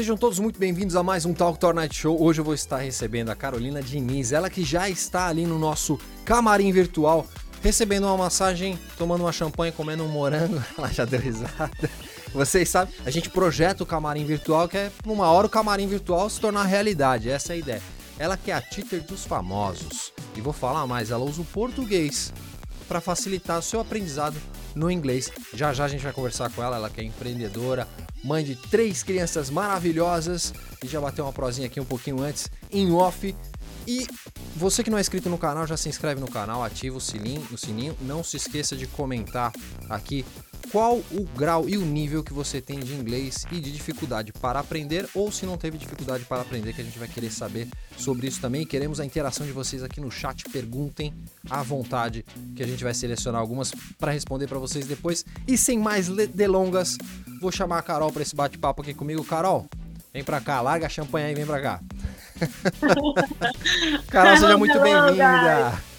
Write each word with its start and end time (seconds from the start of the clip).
Sejam 0.00 0.16
todos 0.16 0.38
muito 0.38 0.58
bem-vindos 0.58 0.96
a 0.96 1.02
mais 1.02 1.26
um 1.26 1.34
Talk 1.34 1.58
Tour 1.58 1.74
Night 1.74 1.94
Show. 1.94 2.22
Hoje 2.22 2.40
eu 2.40 2.44
vou 2.44 2.54
estar 2.54 2.78
recebendo 2.78 3.28
a 3.28 3.36
Carolina 3.36 3.82
Diniz, 3.82 4.32
ela 4.32 4.48
que 4.48 4.64
já 4.64 4.88
está 4.88 5.26
ali 5.26 5.44
no 5.44 5.58
nosso 5.58 6.00
camarim 6.24 6.72
virtual, 6.72 7.26
recebendo 7.62 8.04
uma 8.04 8.16
massagem, 8.16 8.78
tomando 8.96 9.24
uma 9.24 9.30
champanhe, 9.30 9.72
comendo 9.72 10.02
um 10.02 10.08
morango. 10.08 10.58
Ela 10.78 10.88
já 10.88 11.04
deu 11.04 11.20
risada. 11.20 11.70
Vocês 12.32 12.70
sabem, 12.70 12.94
a 13.04 13.10
gente 13.10 13.28
projeta 13.28 13.82
o 13.82 13.86
camarim 13.86 14.24
virtual, 14.24 14.66
que 14.66 14.78
é 14.78 14.90
uma 15.04 15.30
hora 15.30 15.46
o 15.46 15.50
camarim 15.50 15.86
virtual 15.86 16.30
se 16.30 16.40
tornar 16.40 16.62
realidade. 16.64 17.28
Essa 17.28 17.52
é 17.52 17.56
a 17.56 17.58
ideia. 17.58 17.82
Ela 18.18 18.38
que 18.38 18.50
é 18.50 18.54
a 18.54 18.62
teacher 18.62 19.02
dos 19.02 19.26
famosos. 19.26 20.14
E 20.34 20.40
vou 20.40 20.54
falar 20.54 20.86
mais, 20.86 21.10
ela 21.10 21.26
usa 21.26 21.42
o 21.42 21.44
português 21.44 22.32
para 22.88 23.02
facilitar 23.02 23.58
o 23.58 23.62
seu 23.62 23.80
aprendizado 23.80 24.38
no 24.74 24.90
inglês. 24.90 25.30
Já 25.54 25.72
já 25.72 25.84
a 25.84 25.88
gente 25.88 26.02
vai 26.02 26.12
conversar 26.12 26.50
com 26.50 26.62
ela, 26.62 26.76
ela 26.76 26.90
que 26.90 27.00
é 27.00 27.04
empreendedora, 27.04 27.86
mãe 28.24 28.44
de 28.44 28.54
três 28.54 29.02
crianças 29.02 29.50
maravilhosas 29.50 30.52
e 30.82 30.86
já 30.86 31.00
bateu 31.00 31.24
uma 31.24 31.32
prosinha 31.32 31.66
aqui 31.66 31.80
um 31.80 31.84
pouquinho 31.84 32.22
antes 32.22 32.50
em 32.70 32.92
off. 32.92 33.34
E 33.86 34.06
você 34.54 34.84
que 34.84 34.90
não 34.90 34.98
é 34.98 35.00
inscrito 35.00 35.28
no 35.28 35.38
canal, 35.38 35.66
já 35.66 35.76
se 35.76 35.88
inscreve 35.88 36.20
no 36.20 36.30
canal, 36.30 36.62
ativa 36.62 36.96
o 36.96 37.00
sininho, 37.00 37.46
o 37.50 37.56
sininho. 37.56 37.96
Não 38.00 38.22
se 38.22 38.36
esqueça 38.36 38.76
de 38.76 38.86
comentar 38.86 39.52
aqui 39.88 40.24
qual 40.70 40.98
o 41.10 41.24
grau 41.36 41.68
e 41.68 41.76
o 41.76 41.84
nível 41.84 42.22
que 42.22 42.32
você 42.32 42.60
tem 42.60 42.78
de 42.78 42.94
inglês 42.94 43.46
e 43.50 43.60
de 43.60 43.72
dificuldade 43.72 44.32
para 44.32 44.60
aprender, 44.60 45.08
ou 45.14 45.30
se 45.32 45.44
não 45.44 45.56
teve 45.56 45.76
dificuldade 45.76 46.24
para 46.24 46.42
aprender, 46.42 46.72
que 46.72 46.80
a 46.80 46.84
gente 46.84 46.98
vai 46.98 47.08
querer 47.08 47.30
saber 47.30 47.68
sobre 47.96 48.28
isso 48.28 48.40
também. 48.40 48.64
Queremos 48.64 49.00
a 49.00 49.04
interação 49.04 49.46
de 49.46 49.52
vocês 49.52 49.82
aqui 49.82 50.00
no 50.00 50.10
chat, 50.10 50.44
perguntem 50.50 51.12
à 51.48 51.62
vontade, 51.62 52.24
que 52.54 52.62
a 52.62 52.66
gente 52.66 52.84
vai 52.84 52.94
selecionar 52.94 53.40
algumas 53.40 53.72
para 53.98 54.12
responder 54.12 54.46
para 54.46 54.58
vocês 54.58 54.86
depois. 54.86 55.24
E 55.46 55.58
sem 55.58 55.78
mais 55.78 56.08
delongas, 56.08 56.96
vou 57.40 57.50
chamar 57.50 57.78
a 57.78 57.82
Carol 57.82 58.12
para 58.12 58.22
esse 58.22 58.34
bate-papo 58.34 58.82
aqui 58.82 58.94
comigo. 58.94 59.24
Carol, 59.24 59.66
vem 60.12 60.22
para 60.22 60.40
cá, 60.40 60.60
larga 60.60 60.86
a 60.86 60.90
champanhe 60.90 61.26
aí, 61.26 61.34
vem 61.34 61.46
para 61.46 61.60
cá. 61.60 61.80
Carol, 64.08 64.36
seja 64.36 64.56
muito 64.56 64.80
bem-vinda. 64.80 65.89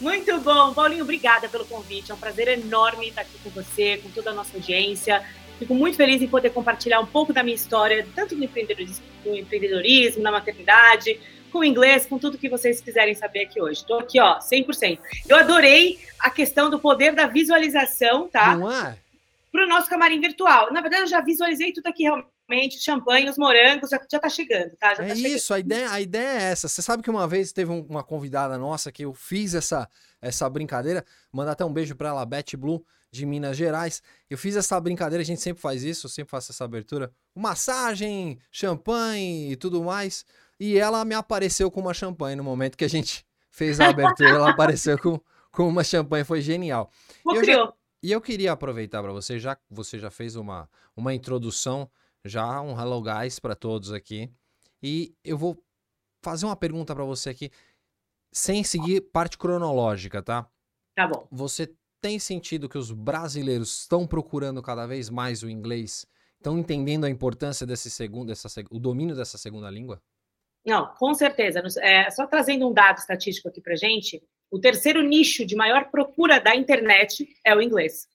Muito 0.00 0.40
bom. 0.40 0.72
Paulinho, 0.74 1.04
obrigada 1.04 1.48
pelo 1.48 1.64
convite. 1.64 2.10
É 2.10 2.14
um 2.14 2.18
prazer 2.18 2.48
enorme 2.48 3.08
estar 3.08 3.22
aqui 3.22 3.38
com 3.42 3.50
você, 3.50 3.98
com 3.98 4.10
toda 4.10 4.30
a 4.30 4.34
nossa 4.34 4.56
audiência. 4.56 5.24
Fico 5.58 5.74
muito 5.74 5.96
feliz 5.96 6.22
em 6.22 6.28
poder 6.28 6.50
compartilhar 6.50 7.00
um 7.00 7.06
pouco 7.06 7.32
da 7.32 7.42
minha 7.42 7.54
história, 7.54 8.06
tanto 8.14 8.36
do 8.36 8.44
empreendedorismo, 8.44 9.04
do 9.24 9.34
empreendedorismo 9.34 10.22
na 10.22 10.30
maternidade, 10.30 11.18
com 11.50 11.58
o 11.58 11.64
inglês, 11.64 12.06
com 12.06 12.18
tudo 12.18 12.38
que 12.38 12.48
vocês 12.48 12.80
quiserem 12.80 13.14
saber 13.14 13.44
aqui 13.44 13.60
hoje. 13.60 13.80
Estou 13.80 13.98
aqui, 13.98 14.20
ó, 14.20 14.38
100%. 14.38 14.98
Eu 15.28 15.36
adorei 15.36 15.98
a 16.20 16.30
questão 16.30 16.70
do 16.70 16.78
poder 16.78 17.14
da 17.14 17.26
visualização, 17.26 18.28
tá? 18.28 18.56
Não 18.56 18.70
é? 18.70 18.96
Para 19.50 19.64
o 19.64 19.68
nosso 19.68 19.88
camarim 19.88 20.20
virtual. 20.20 20.72
Na 20.72 20.80
verdade, 20.80 21.04
eu 21.04 21.08
já 21.08 21.20
visualizei 21.20 21.72
tudo 21.72 21.88
aqui 21.88 22.04
realmente 22.04 22.37
realmente 22.48 22.80
champanhe, 22.80 23.28
os 23.28 23.36
morangos, 23.36 23.90
já, 23.90 24.00
já 24.10 24.18
tá 24.18 24.28
chegando, 24.28 24.74
tá? 24.76 24.94
Já 24.94 25.04
é 25.04 25.08
tá 25.08 25.14
isso, 25.14 25.52
a 25.52 25.58
ideia, 25.58 25.90
a 25.90 26.00
ideia 26.00 26.40
é 26.40 26.42
essa. 26.50 26.66
Você 26.66 26.80
sabe 26.80 27.02
que 27.02 27.10
uma 27.10 27.28
vez 27.28 27.52
teve 27.52 27.70
uma 27.70 28.02
convidada 28.02 28.56
nossa 28.56 28.90
que 28.90 29.04
eu 29.04 29.12
fiz 29.12 29.54
essa, 29.54 29.88
essa 30.20 30.48
brincadeira, 30.48 31.04
mandar 31.30 31.52
até 31.52 31.64
um 31.64 31.72
beijo 31.72 31.94
para 31.94 32.08
ela, 32.08 32.24
Beth 32.24 32.56
Blue, 32.56 32.84
de 33.10 33.26
Minas 33.26 33.56
Gerais. 33.56 34.02
Eu 34.28 34.38
fiz 34.38 34.56
essa 34.56 34.80
brincadeira, 34.80 35.22
a 35.22 35.24
gente 35.24 35.40
sempre 35.40 35.60
faz 35.60 35.84
isso, 35.84 36.06
eu 36.06 36.10
sempre 36.10 36.30
faço 36.30 36.50
essa 36.50 36.64
abertura. 36.64 37.12
Massagem, 37.34 38.38
champanhe 38.50 39.52
e 39.52 39.56
tudo 39.56 39.82
mais. 39.84 40.24
E 40.58 40.78
ela 40.78 41.04
me 41.04 41.14
apareceu 41.14 41.70
com 41.70 41.80
uma 41.80 41.94
champanhe 41.94 42.34
no 42.34 42.42
momento 42.42 42.76
que 42.76 42.84
a 42.84 42.88
gente 42.88 43.26
fez 43.50 43.78
a 43.78 43.88
abertura, 43.88 44.30
ela 44.30 44.50
apareceu 44.50 44.98
com, 44.98 45.20
com 45.52 45.68
uma 45.68 45.84
champanhe, 45.84 46.24
foi 46.24 46.40
genial. 46.40 46.90
E 47.26 47.36
eu, 47.36 47.44
já, 47.44 47.72
e 48.02 48.12
eu 48.12 48.20
queria 48.20 48.52
aproveitar 48.52 49.02
para 49.02 49.12
você, 49.12 49.38
já 49.38 49.56
você 49.70 49.98
já 49.98 50.10
fez 50.10 50.34
uma, 50.34 50.68
uma 50.96 51.12
introdução 51.12 51.90
já 52.24 52.60
um 52.60 52.78
hello 52.78 53.02
guys 53.02 53.38
para 53.38 53.54
todos 53.54 53.92
aqui. 53.92 54.30
E 54.82 55.14
eu 55.24 55.36
vou 55.36 55.62
fazer 56.22 56.46
uma 56.46 56.56
pergunta 56.56 56.94
para 56.94 57.04
você 57.04 57.30
aqui, 57.30 57.50
sem 58.32 58.62
seguir 58.62 59.00
parte 59.00 59.38
cronológica, 59.38 60.22
tá? 60.22 60.48
Tá 60.94 61.06
bom. 61.06 61.26
Você 61.30 61.74
tem 62.00 62.18
sentido 62.18 62.68
que 62.68 62.78
os 62.78 62.92
brasileiros 62.92 63.80
estão 63.80 64.06
procurando 64.06 64.62
cada 64.62 64.86
vez 64.86 65.10
mais 65.10 65.42
o 65.42 65.48
inglês? 65.48 66.06
Estão 66.36 66.58
entendendo 66.58 67.04
a 67.04 67.10
importância 67.10 67.66
desse 67.66 67.90
segundo, 67.90 68.28
dessa, 68.28 68.48
o 68.70 68.78
domínio 68.78 69.16
dessa 69.16 69.36
segunda 69.36 69.70
língua? 69.70 70.00
Não, 70.64 70.94
com 70.94 71.14
certeza. 71.14 71.62
É, 71.80 72.10
só 72.10 72.26
trazendo 72.26 72.68
um 72.68 72.72
dado 72.72 72.98
estatístico 72.98 73.48
aqui 73.48 73.60
para 73.60 73.74
gente, 73.74 74.22
o 74.50 74.60
terceiro 74.60 75.02
nicho 75.02 75.44
de 75.44 75.56
maior 75.56 75.90
procura 75.90 76.38
da 76.38 76.54
internet 76.54 77.28
é 77.44 77.54
o 77.54 77.60
inglês. 77.60 78.06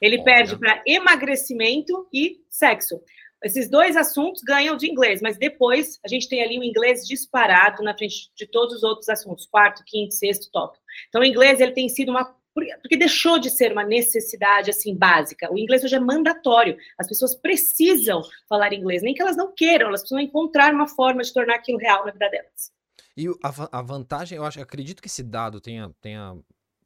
Ele 0.00 0.16
Olha. 0.16 0.24
perde 0.24 0.58
para 0.58 0.82
emagrecimento 0.86 2.08
e 2.12 2.42
sexo. 2.48 3.00
Esses 3.42 3.70
dois 3.70 3.96
assuntos 3.96 4.42
ganham 4.42 4.76
de 4.76 4.90
inglês, 4.90 5.20
mas 5.22 5.38
depois 5.38 5.98
a 6.04 6.08
gente 6.08 6.28
tem 6.28 6.42
ali 6.42 6.58
o 6.58 6.64
inglês 6.64 7.06
disparado 7.06 7.82
na 7.82 7.96
frente 7.96 8.30
de 8.36 8.46
todos 8.46 8.76
os 8.76 8.82
outros 8.82 9.08
assuntos, 9.08 9.46
quarto, 9.46 9.82
quinto, 9.86 10.14
sexto 10.14 10.50
tópico. 10.50 10.84
Então, 11.08 11.22
o 11.22 11.24
inglês 11.24 11.60
ele 11.60 11.72
tem 11.72 11.88
sido 11.88 12.10
uma 12.10 12.38
porque 12.82 12.96
deixou 12.96 13.38
de 13.38 13.48
ser 13.48 13.72
uma 13.72 13.84
necessidade 13.84 14.70
assim 14.70 14.94
básica. 14.94 15.50
O 15.52 15.56
inglês 15.56 15.84
hoje 15.84 15.94
é 15.94 16.00
mandatório. 16.00 16.76
As 16.98 17.06
pessoas 17.06 17.34
precisam 17.34 18.22
falar 18.48 18.72
inglês, 18.72 19.02
nem 19.02 19.14
que 19.14 19.22
elas 19.22 19.36
não 19.36 19.54
queiram, 19.54 19.88
elas 19.88 20.00
precisam 20.00 20.20
encontrar 20.20 20.74
uma 20.74 20.88
forma 20.88 21.22
de 21.22 21.32
tornar 21.32 21.54
aquilo 21.54 21.78
real 21.78 22.04
na 22.04 22.12
vida 22.12 22.28
delas. 22.28 22.72
E 23.16 23.28
a, 23.42 23.78
a 23.78 23.82
vantagem, 23.82 24.36
eu 24.36 24.44
acho, 24.44 24.60
acredito 24.60 25.00
que 25.00 25.08
esse 25.08 25.22
dado 25.22 25.60
tenha, 25.60 25.90
tenha 26.00 26.36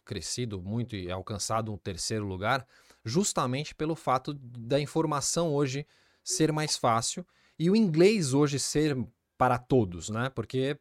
crescido 0.04 0.60
muito 0.60 0.94
e 0.94 1.10
alcançado 1.10 1.72
um 1.72 1.78
terceiro 1.78 2.26
lugar, 2.26 2.66
justamente 3.04 3.74
pelo 3.74 3.94
fato 3.94 4.34
da 4.34 4.78
informação 4.78 5.52
hoje 5.52 5.86
ser 6.24 6.50
mais 6.50 6.76
fácil 6.76 7.24
e 7.58 7.70
o 7.70 7.76
inglês 7.76 8.34
hoje 8.34 8.58
ser 8.58 8.96
para 9.36 9.58
todos, 9.58 10.08
né? 10.08 10.30
Porque 10.34 10.76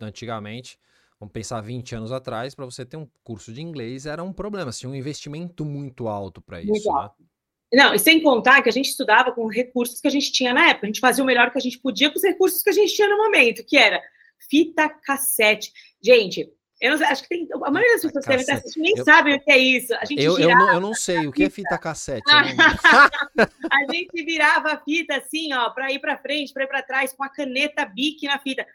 antigamente, 0.00 0.78
vamos 1.18 1.32
pensar 1.32 1.60
20 1.60 1.96
anos 1.96 2.12
atrás, 2.12 2.54
para 2.54 2.64
você 2.64 2.86
ter 2.86 2.96
um 2.96 3.08
curso 3.22 3.52
de 3.52 3.60
inglês 3.60 4.06
era 4.06 4.22
um 4.22 4.32
problema, 4.32 4.70
tinha 4.70 4.88
um 4.88 4.94
investimento 4.94 5.64
muito 5.64 6.06
alto 6.08 6.40
para 6.40 6.62
isso, 6.62 6.90
né? 6.92 7.10
Não, 7.72 7.92
e 7.92 7.98
sem 7.98 8.22
contar 8.22 8.62
que 8.62 8.68
a 8.68 8.72
gente 8.72 8.90
estudava 8.90 9.32
com 9.32 9.48
recursos 9.48 10.00
que 10.00 10.06
a 10.06 10.10
gente 10.10 10.30
tinha 10.30 10.54
na 10.54 10.68
época, 10.68 10.86
a 10.86 10.88
gente 10.88 11.00
fazia 11.00 11.24
o 11.24 11.26
melhor 11.26 11.50
que 11.50 11.58
a 11.58 11.60
gente 11.60 11.78
podia 11.78 12.08
com 12.08 12.16
os 12.16 12.22
recursos 12.22 12.62
que 12.62 12.70
a 12.70 12.72
gente 12.72 12.94
tinha 12.94 13.08
no 13.08 13.16
momento, 13.16 13.64
que 13.64 13.76
era 13.76 14.00
fita 14.48 14.88
cassete. 14.88 15.72
Gente, 16.00 16.48
eu 16.80 16.98
não, 16.98 17.06
acho 17.06 17.22
que 17.22 17.28
tem, 17.28 17.48
a 17.52 17.70
maioria 17.70 17.94
das 17.94 18.02
pessoas 18.02 18.24
que 18.24 18.30
devem 18.30 18.42
estar 18.42 18.54
assistindo 18.54 18.82
nem 18.82 18.94
eu, 18.96 19.04
sabem 19.04 19.34
o 19.36 19.40
que 19.40 19.50
é 19.50 19.58
isso. 19.58 19.94
A 19.94 20.04
gente 20.04 20.22
eu, 20.22 20.38
eu, 20.38 20.50
não, 20.50 20.74
eu 20.74 20.80
não 20.80 20.94
sei 20.94 21.26
o 21.26 21.32
que 21.32 21.44
é 21.44 21.50
fita 21.50 21.78
cassete. 21.78 22.24
a 23.70 23.92
gente 23.92 24.24
virava 24.24 24.72
a 24.72 24.78
fita 24.78 25.16
assim, 25.16 25.52
ó, 25.52 25.70
para 25.70 25.92
ir 25.92 26.00
para 26.00 26.18
frente, 26.18 26.52
para 26.52 26.64
ir 26.64 26.66
para 26.66 26.82
trás, 26.82 27.12
com 27.12 27.22
a 27.22 27.28
caneta 27.28 27.84
Bic 27.84 28.26
na 28.26 28.38
fita. 28.38 28.66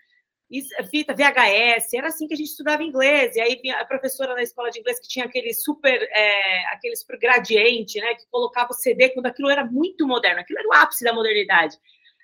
Isso, 0.50 0.70
fita 0.90 1.14
VHS, 1.14 1.94
era 1.94 2.08
assim 2.08 2.28
que 2.28 2.34
a 2.34 2.38
gente 2.38 2.50
estudava 2.50 2.82
inglês. 2.82 3.36
E 3.36 3.42
aí 3.42 3.62
a 3.72 3.86
professora 3.86 4.34
na 4.34 4.42
escola 4.42 4.72
de 4.72 4.80
inglês 4.80 5.00
que 5.00 5.08
tinha 5.08 5.26
aquele 5.26 5.54
super, 5.54 6.02
é, 6.02 6.66
aquele 6.68 6.96
super 6.96 7.20
gradiente, 7.20 8.00
né, 8.00 8.16
que 8.16 8.26
colocava 8.32 8.72
o 8.72 8.74
CD 8.74 9.10
quando 9.10 9.28
aquilo 9.28 9.50
era 9.50 9.64
muito 9.64 10.08
moderno, 10.08 10.40
aquilo 10.40 10.60
era 10.60 10.68
o 10.68 10.74
ápice 10.74 11.04
da 11.04 11.14
modernidade. 11.14 11.78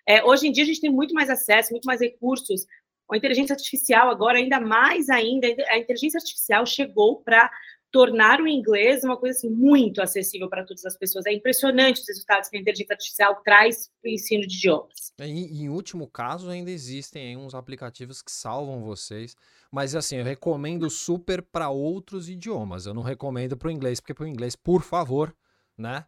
É, 0.08 0.24
hoje 0.24 0.48
em 0.48 0.52
dia 0.52 0.64
a 0.64 0.68
gente 0.68 0.82
tem 0.82 0.92
muito 0.92 1.14
mais 1.14 1.30
acesso, 1.30 1.72
muito 1.72 1.86
mais 1.86 2.00
recursos 2.00 2.66
a 3.12 3.18
inteligência 3.18 3.54
artificial 3.54 4.10
agora 4.10 4.38
ainda 4.38 4.60
mais 4.60 5.10
ainda, 5.10 5.48
a 5.70 5.78
inteligência 5.78 6.18
artificial 6.18 6.66
chegou 6.66 7.22
para 7.22 7.52
tornar 7.96 8.42
o 8.42 8.48
inglês 8.48 9.06
uma 9.06 9.16
coisa 9.16 9.38
assim, 9.38 9.50
muito 9.50 10.02
acessível 10.02 10.50
para 10.50 10.66
todas 10.66 10.84
as 10.86 10.98
pessoas. 10.98 11.26
É 11.26 11.32
impressionante 11.32 12.02
os 12.02 12.08
resultados 12.08 12.50
que 12.50 12.58
a 12.58 12.60
inteligência 12.60 12.94
artificial 12.94 13.42
traz 13.42 13.90
para 14.02 14.10
o 14.10 14.14
ensino 14.14 14.46
de 14.46 14.58
idiomas. 14.58 15.14
E, 15.18 15.64
em 15.64 15.70
último 15.70 16.06
caso, 16.06 16.50
ainda 16.50 16.70
existem 16.70 17.38
uns 17.38 17.56
aplicativos 17.56 18.22
que 18.22 18.34
salvam 18.34 18.82
vocês, 18.84 19.34
mas 19.72 19.96
assim, 19.96 20.18
eu 20.18 20.26
recomendo 20.26 20.90
super 20.90 21.42
para 21.42 21.70
outros 21.70 22.28
idiomas. 22.28 22.86
Eu 22.86 22.94
não 22.94 23.02
recomendo 23.02 23.56
para 23.56 23.70
o 23.70 23.72
inglês, 23.72 24.02
porque 24.02 24.14
para 24.14 24.26
o 24.26 24.28
inglês, 24.28 24.58
por 24.58 24.82
favor, 24.82 25.34
né? 25.78 26.06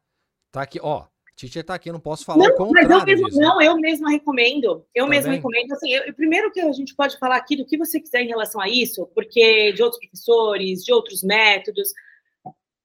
Tá 0.52 0.64
aqui, 0.64 0.80
ó, 0.82 1.06
Titi 1.38 1.62
tá 1.62 1.76
aqui, 1.76 1.88
eu 1.88 1.94
não 1.94 2.00
posso 2.00 2.26
falar 2.26 2.48
não, 2.48 2.72
mas 2.72 2.90
eu 2.90 3.06
mesmo, 3.06 3.28
disso. 3.28 3.40
Não, 3.40 3.62
eu 3.62 3.78
mesma 3.78 4.10
recomendo. 4.10 4.84
Eu 4.94 5.06
tá 5.06 5.10
mesma 5.12 5.34
recomendo. 5.34 5.72
Assim, 5.72 5.94
eu, 5.94 6.12
primeiro 6.16 6.52
que 6.52 6.60
a 6.60 6.72
gente 6.72 6.96
pode 6.96 7.16
falar 7.20 7.36
aqui 7.36 7.56
do 7.56 7.64
que 7.64 7.78
você 7.78 8.00
quiser 8.00 8.24
em 8.24 8.28
relação 8.28 8.60
a 8.60 8.68
isso, 8.68 9.06
porque 9.14 9.72
de 9.72 9.84
outros 9.84 10.00
professores, 10.02 10.84
de 10.84 10.92
outros 10.92 11.22
métodos. 11.22 11.94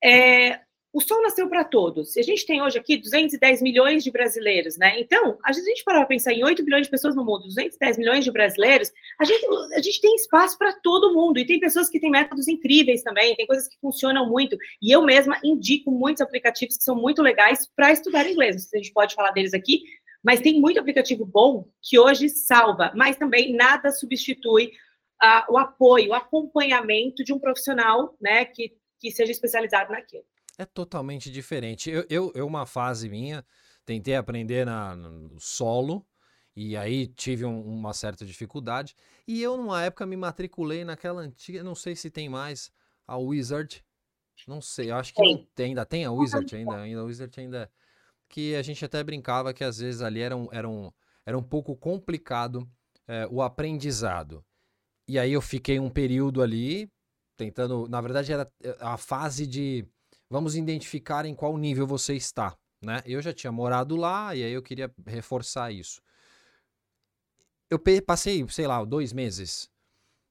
É, 0.04 0.60
o 0.92 1.00
sol 1.00 1.22
nasceu 1.22 1.48
para 1.48 1.64
todos. 1.64 2.14
E 2.16 2.20
a 2.20 2.22
gente 2.22 2.44
tem 2.44 2.60
hoje 2.60 2.78
aqui 2.78 2.98
210 2.98 3.62
milhões 3.62 4.04
de 4.04 4.10
brasileiros, 4.10 4.76
né? 4.76 5.00
Então, 5.00 5.38
a 5.42 5.50
gente 5.50 5.82
para 5.82 6.04
pensar 6.04 6.34
em 6.34 6.44
8 6.44 6.62
bilhões 6.62 6.86
de 6.86 6.90
pessoas 6.90 7.16
no 7.16 7.24
mundo, 7.24 7.44
210 7.44 7.96
milhões 7.96 8.24
de 8.24 8.30
brasileiros, 8.30 8.92
a 9.18 9.24
gente, 9.24 9.46
a 9.74 9.80
gente 9.80 10.00
tem 10.02 10.14
espaço 10.14 10.58
para 10.58 10.72
todo 10.74 11.14
mundo. 11.14 11.38
E 11.38 11.46
tem 11.46 11.58
pessoas 11.58 11.88
que 11.88 11.98
têm 11.98 12.10
métodos 12.10 12.46
incríveis 12.46 13.02
também, 13.02 13.34
tem 13.34 13.46
coisas 13.46 13.66
que 13.68 13.78
funcionam 13.80 14.28
muito. 14.28 14.56
E 14.82 14.92
eu 14.92 15.02
mesma 15.02 15.40
indico 15.42 15.90
muitos 15.90 16.20
aplicativos 16.20 16.76
que 16.76 16.84
são 16.84 16.94
muito 16.94 17.22
legais 17.22 17.66
para 17.74 17.90
estudar 17.90 18.28
inglês. 18.28 18.68
Se 18.68 18.76
a 18.76 18.78
gente 18.78 18.92
pode 18.92 19.14
falar 19.14 19.30
deles 19.30 19.54
aqui, 19.54 19.82
mas 20.22 20.40
tem 20.40 20.60
muito 20.60 20.78
aplicativo 20.78 21.24
bom 21.24 21.66
que 21.82 21.98
hoje 21.98 22.28
salva, 22.28 22.92
mas 22.94 23.16
também 23.16 23.54
nada 23.54 23.90
substitui 23.90 24.72
uh, 25.22 25.52
o 25.54 25.58
apoio, 25.58 26.10
o 26.10 26.14
acompanhamento 26.14 27.24
de 27.24 27.32
um 27.32 27.38
profissional, 27.38 28.14
né, 28.20 28.44
que, 28.44 28.72
que 29.00 29.10
seja 29.10 29.32
especializado 29.32 29.90
naquilo. 29.90 30.24
É 30.58 30.64
totalmente 30.64 31.30
diferente. 31.30 31.90
Eu, 31.90 32.06
eu, 32.08 32.32
eu 32.34 32.46
uma 32.46 32.66
fase 32.66 33.08
minha, 33.08 33.44
tentei 33.84 34.14
aprender 34.16 34.66
na, 34.66 34.94
no 34.94 35.40
solo, 35.40 36.06
E 36.54 36.76
aí 36.76 37.06
tive 37.06 37.44
um, 37.44 37.62
uma 37.62 37.94
certa 37.94 38.24
dificuldade. 38.24 38.94
E 39.26 39.42
eu, 39.42 39.56
numa 39.56 39.82
época, 39.82 40.04
me 40.04 40.16
matriculei 40.16 40.84
naquela 40.84 41.22
antiga, 41.22 41.62
não 41.64 41.74
sei 41.74 41.96
se 41.96 42.10
tem 42.10 42.28
mais, 42.28 42.70
a 43.06 43.16
Wizard. 43.16 43.82
Não 44.46 44.60
sei, 44.60 44.90
acho 44.90 45.14
que 45.14 45.22
não 45.22 45.46
tem, 45.54 45.66
ainda 45.66 45.86
tem 45.86 46.04
a 46.04 46.10
Wizard 46.10 46.54
ainda, 46.54 46.76
ainda 46.76 47.00
a 47.00 47.04
Wizard 47.04 47.40
ainda. 47.40 47.70
Que 48.28 48.54
a 48.54 48.62
gente 48.62 48.84
até 48.84 49.02
brincava 49.04 49.52
que 49.52 49.62
às 49.62 49.78
vezes 49.78 50.00
ali 50.02 50.20
era 50.20 50.36
um, 50.36 50.48
era 50.50 50.68
um, 50.68 50.90
era 51.24 51.38
um 51.38 51.42
pouco 51.42 51.76
complicado 51.76 52.68
é, 53.06 53.26
o 53.30 53.42
aprendizado. 53.42 54.44
E 55.06 55.18
aí 55.18 55.32
eu 55.32 55.40
fiquei 55.40 55.78
um 55.78 55.90
período 55.90 56.42
ali 56.42 56.90
tentando, 57.36 57.88
na 57.88 58.00
verdade 58.00 58.32
era 58.32 58.50
a 58.80 58.96
fase 58.96 59.46
de 59.46 59.86
vamos 60.32 60.56
identificar 60.56 61.26
em 61.26 61.34
qual 61.34 61.58
nível 61.58 61.86
você 61.86 62.14
está, 62.14 62.56
né? 62.82 63.02
Eu 63.04 63.20
já 63.20 63.34
tinha 63.34 63.52
morado 63.52 63.96
lá 63.96 64.34
e 64.34 64.42
aí 64.42 64.52
eu 64.52 64.62
queria 64.62 64.90
reforçar 65.06 65.70
isso. 65.70 66.00
Eu 67.68 67.78
passei, 68.06 68.42
sei 68.48 68.66
lá, 68.66 68.82
dois 68.82 69.12
meses. 69.12 69.70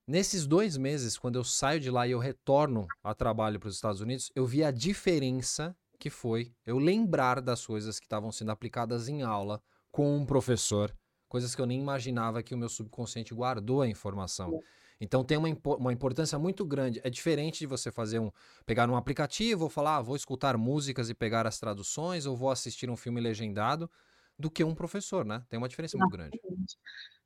Nesses 0.07 0.47
dois 0.47 0.75
meses, 0.75 1.19
quando 1.19 1.35
eu 1.35 1.43
saio 1.43 1.79
de 1.79 1.91
lá 1.91 2.07
e 2.07 2.11
eu 2.11 2.19
retorno 2.19 2.87
a 3.03 3.13
trabalho 3.13 3.59
para 3.59 3.69
os 3.69 3.75
Estados 3.75 4.01
Unidos, 4.01 4.31
eu 4.33 4.43
vi 4.43 4.63
a 4.63 4.71
diferença 4.71 5.77
que 5.99 6.09
foi 6.09 6.51
eu 6.65 6.79
lembrar 6.79 7.39
das 7.39 7.63
coisas 7.63 7.99
que 7.99 8.07
estavam 8.07 8.31
sendo 8.31 8.49
aplicadas 8.49 9.07
em 9.07 9.21
aula 9.21 9.61
com 9.91 10.17
um 10.17 10.25
professor 10.25 10.91
coisas 11.31 11.55
que 11.55 11.61
eu 11.61 11.65
nem 11.65 11.79
imaginava 11.79 12.43
que 12.43 12.53
o 12.53 12.57
meu 12.57 12.67
subconsciente 12.67 13.33
guardou 13.33 13.81
a 13.81 13.87
informação. 13.87 14.59
Então 15.01 15.23
tem 15.23 15.35
uma, 15.35 15.49
uma 15.65 15.91
importância 15.91 16.37
muito 16.37 16.63
grande. 16.63 17.01
É 17.03 17.09
diferente 17.09 17.57
de 17.59 17.65
você 17.65 17.91
fazer 17.91 18.19
um. 18.19 18.31
pegar 18.67 18.87
um 18.87 18.95
aplicativo 18.95 19.63
ou 19.63 19.69
falar, 19.69 19.97
ah, 19.97 20.01
vou 20.01 20.15
escutar 20.15 20.55
músicas 20.55 21.09
e 21.09 21.15
pegar 21.15 21.47
as 21.47 21.59
traduções, 21.59 22.27
ou 22.27 22.37
vou 22.37 22.51
assistir 22.51 22.87
um 22.87 22.95
filme 22.95 23.19
legendado, 23.19 23.89
do 24.37 24.51
que 24.51 24.63
um 24.63 24.75
professor, 24.75 25.25
né? 25.25 25.43
Tem 25.49 25.57
uma 25.57 25.67
diferença 25.67 25.97
muito 25.97 26.11
grande. 26.11 26.39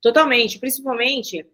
Totalmente, 0.01 0.57
principalmente 0.57 1.45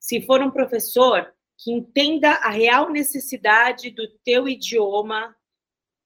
se 0.00 0.20
for 0.22 0.42
um 0.42 0.50
professor 0.50 1.32
que 1.56 1.72
entenda 1.72 2.32
a 2.32 2.50
real 2.50 2.90
necessidade 2.90 3.90
do 3.90 4.08
teu 4.24 4.48
idioma 4.48 5.34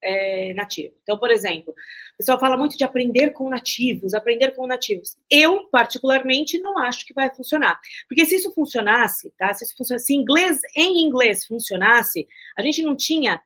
é, 0.02 0.52
nativo. 0.52 0.94
Então, 1.02 1.18
por 1.18 1.30
exemplo, 1.30 1.74
pessoal 2.22 2.38
fala 2.38 2.56
muito 2.56 2.78
de 2.78 2.84
aprender 2.84 3.30
com 3.30 3.50
nativos, 3.50 4.14
aprender 4.14 4.52
com 4.52 4.66
nativos. 4.66 5.16
Eu, 5.28 5.66
particularmente, 5.70 6.58
não 6.60 6.78
acho 6.78 7.04
que 7.04 7.12
vai 7.12 7.28
funcionar. 7.34 7.80
Porque 8.08 8.24
se 8.24 8.36
isso 8.36 8.52
funcionasse, 8.52 9.32
tá? 9.36 9.52
Se 9.52 9.64
isso 9.64 9.76
funcionasse, 9.76 10.06
se 10.06 10.14
inglês 10.14 10.60
em 10.76 11.02
inglês 11.04 11.44
funcionasse, 11.44 12.26
a 12.56 12.62
gente 12.62 12.82
não 12.82 12.94
tinha 12.94 13.42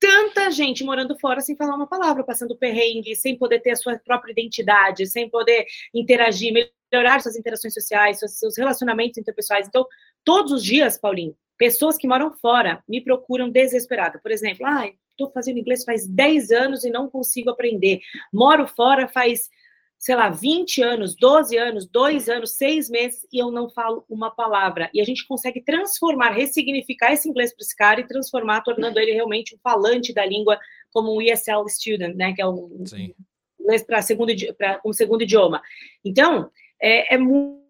tanta 0.00 0.50
gente 0.50 0.82
morando 0.82 1.18
fora 1.18 1.40
sem 1.40 1.56
falar 1.56 1.76
uma 1.76 1.86
palavra, 1.86 2.24
passando 2.24 2.56
perrengue, 2.56 3.14
sem 3.14 3.36
poder 3.36 3.60
ter 3.60 3.72
a 3.72 3.76
sua 3.76 3.98
própria 3.98 4.32
identidade, 4.32 5.06
sem 5.06 5.28
poder 5.28 5.66
interagir, 5.94 6.52
melhorar 6.92 7.20
suas 7.20 7.36
interações 7.36 7.74
sociais, 7.74 8.20
seus 8.26 8.56
relacionamentos 8.56 9.18
interpessoais. 9.18 9.66
Então, 9.68 9.86
todos 10.24 10.52
os 10.52 10.64
dias, 10.64 10.98
Paulinho, 10.98 11.36
pessoas 11.58 11.96
que 11.96 12.08
moram 12.08 12.32
fora 12.32 12.82
me 12.88 13.02
procuram 13.02 13.50
desesperada. 13.50 14.18
Por 14.18 14.30
exemplo, 14.30 14.66
ah, 14.66 14.90
estou 15.14 15.30
fazendo 15.30 15.58
inglês 15.58 15.84
faz 15.84 16.06
10 16.06 16.50
anos 16.50 16.84
e 16.84 16.90
não 16.90 17.08
consigo 17.08 17.50
aprender. 17.50 18.00
Moro 18.32 18.66
fora 18.66 19.08
faz, 19.08 19.48
sei 19.98 20.14
lá, 20.14 20.28
20 20.28 20.82
anos, 20.82 21.14
12 21.16 21.56
anos, 21.56 21.86
2 21.86 22.28
anos, 22.28 22.52
6 22.52 22.90
meses 22.90 23.26
e 23.32 23.38
eu 23.38 23.50
não 23.50 23.70
falo 23.70 24.04
uma 24.08 24.30
palavra. 24.30 24.90
E 24.92 25.00
a 25.00 25.04
gente 25.04 25.26
consegue 25.26 25.62
transformar, 25.62 26.30
ressignificar 26.30 27.12
esse 27.12 27.28
inglês 27.28 27.54
para 27.54 27.64
esse 27.64 27.76
cara 27.76 28.00
e 28.00 28.06
transformar, 28.06 28.60
tornando 28.62 28.98
ele 28.98 29.12
realmente 29.12 29.54
um 29.54 29.58
falante 29.62 30.12
da 30.12 30.26
língua, 30.26 30.58
como 30.92 31.16
um 31.16 31.22
ESL 31.22 31.66
student, 31.68 32.14
né? 32.14 32.32
Que 32.34 32.42
é 32.42 32.46
um 32.46 32.84
Sim. 32.86 33.14
inglês 33.58 33.82
para 33.82 34.02
segundo, 34.02 34.32
pra, 34.56 34.80
um 34.84 34.92
segundo 34.92 35.22
idioma. 35.22 35.62
Então, 36.04 36.50
é, 36.80 37.14
é 37.14 37.18
muito 37.18 37.63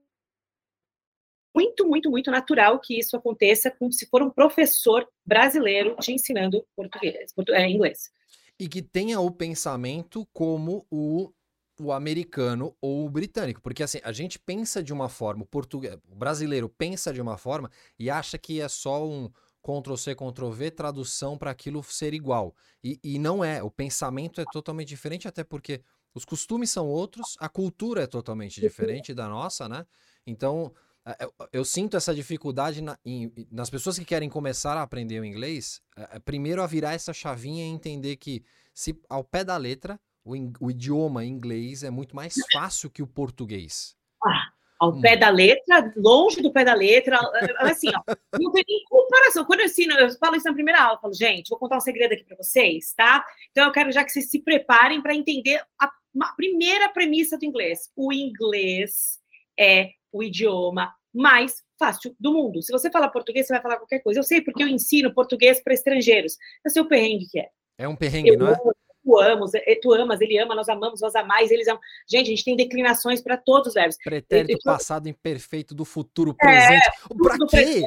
muito, 1.54 1.86
muito, 1.86 2.10
muito 2.10 2.30
natural 2.30 2.80
que 2.80 2.98
isso 2.98 3.16
aconteça 3.16 3.70
como 3.70 3.92
se 3.92 4.06
for 4.06 4.22
um 4.22 4.30
professor 4.30 5.06
brasileiro 5.24 5.96
te 6.00 6.12
ensinando 6.12 6.66
português, 6.74 7.32
portu 7.32 7.52
é, 7.52 7.68
inglês. 7.70 8.10
E 8.58 8.68
que 8.68 8.82
tenha 8.82 9.20
o 9.20 9.30
pensamento 9.30 10.26
como 10.32 10.86
o, 10.90 11.32
o 11.80 11.92
americano 11.92 12.76
ou 12.80 13.06
o 13.06 13.10
britânico. 13.10 13.60
Porque 13.62 13.82
assim, 13.82 14.00
a 14.02 14.12
gente 14.12 14.38
pensa 14.38 14.82
de 14.82 14.92
uma 14.92 15.08
forma, 15.08 15.42
o, 15.42 15.46
português, 15.46 15.96
o 16.10 16.14
brasileiro 16.14 16.68
pensa 16.68 17.12
de 17.12 17.20
uma 17.20 17.36
forma 17.36 17.70
e 17.98 18.10
acha 18.10 18.36
que 18.36 18.60
é 18.60 18.68
só 18.68 19.06
um 19.06 19.30
Ctrl-C, 19.62 20.14
Ctrl-V, 20.14 20.70
tradução 20.72 21.38
para 21.38 21.50
aquilo 21.50 21.82
ser 21.82 22.12
igual. 22.12 22.54
E, 22.82 22.98
e 23.02 23.18
não 23.18 23.42
é. 23.42 23.62
O 23.62 23.70
pensamento 23.70 24.40
é 24.40 24.44
totalmente 24.52 24.88
diferente, 24.88 25.26
até 25.26 25.42
porque 25.42 25.80
os 26.14 26.24
costumes 26.24 26.70
são 26.70 26.86
outros, 26.86 27.34
a 27.40 27.48
cultura 27.48 28.02
é 28.02 28.06
totalmente 28.06 28.60
diferente 28.60 29.14
da 29.14 29.26
nossa, 29.26 29.68
né? 29.68 29.86
Então, 30.26 30.72
eu, 31.20 31.34
eu, 31.52 31.64
sinto 31.64 31.96
essa 31.96 32.14
dificuldade 32.14 32.80
na, 32.80 32.98
em, 33.04 33.30
nas 33.50 33.68
pessoas 33.68 33.98
que 33.98 34.04
querem 34.04 34.28
começar 34.28 34.76
a 34.76 34.82
aprender 34.82 35.20
o 35.20 35.24
inglês. 35.24 35.82
É, 35.96 36.18
primeiro, 36.18 36.62
a 36.62 36.66
virar 36.66 36.94
essa 36.94 37.12
chavinha 37.12 37.64
e 37.64 37.68
entender 37.68 38.16
que, 38.16 38.42
se 38.72 38.98
ao 39.08 39.22
pé 39.22 39.44
da 39.44 39.56
letra, 39.56 40.00
o, 40.24 40.32
o 40.60 40.70
idioma 40.70 41.24
inglês 41.24 41.82
é 41.82 41.90
muito 41.90 42.16
mais 42.16 42.34
fácil 42.52 42.90
que 42.90 43.02
o 43.02 43.06
português. 43.06 43.94
Ah, 44.24 44.52
ao 44.80 44.94
hum. 44.94 45.00
pé 45.00 45.16
da 45.16 45.28
letra, 45.28 45.92
longe 45.94 46.40
do 46.40 46.52
pé 46.52 46.64
da 46.64 46.74
letra, 46.74 47.18
assim, 47.60 47.88
ó, 47.94 48.14
não 48.40 48.50
tem 48.50 48.64
nem 48.66 48.84
comparação. 48.88 49.44
Quando 49.44 49.60
eu 49.60 49.66
ensino, 49.66 49.94
eu 49.94 50.10
falo 50.18 50.36
isso 50.36 50.46
na 50.46 50.54
primeira 50.54 50.82
aula, 50.82 50.96
eu 50.96 51.00
falo, 51.00 51.14
gente, 51.14 51.50
vou 51.50 51.58
contar 51.58 51.76
um 51.76 51.80
segredo 51.80 52.12
aqui 52.12 52.24
para 52.24 52.36
vocês, 52.36 52.94
tá? 52.94 53.24
Então 53.50 53.66
eu 53.66 53.72
quero 53.72 53.92
já 53.92 54.02
que 54.02 54.10
vocês 54.10 54.30
se 54.30 54.40
preparem 54.40 55.02
para 55.02 55.14
entender 55.14 55.62
a, 55.78 55.86
a 56.22 56.32
primeira 56.34 56.88
premissa 56.88 57.36
do 57.36 57.44
inglês. 57.44 57.90
O 57.94 58.12
inglês 58.12 59.20
é 59.58 59.90
o 60.14 60.22
idioma 60.22 60.94
mais 61.12 61.62
fácil 61.78 62.14
do 62.18 62.32
mundo. 62.32 62.62
Se 62.62 62.72
você 62.72 62.90
falar 62.90 63.08
português, 63.08 63.46
você 63.46 63.52
vai 63.52 63.62
falar 63.62 63.76
qualquer 63.76 63.98
coisa. 63.98 64.20
Eu 64.20 64.24
sei 64.24 64.40
porque 64.40 64.62
eu 64.62 64.68
ensino 64.68 65.12
português 65.12 65.62
para 65.62 65.74
estrangeiros. 65.74 66.36
Eu 66.64 66.70
sei 66.70 66.80
o 66.80 66.88
perrengue 66.88 67.26
que 67.26 67.40
é. 67.40 67.48
É 67.76 67.88
um 67.88 67.96
perrengue, 67.96 68.30
eu 68.30 68.38
não 68.38 68.48
é? 68.48 68.56
Tu 69.04 69.20
amas, 69.20 69.52
é, 69.54 69.78
tu 69.82 69.92
amas, 69.92 70.20
ele 70.22 70.38
ama, 70.38 70.54
nós 70.54 70.66
amamos, 70.68 71.02
nós 71.02 71.14
amais, 71.14 71.50
eles 71.50 71.68
amam. 71.68 71.80
Gente, 72.08 72.28
a 72.28 72.30
gente 72.30 72.44
tem 72.44 72.56
declinações 72.56 73.20
para 73.20 73.36
todos 73.36 73.68
os 73.68 73.74
verbos. 73.74 73.98
Pretérito 74.02 74.52
eu, 74.52 74.56
eu, 74.56 74.62
passado 74.64 75.08
imperfeito 75.08 75.74
do 75.74 75.84
futuro 75.84 76.34
é, 76.40 76.46
presente. 76.46 76.86
É, 76.86 77.22
para 77.22 77.46
quê? 77.46 77.82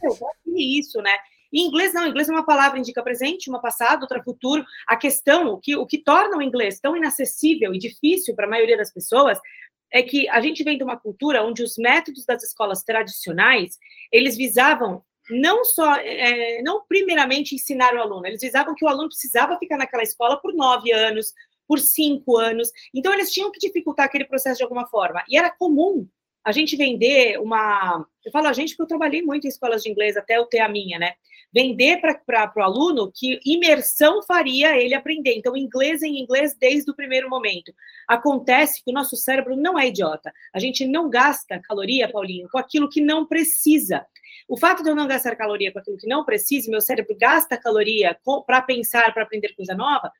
Pra 0.00 0.52
isso, 0.54 1.00
né? 1.00 1.12
Em 1.52 1.66
inglês, 1.66 1.94
não. 1.94 2.06
Em 2.06 2.10
inglês, 2.10 2.28
uma 2.28 2.44
palavra 2.44 2.78
indica 2.78 3.02
presente, 3.02 3.48
uma 3.48 3.60
passado, 3.60 4.02
outra 4.02 4.22
futuro. 4.22 4.64
A 4.86 4.96
questão, 4.96 5.54
o 5.54 5.58
que, 5.58 5.74
o 5.76 5.86
que 5.86 5.98
torna 5.98 6.36
o 6.36 6.42
inglês 6.42 6.78
tão 6.78 6.96
inacessível 6.96 7.74
e 7.74 7.78
difícil 7.78 8.34
para 8.34 8.46
a 8.46 8.50
maioria 8.50 8.76
das 8.76 8.92
pessoas 8.92 9.38
é 9.92 10.02
que 10.02 10.28
a 10.28 10.40
gente 10.40 10.62
vem 10.62 10.78
de 10.78 10.84
uma 10.84 10.96
cultura 10.96 11.42
onde 11.44 11.62
os 11.62 11.76
métodos 11.76 12.24
das 12.24 12.42
escolas 12.42 12.82
tradicionais 12.82 13.78
eles 14.12 14.36
visavam 14.36 15.02
não 15.30 15.64
só, 15.64 15.94
é, 15.96 16.60
não 16.62 16.84
primeiramente 16.86 17.54
ensinar 17.54 17.94
o 17.94 18.00
aluno, 18.00 18.26
eles 18.26 18.40
visavam 18.40 18.74
que 18.74 18.84
o 18.84 18.88
aluno 18.88 19.08
precisava 19.08 19.58
ficar 19.58 19.76
naquela 19.76 20.02
escola 20.02 20.40
por 20.40 20.52
nove 20.52 20.92
anos, 20.92 21.32
por 21.68 21.78
cinco 21.78 22.36
anos, 22.36 22.70
então 22.92 23.12
eles 23.12 23.30
tinham 23.30 23.52
que 23.52 23.60
dificultar 23.60 24.06
aquele 24.06 24.24
processo 24.24 24.56
de 24.58 24.64
alguma 24.64 24.88
forma. 24.88 25.22
E 25.28 25.38
era 25.38 25.50
comum 25.50 26.08
a 26.44 26.52
gente 26.52 26.76
vender 26.76 27.38
uma. 27.38 28.06
Eu 28.24 28.32
falo 28.32 28.48
a 28.48 28.52
gente 28.52 28.70
porque 28.70 28.82
eu 28.82 28.98
trabalhei 28.98 29.22
muito 29.22 29.46
em 29.46 29.48
escolas 29.48 29.82
de 29.82 29.90
inglês 29.90 30.16
até 30.16 30.36
eu 30.36 30.46
ter 30.46 30.60
a 30.60 30.68
minha, 30.68 30.98
né? 30.98 31.14
Vender 31.52 32.00
para 32.00 32.52
o 32.56 32.60
aluno 32.60 33.10
que 33.12 33.40
imersão 33.44 34.22
faria 34.22 34.76
ele 34.76 34.94
aprender. 34.94 35.34
Então, 35.36 35.56
inglês 35.56 36.02
em 36.02 36.18
inglês 36.18 36.54
desde 36.58 36.90
o 36.90 36.94
primeiro 36.94 37.28
momento. 37.28 37.72
Acontece 38.08 38.82
que 38.84 38.90
o 38.90 38.94
nosso 38.94 39.16
cérebro 39.16 39.56
não 39.56 39.78
é 39.78 39.88
idiota. 39.88 40.32
A 40.54 40.60
gente 40.60 40.86
não 40.86 41.10
gasta 41.10 41.60
caloria, 41.60 42.10
Paulinho, 42.10 42.48
com 42.50 42.58
aquilo 42.58 42.88
que 42.88 43.00
não 43.00 43.26
precisa. 43.26 44.06
O 44.48 44.56
fato 44.56 44.82
de 44.82 44.90
eu 44.90 44.94
não 44.94 45.06
gastar 45.06 45.36
caloria 45.36 45.72
com 45.72 45.78
aquilo 45.78 45.96
que 45.96 46.08
não 46.08 46.24
precisa, 46.24 46.70
meu 46.70 46.80
cérebro 46.80 47.16
gasta 47.18 47.56
caloria 47.56 48.16
para 48.46 48.62
pensar, 48.62 49.12
para 49.12 49.24
aprender 49.24 49.54
coisa 49.54 49.74
nova, 49.74 50.10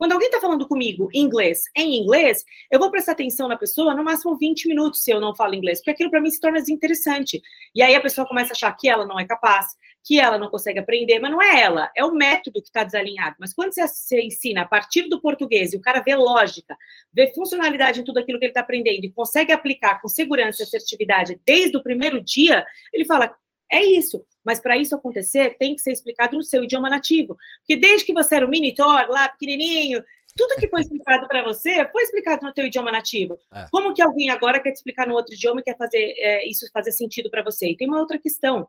quando 0.00 0.12
alguém 0.12 0.28
está 0.28 0.40
falando 0.40 0.66
comigo 0.66 1.10
em 1.12 1.20
inglês, 1.20 1.64
em 1.76 2.00
inglês, 2.00 2.42
eu 2.70 2.78
vou 2.78 2.90
prestar 2.90 3.12
atenção 3.12 3.46
na 3.46 3.56
pessoa 3.58 3.94
no 3.94 4.02
máximo 4.02 4.34
20 4.34 4.66
minutos 4.66 5.04
se 5.04 5.10
eu 5.10 5.20
não 5.20 5.36
falo 5.36 5.54
inglês, 5.54 5.78
porque 5.78 5.90
aquilo 5.90 6.10
para 6.10 6.22
mim 6.22 6.30
se 6.30 6.40
torna 6.40 6.58
desinteressante. 6.58 7.42
E 7.74 7.82
aí 7.82 7.94
a 7.94 8.00
pessoa 8.00 8.26
começa 8.26 8.54
a 8.54 8.56
achar 8.56 8.72
que 8.74 8.88
ela 8.88 9.04
não 9.04 9.20
é 9.20 9.26
capaz, 9.26 9.66
que 10.02 10.18
ela 10.18 10.38
não 10.38 10.48
consegue 10.48 10.78
aprender, 10.78 11.18
mas 11.18 11.30
não 11.30 11.42
é 11.42 11.60
ela, 11.60 11.92
é 11.94 12.02
o 12.02 12.14
método 12.14 12.62
que 12.62 12.68
está 12.68 12.82
desalinhado. 12.82 13.36
Mas 13.38 13.52
quando 13.52 13.74
você 13.74 14.22
ensina 14.22 14.62
a 14.62 14.66
partir 14.66 15.06
do 15.06 15.20
português 15.20 15.74
e 15.74 15.76
o 15.76 15.82
cara 15.82 16.00
vê 16.00 16.16
lógica, 16.16 16.74
vê 17.12 17.30
funcionalidade 17.34 18.00
em 18.00 18.04
tudo 18.04 18.20
aquilo 18.20 18.38
que 18.38 18.46
ele 18.46 18.52
está 18.52 18.60
aprendendo 18.60 19.04
e 19.04 19.12
consegue 19.12 19.52
aplicar 19.52 20.00
com 20.00 20.08
segurança 20.08 20.62
e 20.62 20.64
assertividade 20.64 21.38
desde 21.44 21.76
o 21.76 21.82
primeiro 21.82 22.24
dia, 22.24 22.64
ele 22.90 23.04
fala: 23.04 23.36
é 23.70 23.84
isso. 23.84 24.24
Mas 24.44 24.60
para 24.60 24.76
isso 24.76 24.94
acontecer, 24.94 25.56
tem 25.58 25.74
que 25.74 25.82
ser 25.82 25.92
explicado 25.92 26.36
no 26.36 26.42
seu 26.42 26.64
idioma 26.64 26.90
nativo. 26.90 27.36
Porque 27.60 27.76
desde 27.76 28.06
que 28.06 28.12
você 28.12 28.36
era 28.36 28.46
um 28.46 28.50
minitor, 28.50 29.08
lá 29.08 29.28
pequenininho, 29.28 30.02
tudo 30.36 30.56
que 30.56 30.68
foi 30.68 30.80
explicado 30.80 31.26
para 31.28 31.42
você 31.42 31.88
foi 31.90 32.02
explicado 32.02 32.46
no 32.46 32.52
teu 32.52 32.66
idioma 32.66 32.90
nativo. 32.90 33.38
É. 33.52 33.66
Como 33.70 33.94
que 33.94 34.02
alguém 34.02 34.30
agora 34.30 34.60
quer 34.60 34.72
te 34.72 34.76
explicar 34.76 35.06
no 35.06 35.14
outro 35.14 35.34
idioma 35.34 35.60
e 35.60 35.64
quer 35.64 35.76
fazer 35.76 36.14
é, 36.18 36.48
isso 36.48 36.66
fazer 36.72 36.92
sentido 36.92 37.30
para 37.30 37.42
você? 37.42 37.70
E 37.70 37.76
tem 37.76 37.88
uma 37.88 38.00
outra 38.00 38.18
questão. 38.18 38.68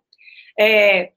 É, 0.59 1.11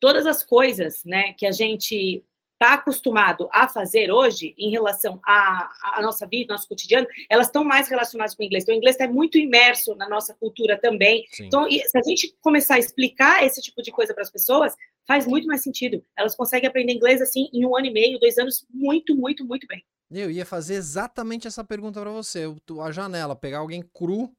todas 0.00 0.26
as 0.26 0.42
coisas 0.44 1.02
né, 1.04 1.32
que 1.32 1.46
a 1.46 1.52
gente 1.52 2.24
está 2.60 2.74
acostumado 2.74 3.48
a 3.52 3.68
fazer 3.68 4.10
hoje, 4.10 4.52
em 4.58 4.70
relação 4.70 5.20
à, 5.24 5.70
à 5.96 6.02
nossa 6.02 6.26
vida, 6.26 6.52
nosso 6.52 6.68
cotidiano, 6.68 7.06
elas 7.30 7.46
estão 7.46 7.62
mais 7.62 7.88
relacionadas 7.88 8.34
com 8.34 8.42
o 8.42 8.46
inglês. 8.46 8.64
Então, 8.64 8.74
o 8.74 8.78
inglês 8.78 8.96
está 8.96 9.06
muito 9.06 9.38
imerso 9.38 9.94
na 9.94 10.08
nossa 10.08 10.34
cultura 10.34 10.76
também. 10.76 11.24
Sim. 11.30 11.46
Então, 11.46 11.70
se 11.70 11.96
a 11.96 12.02
gente 12.02 12.36
começar 12.40 12.74
a 12.74 12.78
explicar 12.80 13.46
esse 13.46 13.62
tipo 13.62 13.80
de 13.80 13.92
coisa 13.92 14.12
para 14.12 14.24
as 14.24 14.30
pessoas, 14.30 14.74
faz 15.06 15.24
muito 15.24 15.46
mais 15.46 15.62
sentido. 15.62 16.04
Elas 16.16 16.34
conseguem 16.34 16.68
aprender 16.68 16.92
inglês 16.92 17.22
assim 17.22 17.48
em 17.52 17.64
um 17.64 17.76
ano 17.76 17.86
e 17.86 17.92
meio, 17.92 18.18
dois 18.18 18.36
anos, 18.38 18.66
muito, 18.68 19.14
muito, 19.14 19.44
muito 19.44 19.66
bem. 19.68 19.82
Eu 20.10 20.30
ia 20.30 20.44
fazer 20.44 20.74
exatamente 20.74 21.46
essa 21.46 21.62
pergunta 21.62 22.00
para 22.00 22.10
você. 22.10 22.44
A 22.82 22.90
janela, 22.90 23.36
pegar 23.36 23.58
alguém 23.58 23.82
cru 23.94 24.32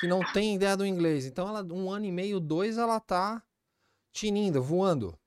que 0.00 0.06
não 0.06 0.20
tem 0.32 0.54
ideia 0.54 0.76
do 0.76 0.86
inglês. 0.86 1.26
Então, 1.26 1.46
ela, 1.46 1.62
um 1.62 1.90
ano 1.90 2.06
e 2.06 2.12
meio, 2.12 2.40
dois, 2.40 2.78
ela 2.78 2.98
tá 2.98 3.42
tinindo, 4.12 4.62
voando. 4.62 5.18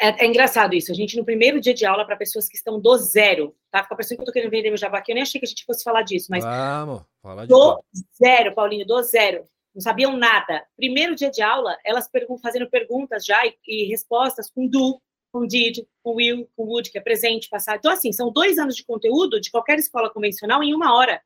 É, 0.00 0.24
é, 0.24 0.26
engraçado 0.26 0.74
isso. 0.74 0.90
A 0.90 0.94
gente, 0.94 1.14
no 1.14 1.24
primeiro 1.24 1.60
dia 1.60 1.74
de 1.74 1.84
aula, 1.84 2.06
para 2.06 2.16
pessoas 2.16 2.48
que 2.48 2.56
estão 2.56 2.80
do 2.80 2.96
zero, 2.96 3.54
tá? 3.70 3.82
Fica 3.82 3.94
parecendo 3.94 4.16
que 4.16 4.22
eu 4.22 4.26
tô 4.26 4.32
querendo 4.32 4.50
vender 4.50 4.70
meu 4.70 4.78
jabá 4.78 4.98
aqui. 4.98 5.12
Eu 5.12 5.14
nem 5.14 5.22
achei 5.22 5.38
que 5.38 5.44
a 5.44 5.48
gente 5.48 5.64
fosse 5.66 5.84
falar 5.84 6.02
disso, 6.02 6.28
mas. 6.30 6.42
Vamos, 6.42 7.02
fala 7.22 7.42
de 7.42 7.48
Do 7.48 7.84
zero, 8.16 8.54
Paulinho, 8.54 8.86
do 8.86 9.02
zero. 9.02 9.44
Não 9.74 9.82
sabiam 9.82 10.16
nada. 10.16 10.64
Primeiro 10.74 11.14
dia 11.14 11.30
de 11.30 11.42
aula, 11.42 11.76
elas 11.84 12.08
pergun 12.08 12.38
fazendo 12.38 12.68
perguntas 12.68 13.26
já 13.26 13.44
e, 13.46 13.54
e, 13.66 13.84
respostas 13.88 14.50
com 14.50 14.66
do, 14.66 15.00
com 15.30 15.46
did, 15.46 15.84
com 16.02 16.14
will, 16.14 16.48
com 16.56 16.64
would, 16.64 16.90
que 16.90 16.96
é 16.96 17.00
presente, 17.00 17.48
passado. 17.50 17.78
Então, 17.78 17.92
assim, 17.92 18.10
são 18.10 18.32
dois 18.32 18.58
anos 18.58 18.74
de 18.74 18.84
conteúdo 18.84 19.38
de 19.38 19.50
qualquer 19.50 19.78
escola 19.78 20.08
convencional 20.10 20.62
em 20.62 20.74
uma 20.74 20.96
hora. 20.96 21.20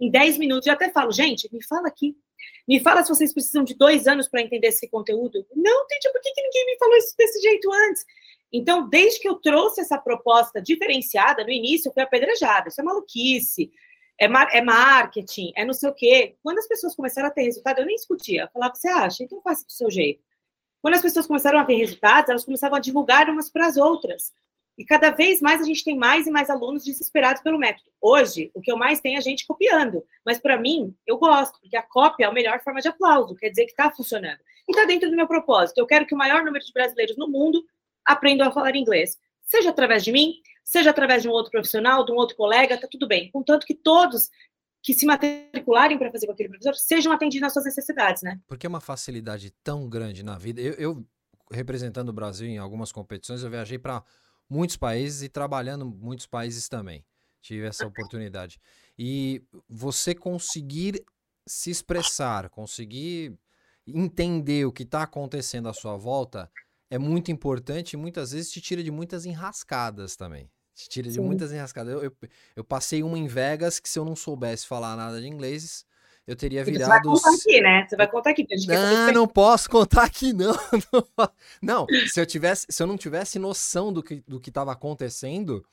Em 0.00 0.08
dez 0.08 0.38
minutos. 0.38 0.66
Eu 0.66 0.72
até 0.72 0.88
falo, 0.88 1.10
gente, 1.10 1.48
me 1.52 1.62
fala 1.66 1.88
aqui 1.88 2.16
me 2.66 2.80
fala 2.80 3.02
se 3.02 3.08
vocês 3.08 3.32
precisam 3.32 3.64
de 3.64 3.74
dois 3.74 4.06
anos 4.06 4.28
para 4.28 4.42
entender 4.42 4.68
esse 4.68 4.88
conteúdo. 4.88 5.44
Não, 5.54 5.84
entendi 5.84 6.10
por 6.12 6.20
que, 6.20 6.42
ninguém 6.42 6.66
me 6.66 6.78
falou 6.78 6.96
isso 6.96 7.14
desse 7.16 7.40
jeito 7.40 7.72
antes? 7.72 8.04
Então, 8.52 8.88
desde 8.88 9.20
que 9.20 9.28
eu 9.28 9.36
trouxe 9.36 9.80
essa 9.80 9.98
proposta 9.98 10.60
diferenciada, 10.60 11.44
no 11.44 11.50
início 11.50 11.88
eu 11.88 11.92
fui 11.92 12.02
apedrejada. 12.02 12.68
Isso 12.68 12.80
é 12.80 12.84
maluquice, 12.84 13.70
é, 14.18 14.28
mar 14.28 14.48
é 14.52 14.60
marketing, 14.60 15.52
é 15.56 15.64
não 15.64 15.72
sei 15.72 15.88
o 15.88 15.94
quê. 15.94 16.36
Quando 16.42 16.58
as 16.58 16.68
pessoas 16.68 16.94
começaram 16.94 17.28
a 17.28 17.30
ter 17.30 17.42
resultado, 17.42 17.80
eu 17.80 17.86
nem 17.86 17.96
discutia. 17.96 18.42
Eu 18.42 18.48
falava, 18.52 18.74
você 18.74 18.88
acha? 18.88 19.22
Então 19.24 19.40
faça 19.40 19.64
do 19.64 19.72
seu 19.72 19.90
jeito. 19.90 20.22
Quando 20.82 20.94
as 20.94 21.02
pessoas 21.02 21.26
começaram 21.26 21.58
a 21.58 21.64
ter 21.64 21.74
resultados, 21.74 22.30
elas 22.30 22.44
começavam 22.44 22.76
a 22.76 22.80
divulgar 22.80 23.28
umas 23.28 23.50
para 23.50 23.66
as 23.66 23.76
outras. 23.76 24.32
E 24.80 24.84
cada 24.86 25.10
vez 25.10 25.42
mais 25.42 25.60
a 25.60 25.64
gente 25.64 25.84
tem 25.84 25.94
mais 25.94 26.26
e 26.26 26.30
mais 26.30 26.48
alunos 26.48 26.82
desesperados 26.82 27.42
pelo 27.42 27.58
método. 27.58 27.90
Hoje, 28.00 28.50
o 28.54 28.62
que 28.62 28.72
eu 28.72 28.78
mais 28.78 28.98
tenho 28.98 29.16
é 29.16 29.18
a 29.18 29.20
gente 29.20 29.46
copiando. 29.46 30.02
Mas 30.24 30.38
para 30.38 30.58
mim, 30.58 30.96
eu 31.06 31.18
gosto, 31.18 31.60
porque 31.60 31.76
a 31.76 31.82
cópia 31.82 32.24
é 32.24 32.28
a 32.28 32.32
melhor 32.32 32.62
forma 32.62 32.80
de 32.80 32.88
aplauso, 32.88 33.34
quer 33.34 33.50
dizer 33.50 33.66
que 33.66 33.72
está 33.72 33.90
funcionando. 33.90 34.38
E 34.66 34.72
está 34.72 34.86
dentro 34.86 35.10
do 35.10 35.16
meu 35.16 35.28
propósito. 35.28 35.76
Eu 35.76 35.86
quero 35.86 36.06
que 36.06 36.14
o 36.14 36.16
maior 36.16 36.42
número 36.42 36.64
de 36.64 36.72
brasileiros 36.72 37.14
no 37.18 37.28
mundo 37.28 37.62
aprendam 38.06 38.48
a 38.48 38.52
falar 38.52 38.74
inglês. 38.74 39.18
Seja 39.42 39.68
através 39.68 40.02
de 40.02 40.12
mim, 40.12 40.36
seja 40.64 40.88
através 40.88 41.20
de 41.20 41.28
um 41.28 41.32
outro 41.32 41.50
profissional, 41.50 42.02
de 42.02 42.12
um 42.12 42.16
outro 42.16 42.34
colega, 42.34 42.80
tá 42.80 42.88
tudo 42.90 43.06
bem. 43.06 43.30
Contanto 43.30 43.66
que 43.66 43.74
todos 43.74 44.30
que 44.82 44.94
se 44.94 45.04
matricularem 45.04 45.98
para 45.98 46.10
fazer 46.10 46.24
com 46.24 46.32
aquele 46.32 46.48
professor 46.48 46.74
sejam 46.74 47.12
atendidos 47.12 47.42
nas 47.42 47.52
suas 47.52 47.66
necessidades, 47.66 48.22
né? 48.22 48.40
Porque 48.48 48.64
é 48.64 48.68
uma 48.70 48.80
facilidade 48.80 49.50
tão 49.62 49.90
grande 49.90 50.22
na 50.22 50.38
vida. 50.38 50.58
Eu, 50.58 50.72
eu 50.78 51.06
representando 51.52 52.08
o 52.08 52.14
Brasil 52.14 52.48
em 52.48 52.56
algumas 52.56 52.90
competições, 52.90 53.42
eu 53.42 53.50
viajei 53.50 53.78
para 53.78 54.02
muitos 54.50 54.76
países 54.76 55.22
e 55.22 55.28
trabalhando 55.28 55.86
muitos 55.86 56.26
países 56.26 56.68
também. 56.68 57.04
Tive 57.40 57.66
essa 57.66 57.86
oportunidade. 57.86 58.60
E 58.98 59.42
você 59.68 60.14
conseguir 60.14 61.02
se 61.46 61.70
expressar, 61.70 62.50
conseguir 62.50 63.38
entender 63.86 64.66
o 64.66 64.72
que 64.72 64.82
está 64.82 65.04
acontecendo 65.04 65.68
à 65.68 65.72
sua 65.72 65.96
volta 65.96 66.50
é 66.90 66.98
muito 66.98 67.30
importante 67.30 67.92
e 67.92 67.96
muitas 67.96 68.32
vezes 68.32 68.50
te 68.50 68.60
tira 68.60 68.82
de 68.82 68.90
muitas 68.90 69.24
enrascadas 69.24 70.16
também. 70.16 70.50
Te 70.74 70.88
tira 70.88 71.08
de 71.08 71.14
Sim. 71.14 71.20
muitas 71.20 71.52
enrascadas. 71.52 71.92
Eu, 71.92 72.02
eu, 72.02 72.16
eu, 72.56 72.64
passei 72.64 73.02
uma 73.02 73.18
em 73.18 73.26
Vegas 73.26 73.78
que 73.78 73.88
se 73.88 73.98
eu 73.98 74.04
não 74.04 74.16
soubesse 74.16 74.66
falar 74.66 74.96
nada 74.96 75.20
de 75.20 75.28
inglês, 75.28 75.84
eu 76.26 76.36
teria 76.36 76.64
virado. 76.64 76.84
Você 76.84 76.88
vai 76.88 77.02
contar 77.02 77.30
aqui, 77.34 77.60
né? 77.60 77.86
Você 77.88 77.96
vai 77.96 78.10
contar 78.10 78.30
aqui. 78.30 78.46
Não, 78.68 79.12
não 79.12 79.26
posso 79.26 79.68
contar 79.68 80.04
aqui, 80.04 80.32
não. 80.32 80.54
não, 81.60 81.86
se 82.08 82.20
eu 82.20 82.26
tivesse, 82.26 82.66
se 82.68 82.82
eu 82.82 82.86
não 82.86 82.96
tivesse 82.96 83.38
noção 83.38 83.92
do 83.92 84.02
que 84.02 84.22
do 84.26 84.38
que 84.38 84.50
estava 84.50 84.72
acontecendo, 84.72 85.64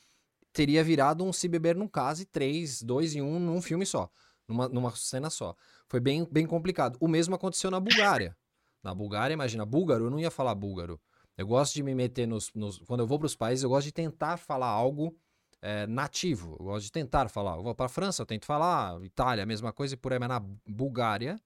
teria 0.51 0.83
virado 0.83 1.23
um 1.23 1.31
se 1.31 1.47
beber 1.47 1.75
num 1.75 1.87
case 1.87 2.25
três, 2.25 2.81
dois 2.81 3.13
e 3.13 3.21
um 3.21 3.39
num 3.39 3.61
filme 3.61 3.85
só, 3.85 4.09
numa, 4.47 4.67
numa 4.67 4.95
cena 4.95 5.29
só. 5.29 5.55
Foi 5.87 5.99
bem, 5.99 6.27
bem 6.29 6.45
complicado. 6.45 6.97
O 6.99 7.07
mesmo 7.07 7.35
aconteceu 7.35 7.69
na 7.69 7.79
Bulgária. 7.79 8.35
Na 8.83 8.93
Bulgária, 8.93 9.33
imagina, 9.33 9.65
búlgaro, 9.65 10.05
eu 10.05 10.09
não 10.09 10.19
ia 10.19 10.31
falar 10.31 10.55
búlgaro. 10.55 10.99
Eu 11.37 11.45
gosto 11.45 11.75
de 11.75 11.83
me 11.83 11.93
meter 11.93 12.27
nos, 12.27 12.51
nos 12.53 12.79
quando 12.79 13.01
eu 13.01 13.07
vou 13.07 13.19
para 13.19 13.27
os 13.27 13.35
países, 13.35 13.63
eu 13.63 13.69
gosto 13.69 13.85
de 13.85 13.91
tentar 13.91 14.37
falar 14.37 14.67
algo 14.67 15.15
é, 15.61 15.87
nativo. 15.87 16.55
Eu 16.59 16.65
gosto 16.65 16.85
de 16.85 16.91
tentar 16.91 17.29
falar. 17.29 17.55
Eu 17.55 17.63
vou 17.63 17.75
para 17.75 17.87
a 17.87 17.89
França, 17.89 18.21
eu 18.21 18.25
tento 18.25 18.45
falar. 18.45 19.01
Itália, 19.03 19.45
mesma 19.45 19.73
coisa. 19.73 19.93
E 19.93 19.97
por 19.97 20.13
aí, 20.13 20.19
mas 20.19 20.29
na 20.29 20.39
Bulgária, 20.65 21.39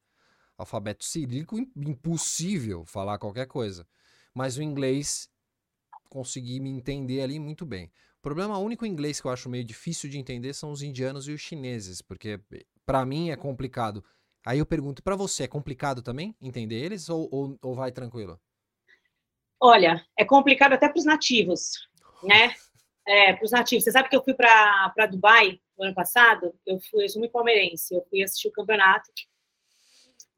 alfabeto 0.58 1.04
cirílico, 1.04 1.58
impossível 1.76 2.86
falar 2.86 3.18
qualquer 3.18 3.48
coisa. 3.48 3.88
Mas 4.34 4.58
o 4.58 4.64
inglês, 4.64 5.30
consegui 6.10 6.60
me 6.60 6.70
entender 6.70 7.22
ali 7.22 7.40
muito 7.40 7.66
bem. 7.66 7.92
O 8.20 8.22
problema 8.22 8.58
único 8.58 8.86
em 8.86 8.92
inglês 8.92 9.20
que 9.20 9.26
eu 9.26 9.32
acho 9.32 9.50
meio 9.50 9.64
difícil 9.64 10.10
de 10.10 10.20
entender 10.20 10.54
são 10.54 10.72
os 10.72 10.84
indianos 10.84 11.28
e 11.28 11.32
os 11.32 11.42
chineses, 11.42 12.02
porque 12.02 12.40
para 12.86 13.06
mim 13.06 13.32
é 13.32 13.36
complicado. 13.36 14.04
Aí 14.46 14.60
eu 14.60 14.66
pergunto, 14.66 15.02
para 15.02 15.16
você 15.16 15.44
é 15.44 15.48
complicado 15.48 16.02
também 16.02 16.36
entender 16.42 16.76
eles 16.76 17.10
ou, 17.10 17.28
ou, 17.32 17.58
ou 17.62 17.76
vai 17.76 17.92
tranquilo? 17.92 18.40
Olha, 19.60 20.06
é 20.18 20.26
complicado 20.26 20.74
até 20.74 20.90
para 20.90 21.00
os 21.00 21.06
nativos, 21.06 21.88
né? 22.24 22.54
É, 23.08 23.34
para 23.34 23.44
os 23.44 23.52
nativos. 23.52 23.84
Você 23.84 23.92
sabe 23.92 24.10
que 24.10 24.16
eu 24.16 24.24
fui 24.24 24.34
para 24.34 25.08
Dubai 25.10 25.60
no 25.78 25.86
ano 25.86 25.96
passado? 25.96 26.54
Eu 26.66 26.80
fui, 26.80 27.06
eu 27.06 27.10
sou 27.10 27.20
muito 27.20 27.32
palmeirense, 27.32 27.96
eu 27.96 28.06
fui 28.10 28.22
assistir 28.22 28.48
o 28.48 28.52
campeonato. 28.52 29.10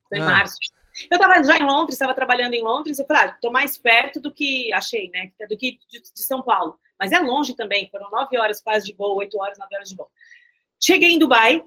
Foi 0.08 0.18
em 0.18 0.22
ah. 0.22 0.26
março. 0.26 0.58
Eu 1.10 1.16
estava 1.18 1.44
já 1.44 1.58
em 1.58 1.66
Londres, 1.66 1.96
estava 1.96 2.14
trabalhando 2.14 2.54
em 2.54 2.62
Londres, 2.62 3.00
eu 3.00 3.06
falei, 3.06 3.24
ah, 3.24 3.34
estou 3.34 3.52
mais 3.52 3.78
perto 3.78 4.20
do 4.20 4.32
que 4.32 4.72
achei, 4.72 5.10
né? 5.10 5.32
Do 5.50 5.58
que 5.58 5.80
de, 5.90 6.02
de, 6.02 6.24
São 6.24 6.42
Paulo. 6.42 6.80
Mas 7.00 7.12
é 7.12 7.20
longe 7.20 7.56
também, 7.56 7.90
foram 7.90 8.10
nove 8.12 8.38
horas 8.38 8.62
quase 8.62 8.86
de 8.86 8.94
voo, 8.94 9.18
oito 9.18 9.40
horas, 9.40 9.58
nove 9.58 9.76
horas 9.76 9.90
de 9.90 9.96
voo. 9.96 10.10
Cheguei 10.80 11.10
em 11.10 11.20
Dubai, 11.20 11.66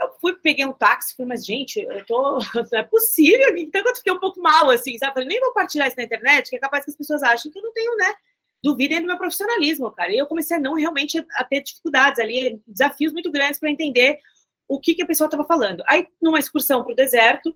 eu 0.00 0.12
fui, 0.20 0.34
peguei 0.36 0.64
um 0.64 0.72
táxi, 0.72 1.14
falei, 1.14 1.28
mas 1.28 1.44
gente, 1.44 1.80
eu 1.80 2.06
tô. 2.06 2.38
Não 2.72 2.78
é 2.78 2.82
possível, 2.84 3.56
então 3.56 3.82
eu 3.84 3.96
fiquei 3.96 4.12
um 4.12 4.20
pouco 4.20 4.40
mal, 4.40 4.70
assim, 4.70 4.96
sabe? 4.96 5.14
Falei, 5.14 5.28
nem 5.28 5.40
vou 5.40 5.52
partilhar 5.52 5.88
isso 5.88 5.96
na 5.96 6.04
internet, 6.04 6.48
que 6.48 6.56
é 6.56 6.60
capaz 6.60 6.84
que 6.84 6.90
as 6.90 6.96
pessoas 6.96 7.22
achem 7.22 7.50
que 7.50 7.58
eu 7.58 7.62
não 7.62 7.72
tenho, 7.72 7.96
né? 7.96 8.14
Duvidem 8.62 9.00
do 9.00 9.06
meu 9.06 9.18
profissionalismo, 9.18 9.90
cara. 9.90 10.12
E 10.12 10.18
eu 10.18 10.26
comecei 10.26 10.56
a 10.56 10.60
não 10.60 10.74
realmente 10.74 11.24
a 11.32 11.44
ter 11.44 11.62
dificuldades 11.62 12.18
ali, 12.18 12.60
desafios 12.66 13.12
muito 13.12 13.30
grandes 13.30 13.60
para 13.60 13.70
entender 13.70 14.18
o 14.66 14.78
que, 14.78 14.94
que 14.94 15.02
a 15.02 15.06
pessoa 15.06 15.26
estava 15.26 15.44
falando. 15.44 15.82
Aí, 15.86 16.06
numa 16.20 16.38
excursão 16.38 16.82
para 16.82 16.92
o 16.92 16.96
deserto, 16.96 17.54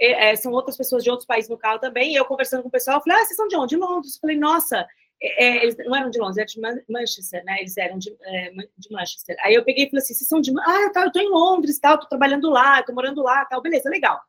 é, 0.00 0.34
são 0.36 0.52
outras 0.52 0.76
pessoas 0.76 1.02
de 1.02 1.10
outros 1.10 1.26
países 1.26 1.48
no 1.48 1.58
carro 1.58 1.78
também, 1.78 2.12
e 2.12 2.16
eu 2.16 2.24
conversando 2.24 2.62
com 2.62 2.68
o 2.68 2.72
pessoal, 2.72 2.96
eu 2.98 3.02
falei, 3.02 3.18
ah, 3.18 3.24
vocês 3.24 3.36
são 3.36 3.48
de 3.48 3.56
onde? 3.56 3.74
De 3.74 3.76
Londres. 3.76 4.14
Eu 4.14 4.20
falei, 4.20 4.36
nossa, 4.36 4.86
é, 5.22 5.44
é, 5.44 5.62
eles 5.62 5.76
não 5.78 5.94
eram 5.94 6.10
de 6.10 6.18
Londres, 6.18 6.38
eram 6.38 6.76
de 6.76 6.92
Manchester, 6.92 7.44
né? 7.44 7.56
Eles 7.60 7.76
eram 7.76 7.98
de, 7.98 8.16
é, 8.22 8.50
de 8.50 8.90
Manchester. 8.90 9.36
Aí 9.40 9.54
eu 9.54 9.64
peguei 9.64 9.84
e 9.84 9.90
falei 9.90 10.02
assim, 10.02 10.14
vocês 10.14 10.28
são 10.28 10.40
de... 10.40 10.52
Ah, 10.60 10.90
tá, 10.92 11.04
eu 11.04 11.12
tô 11.12 11.20
em 11.20 11.28
Londres, 11.28 11.78
tal, 11.78 11.98
tô 11.98 12.08
trabalhando 12.08 12.50
lá, 12.50 12.82
tô 12.82 12.92
morando 12.92 13.22
lá, 13.22 13.44
tal, 13.44 13.62
beleza, 13.62 13.88
legal. 13.88 14.20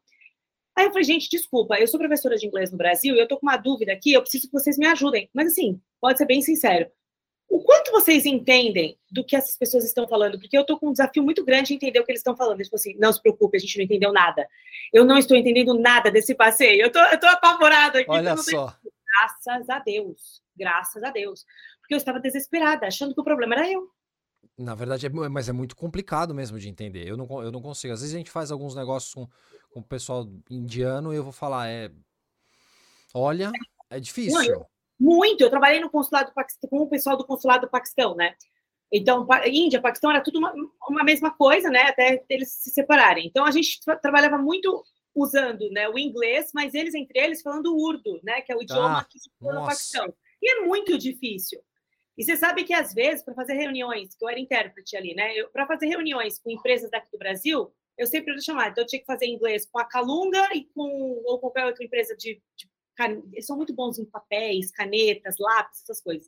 Aí 0.75 0.86
eu 0.86 0.89
falei, 0.89 1.03
gente, 1.03 1.30
desculpa, 1.30 1.77
eu 1.80 1.88
sou 1.88 2.00
professora 2.00 2.36
de 2.36 2.48
inglês 2.48 2.72
no 2.72 2.77
Brasil 2.77 3.15
e 3.15 3.20
eu 3.20 3.27
tô 3.27 3.38
com 3.38 3.46
uma 3.46 3.58
dúvida 3.58 3.94
aqui, 3.94 4.13
eu 4.13 4.22
preciso 4.22 4.48
que 4.48 4.53
vocês 4.53 4.77
me 4.77 4.88
ajudem. 4.88 5.30
Mas 5.34 5.51
assim, 5.51 5.80
pode 6.01 6.18
ser 6.18 6.25
bem 6.25 6.42
sincero. 6.42 6.89
O 7.50 7.62
quanto 7.62 7.92
vocês 7.92 8.25
entendem 8.25 8.98
do 9.12 9.24
que 9.24 9.36
essas 9.36 9.56
pessoas 9.56 9.86
estão 9.86 10.08
falando? 10.08 10.39
Porque 10.39 10.58
eu 10.58 10.65
tô 10.65 10.80
com 10.80 10.89
um 10.89 10.92
desafio 10.92 11.22
muito 11.22 11.46
grande 11.46 11.68
de 11.68 11.75
entender 11.75 12.00
o 12.00 12.03
que 12.03 12.12
eles 12.12 12.22
estão 12.22 12.36
falando. 12.36 12.56
Eles 12.56 12.70
falam 12.70 12.80
assim, 12.80 12.96
não 12.98 13.13
se 13.13 13.22
preocupe, 13.22 13.58
a 13.58 13.60
gente 13.60 13.77
não 13.77 13.86
entendeu 13.86 14.12
nada. 14.12 14.48
Eu 14.92 15.06
não 15.06 15.20
estou 15.20 15.38
entendendo 15.38 15.77
nada 15.77 16.10
desse 16.10 16.34
passeio. 16.34 16.82
Eu 16.82 16.92
tô, 16.92 17.00
eu 17.00 17.20
tô 17.20 17.27
apavorada 17.27 18.00
aqui. 18.00 18.10
Olha 18.10 18.36
só. 18.38 18.75
Graças 19.06 19.70
a 19.70 19.80
Deus. 19.80 20.42
Graças 20.58 21.03
a 21.03 21.12
Deus. 21.12 21.46
Porque 21.82 21.94
eu 21.94 21.98
estava 21.98 22.20
desesperada, 22.20 22.88
achando 22.88 23.13
que 23.13 23.22
o 23.22 23.24
problema 23.24 23.53
era 23.53 23.72
eu. 23.72 23.88
Na 24.58 24.75
verdade, 24.75 25.06
é, 25.06 25.10
mas 25.10 25.50
é 25.50 25.51
muito 25.51 25.75
complicado 25.75 26.34
mesmo 26.34 26.60
de 26.60 26.70
entender. 26.70 27.08
Eu 27.08 27.18
não, 27.18 27.44
eu 27.44 27.51
não 27.51 27.62
consigo. 27.62 27.94
Às 27.94 28.01
vezes 28.01 28.15
a 28.15 28.18
gente 28.18 28.32
faz 28.32 28.51
alguns 28.51 28.75
negócios 28.75 29.13
com, 29.13 29.27
com 29.74 29.80
o 29.80 29.84
pessoal 29.84 30.30
indiano 30.50 31.12
e 31.12 31.18
eu 31.18 31.24
vou 31.24 31.34
falar, 31.34 31.68
é. 31.68 31.92
Olha, 33.13 33.51
é 33.89 34.00
difícil. 34.00 34.65
Muito. 35.00 35.42
Eu 35.42 35.50
trabalhei 35.50 35.80
no 35.80 35.89
consulado 35.89 36.32
com 36.70 36.77
o 36.77 36.89
pessoal 36.89 37.18
do 37.18 37.25
consulado 37.25 37.65
do 37.65 37.70
Paquistão, 37.70 38.15
né? 38.15 38.36
Então, 38.92 39.27
Índia, 39.48 39.82
Paquistão 39.82 40.12
era 40.12 40.22
tudo 40.22 40.38
uma, 40.38 40.53
uma 40.88 41.03
mesma 41.03 41.32
coisa, 41.32 41.70
né? 41.70 41.82
Até 41.82 42.24
eles 42.30 42.53
se 42.53 42.70
separarem. 42.70 43.25
Então, 43.25 43.44
a 43.44 43.51
gente 43.51 43.80
tra 43.82 43.96
trabalhava 43.96 44.38
muito 44.38 44.84
usando 45.15 45.70
né, 45.72 45.88
o 45.89 45.98
inglês, 45.98 46.51
mas 46.53 46.74
eles 46.74 46.94
entre 46.96 47.20
eles 47.20 47.42
falando 47.42 47.75
urdo, 47.75 48.20
né? 48.24 48.42
Que 48.42 48.51
é 48.51 48.56
o 48.56 48.62
idioma 48.62 49.00
ah, 49.00 49.03
que 49.03 49.20
se 49.20 49.32
fala 49.39 49.62
no 49.62 49.65
Paquistão. 49.65 50.13
E 50.42 50.51
é 50.51 50.65
muito 50.65 50.98
difícil. 50.98 51.60
E 52.15 52.24
você 52.24 52.38
sabe 52.38 52.63
que, 52.63 52.74
às 52.74 52.94
vezes, 52.94 53.24
para 53.24 53.34
fazer 53.34 53.53
reuniões, 53.53 54.15
que 54.15 54.24
eu 54.24 54.30
era 54.30 54.39
intérprete 54.39 54.96
ali, 54.96 55.15
né? 55.15 55.44
Para 55.51 55.65
fazer 55.65 55.88
reuniões 55.88 56.38
com 56.38 56.51
empresas 56.51 56.92
daqui 56.92 57.10
do 57.12 57.18
Brasil, 57.18 57.74
eu 57.98 58.08
sempre 58.08 58.32
era 58.32 58.42
chamada. 58.42 58.70
Então, 58.70 58.84
eu 58.84 58.88
tinha 58.88 59.00
que 59.00 59.06
fazer 59.06 59.26
inglês 59.26 59.66
com 59.66 59.80
a 59.80 59.86
Calunga 59.86 60.50
e 60.54 60.66
com 60.74 61.22
ou 61.26 61.40
qualquer 61.40 61.66
outra 61.66 61.84
empresa 61.84 62.16
de, 62.16 62.42
de 62.56 62.68
eles 63.32 63.46
são 63.46 63.58
muito 63.58 63.74
bons 63.74 63.98
em 63.98 64.06
papéis, 64.06 64.72
canetas, 64.72 65.36
lápis, 65.40 65.82
essas 65.82 66.02
coisas. 66.02 66.28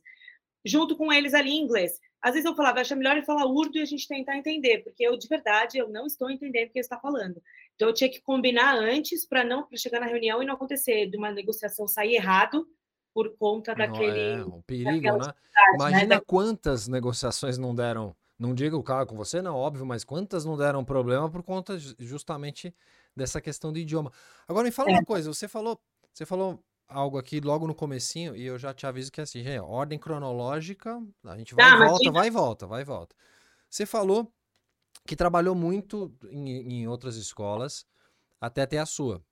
junto 0.64 0.96
com 0.96 1.12
eles 1.12 1.32
ali 1.32 1.50
em 1.50 1.62
inglês. 1.62 2.00
Às 2.20 2.32
vezes 2.32 2.44
eu 2.44 2.56
falava, 2.56 2.80
acho 2.80 2.96
melhor 2.96 3.16
ele 3.16 3.24
falar 3.24 3.46
urdo 3.46 3.78
e 3.78 3.82
a 3.82 3.84
gente 3.84 4.08
tentar 4.08 4.36
entender, 4.36 4.78
porque 4.82 5.06
eu, 5.06 5.16
de 5.16 5.28
verdade, 5.28 5.78
eu 5.78 5.88
não 5.88 6.06
estou 6.06 6.28
entendendo 6.28 6.68
o 6.68 6.72
que 6.72 6.78
ele 6.78 6.84
está 6.84 6.98
falando. 6.98 7.40
Então, 7.76 7.88
eu 7.88 7.94
tinha 7.94 8.10
que 8.10 8.20
combinar 8.20 8.74
antes 8.76 9.24
para 9.24 9.44
não 9.44 9.62
pra 9.62 9.78
chegar 9.78 10.00
na 10.00 10.06
reunião 10.06 10.42
e 10.42 10.46
não 10.46 10.54
acontecer 10.54 11.06
de 11.06 11.16
uma 11.16 11.30
negociação 11.30 11.86
sair 11.86 12.14
errado 12.14 12.66
por 13.14 13.36
conta 13.38 13.74
daquele. 13.74 14.40
é 14.40 14.44
um 14.44 14.60
perigo, 14.62 15.18
né? 15.18 15.32
Imagina 15.74 16.16
né? 16.16 16.22
quantas 16.26 16.88
negociações 16.88 17.56
não 17.56 17.74
deram. 17.74 18.14
Não 18.38 18.54
diga 18.54 18.76
o 18.76 18.82
carro 18.82 19.06
com 19.06 19.16
você, 19.16 19.40
não, 19.40 19.56
óbvio, 19.56 19.86
mas 19.86 20.04
quantas 20.04 20.44
não 20.44 20.56
deram 20.56 20.84
problema 20.84 21.30
por 21.30 21.42
conta 21.42 21.78
justamente 21.78 22.74
dessa 23.14 23.40
questão 23.40 23.72
do 23.72 23.78
idioma. 23.78 24.12
Agora 24.46 24.64
me 24.64 24.70
fala 24.70 24.90
é. 24.90 24.92
uma 24.92 25.04
coisa, 25.04 25.32
você 25.32 25.48
falou, 25.48 25.80
você 26.12 26.26
falou 26.26 26.62
algo 26.86 27.18
aqui 27.18 27.40
logo 27.40 27.66
no 27.66 27.74
comecinho 27.74 28.36
e 28.36 28.44
eu 28.44 28.58
já 28.58 28.74
te 28.74 28.86
aviso 28.86 29.10
que 29.10 29.20
é 29.20 29.24
assim, 29.24 29.42
gente, 29.42 29.60
ordem 29.60 29.98
cronológica, 29.98 31.02
a 31.24 31.36
gente 31.36 31.54
vai 31.54 31.64
ah, 31.64 31.74
e 31.74 31.88
volta, 31.88 32.12
vai 32.12 32.26
e 32.26 32.30
volta, 32.30 32.66
vai 32.66 32.82
e 32.82 32.84
volta. 32.84 33.16
Você 33.70 33.86
falou 33.86 34.30
que 35.06 35.16
trabalhou 35.16 35.54
muito 35.54 36.14
em, 36.30 36.80
em 36.80 36.88
outras 36.88 37.16
escolas 37.16 37.86
até 38.40 38.66
ter 38.66 38.78
a 38.78 38.86
sua. 38.86 39.22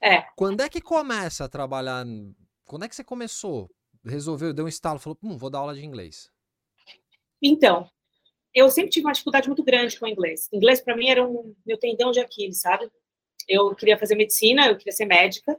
É. 0.00 0.22
Quando 0.36 0.60
é 0.60 0.68
que 0.68 0.80
começa 0.80 1.44
a 1.44 1.48
trabalhar? 1.48 2.04
Quando 2.64 2.84
é 2.84 2.88
que 2.88 2.96
você 2.96 3.04
começou? 3.04 3.70
Resolveu, 4.04 4.52
deu 4.52 4.64
um 4.64 4.68
estalo, 4.68 4.98
falou, 4.98 5.16
hum, 5.22 5.38
vou 5.38 5.48
dar 5.48 5.60
aula 5.60 5.74
de 5.74 5.84
inglês. 5.84 6.30
Então, 7.40 7.88
eu 8.54 8.70
sempre 8.70 8.90
tive 8.90 9.06
uma 9.06 9.12
dificuldade 9.12 9.48
muito 9.48 9.62
grande 9.62 9.98
com 9.98 10.06
o 10.06 10.08
inglês. 10.08 10.48
Inglês 10.52 10.80
para 10.80 10.96
mim 10.96 11.08
era 11.08 11.26
um 11.26 11.54
meu 11.64 11.78
tendão 11.78 12.10
de 12.10 12.20
Aquiles, 12.20 12.60
sabe? 12.60 12.90
Eu 13.48 13.74
queria 13.74 13.98
fazer 13.98 14.14
medicina, 14.14 14.68
eu 14.68 14.76
queria 14.76 14.92
ser 14.92 15.06
médica, 15.06 15.58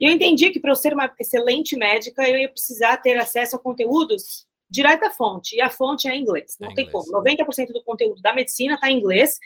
e 0.00 0.06
eu 0.06 0.12
entendi 0.12 0.50
que 0.50 0.60
para 0.60 0.70
eu 0.70 0.76
ser 0.76 0.92
uma 0.92 1.12
excelente 1.18 1.76
médica, 1.76 2.28
eu 2.28 2.36
ia 2.36 2.48
precisar 2.48 2.96
ter 2.98 3.16
acesso 3.18 3.56
a 3.56 3.58
conteúdos 3.58 4.46
direto 4.70 5.00
da 5.00 5.10
fonte, 5.10 5.56
e 5.56 5.60
a 5.60 5.70
fonte 5.70 6.08
é 6.08 6.14
inglês, 6.14 6.56
não 6.60 6.70
é 6.70 6.74
tem 6.74 6.86
inglês. 6.86 7.06
como. 7.06 7.22
90% 7.24 7.72
do 7.72 7.82
conteúdo 7.82 8.20
da 8.20 8.34
medicina 8.34 8.74
está 8.74 8.90
em 8.90 8.98
inglês. 8.98 9.38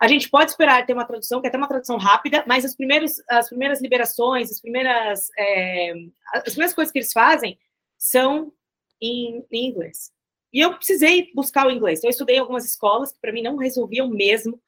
A 0.00 0.08
gente 0.08 0.28
pode 0.28 0.50
esperar 0.50 0.84
ter 0.84 0.94
uma 0.94 1.04
tradução, 1.04 1.40
que 1.40 1.46
é 1.46 1.48
até 1.48 1.58
uma 1.58 1.68
tradução 1.68 1.96
rápida, 1.96 2.42
mas 2.46 2.64
as 2.64 2.74
primeiras, 2.74 3.22
as 3.28 3.48
primeiras 3.48 3.80
liberações, 3.80 4.50
as 4.50 4.60
primeiras, 4.60 5.30
é, 5.38 5.92
as 6.34 6.52
primeiras 6.54 6.74
coisas 6.74 6.90
que 6.90 6.98
eles 6.98 7.12
fazem 7.12 7.56
são 7.96 8.52
em, 9.00 9.44
em 9.52 9.66
inglês. 9.68 10.10
E 10.52 10.60
eu 10.60 10.74
precisei 10.74 11.30
buscar 11.34 11.66
o 11.66 11.70
inglês. 11.70 11.98
Então, 11.98 12.08
eu 12.08 12.12
estudei 12.12 12.36
em 12.36 12.40
algumas 12.40 12.64
escolas 12.64 13.12
que, 13.12 13.20
para 13.20 13.32
mim, 13.32 13.42
não 13.42 13.56
resolviam 13.56 14.08
mesmo. 14.08 14.60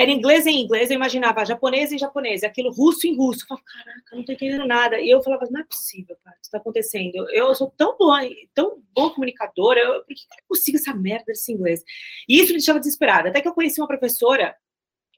Era 0.00 0.10
inglês 0.10 0.46
em 0.46 0.62
inglês, 0.62 0.90
eu 0.90 0.96
imaginava 0.96 1.44
japonês 1.44 1.92
em 1.92 1.98
japonês, 1.98 2.42
aquilo 2.42 2.72
russo 2.72 3.06
em 3.06 3.14
russo. 3.14 3.42
Eu 3.42 3.48
falava, 3.48 3.66
caraca, 3.66 4.16
não 4.16 4.24
tô 4.24 4.32
entendendo 4.32 4.66
nada. 4.66 4.98
E 4.98 5.10
eu 5.10 5.22
falava, 5.22 5.46
não 5.50 5.60
é 5.60 5.64
possível, 5.64 6.16
cara, 6.24 6.36
isso 6.40 6.50
tá 6.50 6.56
acontecendo. 6.56 7.16
Eu, 7.16 7.28
eu 7.28 7.54
sou 7.54 7.70
tão 7.76 7.98
boa, 7.98 8.20
tão 8.54 8.82
boa 8.94 9.12
comunicadora, 9.12 9.78
eu, 9.78 10.00
por 10.00 10.06
que 10.06 10.22
eu 10.22 10.44
consigo 10.48 10.78
essa 10.78 10.94
merda 10.94 11.26
desse 11.26 11.52
inglês? 11.52 11.82
E 12.26 12.36
isso 12.36 12.46
me 12.46 12.54
deixava 12.54 12.78
desesperada. 12.78 13.28
Até 13.28 13.42
que 13.42 13.48
eu 13.48 13.52
conheci 13.52 13.78
uma 13.78 13.86
professora, 13.86 14.56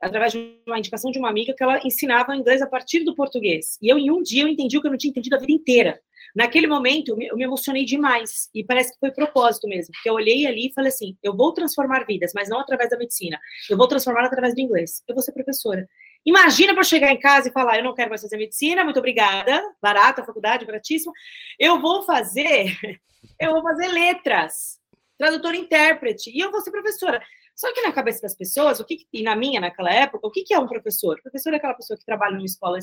através 0.01 0.33
de 0.33 0.61
uma 0.67 0.79
indicação 0.79 1.12
de 1.12 1.19
uma 1.19 1.29
amiga, 1.29 1.55
que 1.57 1.62
ela 1.62 1.81
ensinava 1.85 2.35
inglês 2.35 2.61
a 2.61 2.67
partir 2.67 3.05
do 3.05 3.15
português. 3.15 3.79
E 3.81 3.89
eu, 3.89 3.99
em 3.99 4.11
um 4.11 4.21
dia, 4.21 4.43
eu 4.43 4.49
entendi 4.49 4.77
o 4.77 4.81
que 4.81 4.89
eu 4.89 4.91
não 4.91 4.99
tinha 4.99 5.12
entendido 5.12 5.37
a 5.37 5.39
vida 5.39 5.53
inteira. 5.53 6.01
Naquele 6.35 6.67
momento, 6.67 7.11
eu 7.11 7.17
me, 7.17 7.45
emocionei 7.45 7.85
demais. 7.85 8.49
E 8.55 8.65
parece 8.65 8.93
que 8.93 8.99
foi 8.99 9.11
propósito 9.11 9.69
mesmo. 9.69 9.93
Porque 9.93 10.09
eu 10.09 10.15
olhei 10.15 10.47
ali 10.47 10.69
e 10.69 10.73
falei 10.73 10.89
assim: 10.89 11.16
eu 11.23 11.37
vou 11.37 11.53
transformar 11.53 12.05
vidas, 12.07 12.33
mas 12.35 12.49
não 12.49 12.61
através 12.61 12.90
da 12.90 12.99
medicina. 12.99 13.38
Eu 13.68 13.77
vou 13.77 13.87
transformar 13.87 14.25
através 14.25 14.55
do 14.55 14.61
inglês. 14.61 15.03
Eu 15.07 15.14
vou 15.14 15.23
ser 15.23 15.33
professora. 15.33 15.88
Imagina 16.25 16.73
para 16.73 16.85
chegar 16.85 17.11
em 17.11 17.18
casa 17.18 17.49
e 17.49 17.53
falar: 17.53 17.79
eu 17.79 17.85
não 17.85 17.95
quero 17.95 18.11
mais 18.11 18.23
fazer 18.23 18.37
medicina, 18.37 18.85
muito 18.85 18.99
obrigada, 18.99 19.62
barata, 19.83 20.25
faculdade, 20.25 20.64
baratíssima. 20.64 21.12
Eu 21.59 21.81
vou 21.81 22.03
fazer, 22.05 22.77
eu 23.40 23.53
vou 23.53 23.62
fazer 23.62 23.88
letras, 23.88 24.79
tradutor 25.18 25.55
intérprete, 25.55 26.31
e 26.31 26.40
eu 26.40 26.51
vou 26.51 26.61
ser 26.61 26.71
professora. 26.71 27.23
Só 27.62 27.72
que 27.72 27.81
na 27.81 27.92
cabeça 27.92 28.22
das 28.22 28.35
pessoas, 28.35 28.81
o 28.81 28.85
que, 28.85 29.07
e 29.12 29.22
na 29.22 29.37
minha, 29.37 29.61
naquela 29.61 29.92
época, 29.92 30.27
o 30.27 30.33
que, 30.33 30.42
que 30.42 30.53
é 30.53 30.59
um 30.59 30.66
professor? 30.66 31.16
O 31.16 31.22
professor 31.22 31.55
é 31.55 31.59
aquela 31.59 31.75
pessoa 31.75 31.96
que 31.96 32.05
trabalha 32.05 32.35
numa 32.35 32.44
escola 32.44 32.77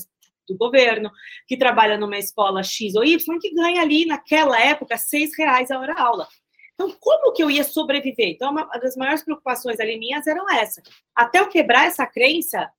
do 0.48 0.56
governo, 0.56 1.12
que 1.46 1.58
trabalha 1.58 1.98
numa 1.98 2.18
escola 2.18 2.64
X 2.64 2.96
ou 2.96 3.04
Y, 3.04 3.40
que 3.42 3.54
ganha 3.54 3.82
ali, 3.82 4.06
naquela 4.06 4.58
época, 4.58 4.96
seis 4.96 5.38
reais 5.38 5.70
a 5.70 5.78
hora 5.78 6.02
aula. 6.02 6.30
Então, 6.76 6.96
como 6.98 7.34
que 7.34 7.44
eu 7.44 7.52
ia 7.52 7.66
sobreviver? 7.66 8.30
Então, 8.30 8.52
uma 8.52 8.64
das 8.80 8.96
maiores 8.96 9.22
preocupações 9.22 9.82
ali 9.82 10.00
minhas 10.00 10.26
eram 10.26 10.50
essa. 10.50 10.82
Até 11.14 11.42
eu 11.42 11.50
quebrar 11.50 11.88
essa 11.88 12.08
crença, 12.08 12.72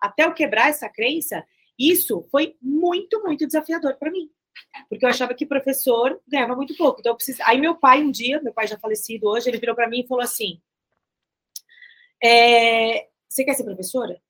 até 0.00 0.24
eu 0.24 0.34
quebrar 0.34 0.70
essa 0.70 0.88
crença, 0.88 1.46
isso 1.78 2.26
foi 2.32 2.56
muito, 2.60 3.22
muito 3.22 3.46
desafiador 3.46 3.94
para 3.94 4.10
mim. 4.10 4.28
Porque 4.88 5.04
eu 5.04 5.08
achava 5.08 5.32
que 5.32 5.46
professor 5.46 6.20
ganhava 6.26 6.56
muito 6.56 6.76
pouco. 6.76 6.98
Então, 6.98 7.12
eu 7.12 7.16
preciso... 7.16 7.38
Aí, 7.44 7.60
meu 7.60 7.76
pai, 7.76 8.02
um 8.02 8.10
dia, 8.10 8.42
meu 8.42 8.52
pai 8.52 8.66
já 8.66 8.76
falecido 8.76 9.28
hoje, 9.28 9.48
ele 9.48 9.58
virou 9.58 9.76
para 9.76 9.88
mim 9.88 10.00
e 10.00 10.06
falou 10.08 10.24
assim: 10.24 10.60
é, 12.24 13.08
Você 13.28 13.44
quer 13.44 13.54
ser 13.54 13.64
professora? 13.64 14.20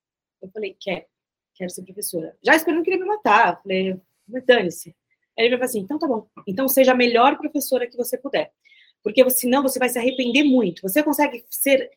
Eu 0.43 0.51
falei: 0.51 0.77
Quer 0.79 1.07
quero 1.55 1.71
ser 1.71 1.83
professora. 1.83 2.37
Já 2.43 2.55
esperando 2.55 2.83
que 2.83 2.91
ele 2.91 3.01
me 3.01 3.07
matar. 3.07 3.61
Falei, 3.63 4.01
dane-se. 4.47 4.95
Aí 5.39 5.47
ele 5.47 5.57
falou 5.57 5.65
assim, 5.65 5.81
então 5.81 5.99
tá 5.99 6.07
bom. 6.07 6.27
Então 6.47 6.69
seja 6.69 6.93
a 6.93 6.97
melhor 6.97 7.37
professora 7.39 7.87
que 7.87 7.97
você 7.97 8.19
puder. 8.19 8.53
Porque 9.03 9.29
senão 9.31 9.63
você 9.63 9.79
vai 9.79 9.89
se 9.89 9.99
arrepender 9.99 10.45
muito. 10.45 10.83
Você 10.83 11.03
consegue 11.03 11.45
ser 11.51 11.91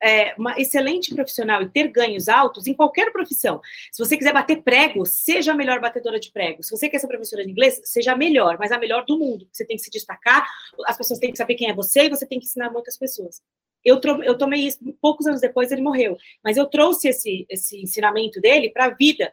é, 0.00 0.34
uma 0.34 0.58
excelente 0.58 1.14
profissional 1.14 1.62
e 1.62 1.68
ter 1.68 1.88
ganhos 1.88 2.28
altos 2.28 2.66
em 2.66 2.74
qualquer 2.74 3.12
profissão. 3.12 3.60
Se 3.90 4.02
você 4.04 4.16
quiser 4.16 4.32
bater 4.32 4.62
prego, 4.62 5.04
seja 5.04 5.52
a 5.52 5.54
melhor 5.54 5.80
batedora 5.80 6.18
de 6.18 6.32
prego. 6.32 6.62
Se 6.62 6.70
você 6.70 6.88
quer 6.88 6.98
ser 6.98 7.08
professora 7.08 7.44
de 7.44 7.50
inglês, 7.50 7.80
seja 7.84 8.12
a 8.12 8.16
melhor, 8.16 8.56
mas 8.58 8.72
a 8.72 8.78
melhor 8.78 9.04
do 9.04 9.18
mundo. 9.18 9.46
Você 9.52 9.64
tem 9.64 9.76
que 9.76 9.82
se 9.82 9.90
destacar, 9.90 10.48
as 10.86 10.96
pessoas 10.96 11.18
têm 11.18 11.30
que 11.30 11.38
saber 11.38 11.54
quem 11.54 11.68
é 11.68 11.74
você 11.74 12.04
e 12.04 12.10
você 12.10 12.26
tem 12.26 12.38
que 12.38 12.46
ensinar 12.46 12.70
muitas 12.70 12.96
pessoas. 12.96 13.42
Eu, 13.84 14.00
eu 14.22 14.38
tomei 14.38 14.66
isso, 14.66 14.78
poucos 15.00 15.26
anos 15.26 15.40
depois 15.40 15.70
ele 15.72 15.82
morreu, 15.82 16.16
mas 16.42 16.56
eu 16.56 16.66
trouxe 16.66 17.08
esse, 17.08 17.46
esse 17.48 17.82
ensinamento 17.82 18.40
dele 18.40 18.70
para 18.70 18.86
a 18.86 18.94
vida. 18.94 19.32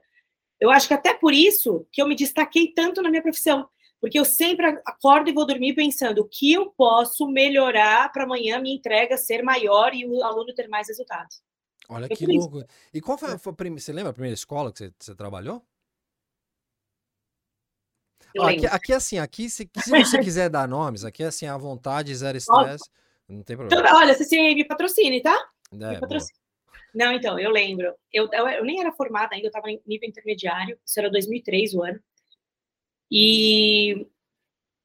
Eu 0.59 0.69
acho 0.71 0.87
que 0.87 0.93
até 0.93 1.13
por 1.13 1.33
isso 1.33 1.87
que 1.91 2.01
eu 2.01 2.07
me 2.07 2.15
destaquei 2.15 2.73
tanto 2.73 3.01
na 3.01 3.09
minha 3.09 3.21
profissão, 3.21 3.69
porque 4.01 4.19
eu 4.19 4.25
sempre 4.25 4.65
acordo 4.85 5.29
e 5.29 5.33
vou 5.33 5.45
dormir 5.45 5.73
pensando 5.73 6.21
o 6.21 6.27
que 6.27 6.51
eu 6.51 6.71
posso 6.71 7.27
melhorar 7.27 8.11
para 8.11 8.23
amanhã 8.23 8.59
minha 8.59 8.75
entrega 8.75 9.17
ser 9.17 9.43
maior 9.43 9.93
e 9.93 10.05
o 10.05 10.23
aluno 10.23 10.53
ter 10.53 10.67
mais 10.67 10.87
resultados. 10.87 11.41
Olha 11.87 12.07
que 12.07 12.25
louco. 12.25 12.63
E 12.93 13.01
qual 13.01 13.17
foi, 13.17 13.37
foi 13.37 13.51
a 13.51 13.55
primeira, 13.55 13.81
você 13.81 13.91
lembra 13.91 14.11
a 14.11 14.13
primeira 14.13 14.35
escola 14.35 14.71
que 14.71 14.79
você, 14.79 14.93
você 14.99 15.15
trabalhou? 15.15 15.63
aqui, 18.39 18.67
aqui, 18.67 18.93
assim, 18.93 19.17
aqui 19.17 19.49
se, 19.49 19.69
se 19.83 19.89
você 19.89 20.19
quiser 20.19 20.49
dar 20.49 20.67
nomes, 20.67 21.03
aqui 21.03 21.23
assim, 21.23 21.47
à 21.47 21.57
vontade, 21.57 22.15
zero 22.15 22.37
estresse. 22.37 22.89
Não 23.29 23.43
tem 23.43 23.55
problema. 23.55 23.81
Então, 23.81 23.97
olha, 23.97 24.13
você 24.13 24.53
me 24.55 24.65
patrocine, 24.65 25.21
tá? 25.21 25.37
É, 25.71 25.75
me 25.75 25.99
patrocine. 25.99 26.39
Não, 26.93 27.13
então, 27.13 27.39
eu 27.39 27.51
lembro. 27.51 27.93
Eu, 28.11 28.27
eu, 28.33 28.47
eu, 28.47 28.65
nem 28.65 28.79
era 28.79 28.91
formada 28.91 29.35
ainda, 29.35 29.45
eu 29.45 29.49
estava 29.49 29.69
em 29.69 29.79
nível 29.85 30.09
intermediário. 30.09 30.77
Isso 30.83 30.99
era 30.99 31.09
2003, 31.09 31.73
o 31.75 31.83
ano. 31.83 31.99
E 33.11 34.07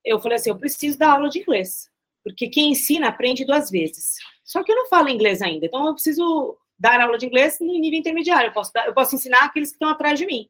eu 0.04 0.20
falei 0.20 0.36
assim, 0.36 0.50
eu 0.50 0.58
preciso 0.58 0.98
dar 0.98 1.12
aula 1.12 1.30
de 1.30 1.40
inglês. 1.40 1.90
Porque 2.22 2.48
quem 2.48 2.72
ensina 2.72 3.08
aprende 3.08 3.44
duas 3.44 3.70
vezes. 3.70 4.16
Só 4.44 4.62
que 4.62 4.70
eu 4.70 4.76
não 4.76 4.88
falo 4.88 5.08
inglês 5.08 5.40
ainda. 5.40 5.66
Então, 5.66 5.86
eu 5.86 5.94
preciso 5.94 6.58
dar 6.78 7.00
aula 7.00 7.16
de 7.16 7.26
inglês 7.26 7.58
no 7.60 7.72
nível 7.78 7.98
intermediário. 7.98 8.48
Eu 8.48 8.52
posso, 8.52 8.72
dar, 8.72 8.86
eu 8.86 8.94
posso 8.94 9.14
ensinar 9.14 9.44
aqueles 9.44 9.70
que 9.70 9.76
estão 9.76 9.88
atrás 9.88 10.18
de 10.18 10.26
mim. 10.26 10.48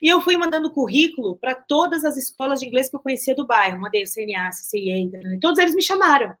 E 0.00 0.08
eu 0.08 0.20
fui 0.20 0.36
mandando 0.36 0.72
currículo 0.72 1.36
para 1.36 1.54
todas 1.54 2.04
as 2.04 2.16
escolas 2.16 2.58
de 2.60 2.66
inglês 2.66 2.88
que 2.88 2.96
eu 2.96 3.00
conhecia 3.00 3.34
do 3.34 3.46
bairro. 3.46 3.80
Mandei 3.80 4.02
o 4.02 4.06
CNA, 4.06 4.50
CCIA, 4.50 5.38
todos 5.40 5.58
eles 5.58 5.74
me 5.74 5.82
chamaram. 5.82 6.34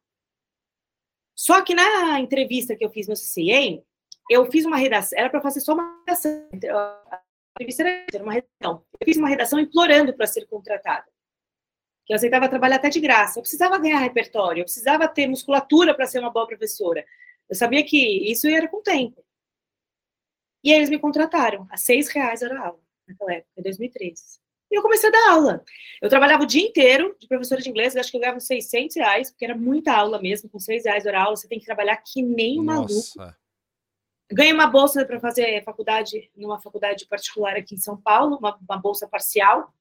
Só 1.34 1.62
que 1.62 1.74
na 1.74 2.20
entrevista 2.20 2.76
que 2.76 2.84
eu 2.84 2.90
fiz 2.90 3.08
no 3.08 3.14
CCA, 3.14 3.82
eu 4.30 4.50
fiz 4.50 4.64
uma 4.64 4.76
redação, 4.76 5.18
era 5.18 5.30
para 5.30 5.40
fazer 5.40 5.60
só 5.60 5.74
uma 5.74 6.00
redação. 6.06 6.48
A 6.70 7.20
entrevista 7.56 7.82
era 7.82 8.22
uma 8.22 8.32
redação. 8.32 8.84
Eu 9.00 9.04
fiz 9.04 9.16
uma 9.16 9.28
redação 9.28 9.58
implorando 9.58 10.14
para 10.14 10.26
ser 10.26 10.46
contratada. 10.46 11.06
Que 12.06 12.12
eu 12.12 12.16
aceitava 12.16 12.48
trabalhar 12.48 12.76
até 12.76 12.88
de 12.88 13.00
graça. 13.00 13.38
Eu 13.38 13.42
precisava 13.42 13.78
ganhar 13.78 13.98
repertório, 13.98 14.60
eu 14.60 14.64
precisava 14.64 15.08
ter 15.08 15.26
musculatura 15.26 15.94
para 15.94 16.06
ser 16.06 16.18
uma 16.18 16.30
boa 16.30 16.46
professora. 16.46 17.04
Eu 17.48 17.56
sabia 17.56 17.84
que 17.84 18.30
isso 18.30 18.46
era 18.46 18.68
com 18.68 18.78
o 18.78 18.82
tempo. 18.82 19.24
E 20.64 20.70
aí 20.70 20.78
eles 20.78 20.90
me 20.90 20.98
contrataram 20.98 21.66
a 21.70 21.76
seis 21.76 22.08
reais 22.08 22.42
a 22.42 22.58
aula, 22.58 22.80
naquela 23.06 23.34
época, 23.34 23.52
em 23.58 23.62
2003. 23.62 24.41
E 24.72 24.74
eu 24.78 24.80
comecei 24.80 25.10
a 25.10 25.12
dar 25.12 25.30
aula. 25.32 25.62
Eu 26.00 26.08
trabalhava 26.08 26.44
o 26.44 26.46
dia 26.46 26.66
inteiro 26.66 27.14
de 27.20 27.28
professora 27.28 27.60
de 27.60 27.68
inglês, 27.68 27.94
acho 27.94 28.10
que 28.10 28.16
eu 28.16 28.20
ganhava 28.22 28.40
600 28.40 28.96
reais, 28.96 29.30
porque 29.30 29.44
era 29.44 29.54
muita 29.54 29.92
aula 29.92 30.18
mesmo, 30.18 30.48
com 30.48 30.58
6 30.58 30.86
reais 30.86 31.04
hora 31.04 31.22
aula, 31.22 31.36
você 31.36 31.46
tem 31.46 31.58
que 31.58 31.66
trabalhar 31.66 31.98
que 31.98 32.22
nem 32.22 32.58
um 32.58 32.64
Nossa. 32.64 33.18
maluco. 33.18 33.36
Ganhei 34.32 34.50
uma 34.50 34.66
bolsa 34.66 35.04
para 35.04 35.20
fazer 35.20 35.62
faculdade, 35.62 36.30
numa 36.34 36.58
faculdade 36.58 37.06
particular 37.06 37.54
aqui 37.54 37.74
em 37.74 37.78
São 37.78 38.00
Paulo, 38.00 38.38
uma, 38.38 38.58
uma 38.66 38.78
bolsa 38.78 39.06
parcial. 39.06 39.74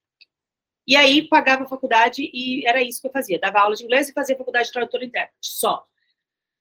E 0.85 0.97
aí 0.97 1.25
pagava 1.29 1.63
a 1.63 1.67
faculdade 1.69 2.29
e 2.33 2.67
era 2.67 2.83
isso 2.83 2.99
que 2.99 3.07
eu 3.07 3.11
fazia. 3.13 3.39
Dava 3.39 3.61
aula 3.61 3.77
de 3.77 3.85
inglês 3.85 4.09
e 4.09 4.13
fazia 4.13 4.37
faculdade 4.37 4.67
de 4.67 4.73
tradutor 4.73 5.01
intérprete, 5.01 5.47
só. 5.53 5.87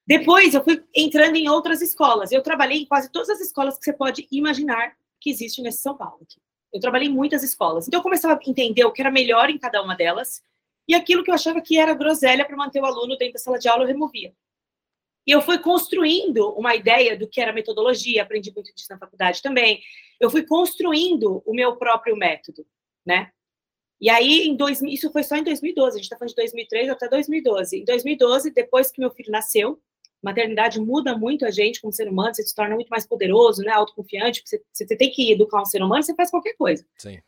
Depois 0.07 0.55
eu 0.55 0.63
fui 0.63 0.85
entrando 0.95 1.35
em 1.35 1.49
outras 1.49 1.83
escolas. 1.83 2.31
Eu 2.31 2.43
trabalhei 2.43 2.83
em 2.83 2.87
quase 2.87 3.11
todas 3.11 3.29
as 3.29 3.41
escolas 3.41 3.77
que 3.77 3.85
você 3.85 3.93
pode 3.93 4.29
imaginar 4.31 4.97
que 5.21 5.31
existe 5.31 5.61
nesse 5.61 5.83
São 5.83 5.97
Paulo. 5.97 6.21
Aqui. 6.23 6.41
Eu 6.73 6.81
trabalhei 6.81 7.09
em 7.09 7.13
muitas 7.13 7.43
escolas. 7.43 7.87
Então, 7.87 7.99
eu 7.99 8.05
começava 8.05 8.35
a 8.35 8.51
entender 8.51 8.85
o 8.85 8.93
que 8.93 9.01
era 9.01 9.11
melhor 9.11 9.51
em 9.51 9.59
cada 9.59 9.83
uma 9.83 9.97
delas 9.97 10.43
e 10.87 10.95
aquilo 10.95 11.23
que 11.23 11.31
eu 11.31 11.35
achava 11.35 11.61
que 11.61 11.79
era 11.79 11.95
groselha 11.95 12.45
para 12.45 12.57
manter 12.57 12.81
o 12.81 12.85
aluno 12.87 13.17
dentro 13.17 13.35
da 13.35 13.39
sala 13.39 13.59
de 13.59 13.69
aula, 13.69 13.85
eu 13.85 13.89
removia. 13.89 14.35
E 15.27 15.31
eu 15.31 15.41
fui 15.41 15.59
construindo 15.59 16.49
uma 16.55 16.75
ideia 16.75 17.17
do 17.17 17.29
que 17.29 17.41
era 17.41 17.53
metodologia, 17.53 18.23
aprendi 18.23 18.53
muito 18.53 18.75
disso 18.75 18.89
na 18.91 18.99
faculdade 18.99 19.43
também. 19.43 19.81
Eu 20.19 20.31
fui 20.31 20.45
construindo 20.45 21.43
o 21.47 21.55
meu 21.55 21.77
próprio 21.77 22.17
método, 22.17 22.67
né? 23.07 23.31
E 24.01 24.09
aí, 24.09 24.49
em 24.49 24.57
dois, 24.57 24.81
isso 24.83 25.13
foi 25.13 25.23
só 25.23 25.37
em 25.37 25.45
2012, 25.45 25.91
a 25.91 25.93
gente 25.99 26.05
está 26.05 26.17
falando 26.17 26.31
de 26.31 26.37
2003 26.37 26.89
até 26.89 27.09
2012. 27.09 27.81
Em 27.81 27.85
2012, 27.85 28.51
depois 28.51 28.91
que 28.91 29.01
meu 29.01 29.11
filho 29.11 29.31
nasceu, 29.31 29.81
maternidade 30.23 30.81
muda 30.81 31.17
muito 31.17 31.45
a 31.45 31.51
gente 31.51 31.81
como 31.81 31.93
ser 31.93 32.09
humano, 32.09 32.35
você 32.35 32.43
se 32.43 32.55
torna 32.55 32.75
muito 32.75 32.89
mais 32.89 33.07
poderoso, 33.07 33.63
né, 33.63 33.73
autoconfiante, 33.73 34.43
você, 34.45 34.63
você 34.73 34.97
tem 34.97 35.11
que 35.11 35.33
educar 35.33 35.63
um 35.63 35.65
ser 35.65 35.83
humano, 35.83 36.03
você 36.03 36.15
faz 36.15 36.31
qualquer 36.31 36.55
coisa. 36.55 36.85
Sim. 36.99 37.19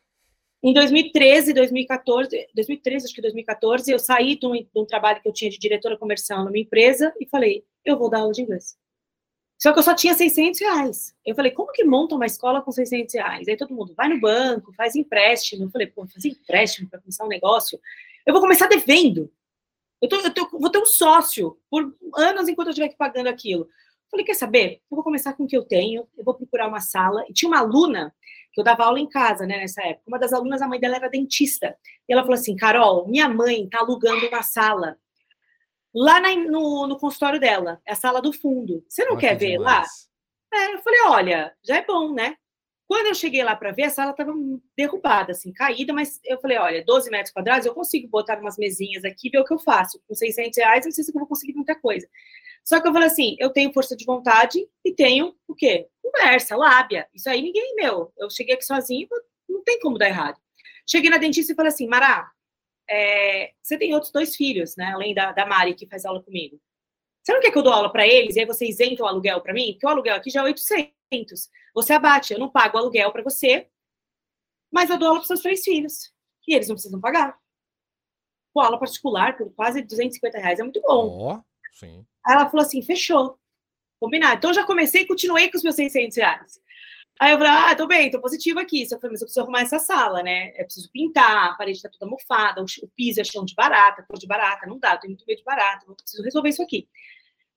Em 0.61 0.73
2013, 0.73 1.53
2014, 1.53 2.47
2013, 2.55 3.05
acho 3.05 3.13
que 3.13 3.21
2014, 3.21 3.91
eu 3.91 3.99
saí 3.99 4.37
de 4.37 4.47
um, 4.47 4.53
de 4.53 4.69
um 4.75 4.85
trabalho 4.85 5.21
que 5.21 5.27
eu 5.27 5.33
tinha 5.33 5.51
de 5.51 5.59
diretora 5.59 5.97
comercial 5.97 6.45
numa 6.45 6.57
empresa 6.57 7.13
e 7.19 7.27
falei, 7.27 7.65
eu 7.83 7.97
vou 7.97 8.09
dar 8.09 8.19
aula 8.19 8.31
de 8.31 8.43
inglês. 8.43 8.77
Só 9.63 9.71
que 9.71 9.79
eu 9.79 9.83
só 9.83 9.93
tinha 9.93 10.13
600 10.13 10.59
reais. 10.59 11.15
Eu 11.25 11.35
falei, 11.35 11.51
como 11.51 11.71
que 11.71 11.83
monta 11.83 12.15
uma 12.15 12.25
escola 12.25 12.61
com 12.61 12.71
600 12.71 13.13
reais? 13.13 13.47
Aí 13.47 13.55
todo 13.55 13.73
mundo 13.73 13.93
vai 13.95 14.09
no 14.09 14.19
banco, 14.19 14.73
faz 14.73 14.95
empréstimo. 14.95 15.65
Eu 15.65 15.69
falei, 15.69 15.87
pô, 15.87 16.05
fazer 16.07 16.29
empréstimo 16.29 16.89
para 16.89 16.99
começar 16.99 17.25
um 17.25 17.29
negócio? 17.29 17.79
Eu 18.25 18.33
vou 18.33 18.41
começar 18.41 18.67
devendo. 18.67 19.31
Eu, 20.03 20.09
tô, 20.09 20.17
eu 20.17 20.33
tô, 20.33 20.49
vou 20.59 20.69
ter 20.69 20.79
um 20.79 20.85
sócio 20.85 21.57
por 21.69 21.95
anos 22.17 22.49
enquanto 22.49 22.67
eu 22.67 22.71
estiver 22.71 22.87
aqui 22.87 22.97
pagando 22.97 23.27
aquilo. 23.27 23.69
Falei, 24.11 24.25
quer 24.25 24.33
saber? 24.33 24.81
Eu 24.91 24.97
vou 24.97 25.03
começar 25.03 25.31
com 25.31 25.45
o 25.45 25.47
que 25.47 25.55
eu 25.55 25.63
tenho, 25.63 26.05
eu 26.17 26.25
vou 26.25 26.33
procurar 26.33 26.67
uma 26.67 26.81
sala. 26.81 27.23
E 27.29 27.33
tinha 27.33 27.47
uma 27.47 27.59
aluna, 27.59 28.13
que 28.51 28.59
eu 28.59 28.65
dava 28.65 28.83
aula 28.83 28.99
em 28.99 29.07
casa, 29.07 29.45
né, 29.47 29.59
nessa 29.59 29.81
época. 29.81 30.03
Uma 30.05 30.19
das 30.19 30.33
alunas, 30.33 30.61
a 30.61 30.67
mãe 30.67 30.77
dela 30.77 30.97
era 30.97 31.09
dentista. 31.09 31.77
E 32.07 32.11
ela 32.11 32.21
falou 32.21 32.35
assim, 32.35 32.53
Carol, 32.53 33.07
minha 33.07 33.29
mãe 33.29 33.69
tá 33.69 33.79
alugando 33.79 34.27
uma 34.27 34.43
sala 34.43 34.97
lá 35.95 36.19
na, 36.19 36.35
no, 36.35 36.85
no, 36.85 36.97
consultório 36.97 37.39
dela, 37.39 37.79
é 37.87 37.93
a 37.93 37.95
sala 37.95 38.21
do 38.21 38.33
fundo. 38.33 38.83
Você 38.89 39.05
não 39.05 39.15
quer 39.15 39.37
ver 39.37 39.57
demais. 39.57 40.09
lá? 40.51 40.59
É, 40.59 40.73
eu 40.73 40.79
falei, 40.79 40.99
olha, 41.05 41.55
já 41.63 41.77
é 41.77 41.85
bom, 41.85 42.13
né? 42.13 42.35
Quando 42.93 43.07
eu 43.07 43.15
cheguei 43.15 43.43
lá 43.43 43.55
para 43.55 43.71
ver, 43.71 43.85
a 43.85 43.89
sala 43.89 44.11
estava 44.11 44.31
derrubada, 44.77 45.31
assim, 45.31 45.51
caída, 45.51 45.91
mas 45.91 46.19
eu 46.23 46.39
falei, 46.39 46.59
olha, 46.59 46.85
12 46.85 47.09
metros 47.09 47.33
quadrados, 47.33 47.65
eu 47.65 47.73
consigo 47.73 48.07
botar 48.07 48.39
umas 48.39 48.55
mesinhas 48.55 49.03
aqui 49.03 49.29
e 49.29 49.31
ver 49.31 49.39
o 49.39 49.43
que 49.43 49.51
eu 49.51 49.57
faço. 49.57 49.99
Com 50.07 50.13
600 50.13 50.55
reais, 50.59 50.85
não 50.85 50.91
sei 50.91 51.03
se 51.03 51.09
eu 51.09 51.17
vou 51.17 51.27
conseguir 51.27 51.55
muita 51.55 51.73
coisa. 51.73 52.07
Só 52.63 52.79
que 52.79 52.87
eu 52.87 52.93
falei 52.93 53.07
assim, 53.07 53.35
eu 53.39 53.49
tenho 53.49 53.73
força 53.73 53.97
de 53.97 54.05
vontade 54.05 54.63
e 54.85 54.93
tenho 54.93 55.35
o 55.47 55.55
quê? 55.55 55.87
Conversa, 56.03 56.55
lábia. 56.55 57.07
Isso 57.15 57.27
aí 57.27 57.41
ninguém, 57.41 57.73
meu, 57.73 58.13
eu 58.15 58.29
cheguei 58.29 58.53
aqui 58.53 58.63
sozinho, 58.63 59.07
não 59.49 59.63
tem 59.63 59.79
como 59.79 59.97
dar 59.97 60.09
errado. 60.09 60.39
Cheguei 60.87 61.09
na 61.09 61.17
dentista 61.17 61.51
e 61.51 61.55
falei 61.55 61.71
assim, 61.71 61.87
Mará, 61.87 62.29
é, 62.87 63.53
você 63.59 63.75
tem 63.75 63.95
outros 63.95 64.11
dois 64.11 64.35
filhos, 64.35 64.75
né? 64.75 64.91
Além 64.93 65.15
da, 65.15 65.31
da 65.31 65.47
Mari, 65.47 65.73
que 65.73 65.87
faz 65.87 66.05
aula 66.05 66.21
comigo. 66.21 66.61
Você 67.23 67.33
não 67.33 67.41
quer 67.41 67.49
que 67.49 67.57
eu 67.57 67.63
dou 67.63 67.73
aula 67.73 67.91
para 67.91 68.07
eles 68.07 68.35
e 68.35 68.41
aí 68.41 68.45
você 68.45 68.67
isenta 68.67 69.01
o 69.01 69.07
aluguel 69.07 69.41
para 69.41 69.51
mim? 69.51 69.71
Porque 69.71 69.87
o 69.87 69.89
aluguel 69.89 70.15
aqui 70.15 70.29
já 70.29 70.41
é 70.41 70.43
800. 70.43 70.93
Você 71.73 71.93
abate, 71.93 72.33
eu 72.33 72.39
não 72.39 72.49
pago 72.49 72.77
aluguel 72.77 73.11
para 73.11 73.23
você, 73.23 73.67
mas 74.71 74.89
eu 74.89 74.97
dou 74.97 75.09
aula 75.09 75.19
para 75.19 75.27
seus 75.27 75.41
três 75.41 75.63
filhos. 75.63 76.11
E 76.47 76.55
eles 76.55 76.67
não 76.67 76.75
precisam 76.75 76.99
pagar. 76.99 77.37
Pô, 78.53 78.61
aula 78.61 78.79
particular 78.79 79.37
por 79.37 79.51
quase 79.53 79.81
250 79.81 80.37
reais 80.37 80.59
é 80.59 80.63
muito 80.63 80.81
bom. 80.81 81.37
Oh, 81.37 81.43
sim. 81.73 82.05
Aí 82.25 82.35
ela 82.35 82.49
falou 82.49 82.65
assim: 82.65 82.81
fechou. 82.81 83.39
Combinado. 83.99 84.35
Então 84.35 84.49
eu 84.49 84.55
já 84.55 84.65
comecei 84.65 85.03
e 85.03 85.07
continuei 85.07 85.49
com 85.49 85.57
os 85.57 85.63
meus 85.63 85.75
600 85.75 86.17
reais. 86.17 86.61
Aí 87.19 87.31
eu 87.31 87.37
falei, 87.37 87.53
ah, 87.53 87.75
tô 87.75 87.87
bem, 87.87 88.09
tô 88.09 88.19
positiva 88.19 88.61
aqui. 88.61 88.83
Eu 88.83 88.99
falei, 88.99 89.11
mas 89.11 89.21
eu 89.21 89.27
preciso 89.27 89.41
arrumar 89.41 89.61
essa 89.61 89.79
sala, 89.79 90.23
né? 90.23 90.49
Eu 90.57 90.65
preciso 90.65 90.91
pintar, 90.91 91.51
a 91.51 91.53
parede 91.53 91.81
tá 91.81 91.89
toda 91.89 92.09
mofada, 92.09 92.61
o, 92.61 92.87
piso 92.95 93.21
é 93.21 93.23
chão 93.23 93.45
de 93.45 93.53
barata, 93.53 94.03
cor 94.03 94.17
de 94.17 94.27
barata, 94.27 94.65
não 94.65 94.79
dá, 94.79 94.93
eu 94.93 94.99
tenho 94.99 95.11
muito 95.11 95.25
medo 95.25 95.37
de 95.37 95.43
barata, 95.43 95.85
eu 95.87 95.95
preciso 95.95 96.23
resolver 96.23 96.49
isso 96.49 96.61
aqui. 96.61 96.87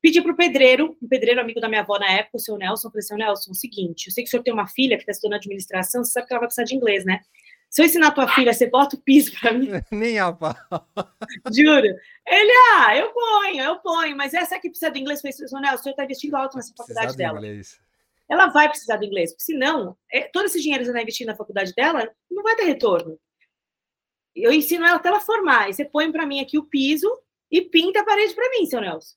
Pedi 0.06 0.22
pro 0.22 0.36
pedreiro, 0.36 0.96
um 1.02 1.08
pedreiro 1.08 1.40
amigo 1.40 1.58
da 1.58 1.68
minha 1.68 1.80
avó 1.80 1.98
na 1.98 2.08
época, 2.12 2.36
o 2.36 2.38
seu 2.38 2.56
Nelson, 2.56 2.90
falei, 2.90 3.02
seu 3.02 3.16
Nelson, 3.16 3.50
o 3.50 3.54
seguinte, 3.56 4.06
eu 4.06 4.12
sei 4.12 4.22
que 4.22 4.28
o 4.28 4.30
senhor 4.30 4.44
tem 4.44 4.54
uma 4.54 4.68
filha 4.68 4.96
que 4.96 5.02
está 5.02 5.10
estudando 5.10 5.34
administração, 5.34 6.04
você 6.04 6.12
sabe 6.12 6.28
que 6.28 6.32
ela 6.32 6.38
vai 6.38 6.46
precisar 6.46 6.62
de 6.62 6.76
inglês, 6.76 7.04
né? 7.04 7.22
Se 7.68 7.82
eu 7.82 7.86
ensinar 7.86 8.06
a 8.06 8.10
tua 8.12 8.28
filha, 8.28 8.54
você 8.54 8.68
bota 8.68 8.94
o 8.94 9.00
piso 9.00 9.32
para 9.40 9.52
mim? 9.52 9.68
Nem 9.90 10.16
a 10.20 10.32
pau. 10.32 10.54
Juro. 11.52 11.88
Ele, 12.24 12.52
ah, 12.76 12.96
eu 12.96 13.12
ponho, 13.12 13.60
eu 13.60 13.80
ponho, 13.80 14.16
mas 14.16 14.32
essa 14.32 14.54
aqui 14.54 14.68
precisa 14.70 14.92
de 14.92 15.00
inglês. 15.00 15.18
Eu 15.18 15.22
falei, 15.22 15.48
seu 15.48 15.60
Nelson, 15.60 15.74
o 15.74 15.82
senhor 15.82 15.90
está 15.94 16.04
investindo 16.04 16.36
alto 16.36 16.56
nessa 16.56 16.72
faculdade 16.76 17.16
dela. 17.16 17.38
Inglês 17.38 17.80
ela 18.28 18.46
vai 18.46 18.68
precisar 18.68 18.96
do 18.96 19.04
inglês, 19.04 19.32
porque 19.32 19.44
senão, 19.44 19.96
é, 20.12 20.22
todo 20.22 20.46
esse 20.46 20.60
dinheiro 20.60 20.82
que 20.82 20.86
você 20.86 20.92
vai 20.92 21.02
investir 21.02 21.26
na 21.26 21.36
faculdade 21.36 21.72
dela 21.74 22.08
não 22.30 22.44
vai 22.44 22.54
ter 22.54 22.64
retorno. 22.64 23.18
Eu 24.34 24.52
ensino 24.52 24.84
ela 24.84 24.96
até 24.96 25.08
ela 25.08 25.20
formar, 25.20 25.68
e 25.68 25.74
você 25.74 25.84
põe 25.84 26.10
para 26.12 26.26
mim 26.26 26.40
aqui 26.40 26.58
o 26.58 26.64
piso 26.64 27.08
e 27.50 27.62
pinta 27.62 28.00
a 28.00 28.04
parede 28.04 28.34
para 28.34 28.50
mim, 28.50 28.66
seu 28.66 28.80
Nelson. 28.80 29.16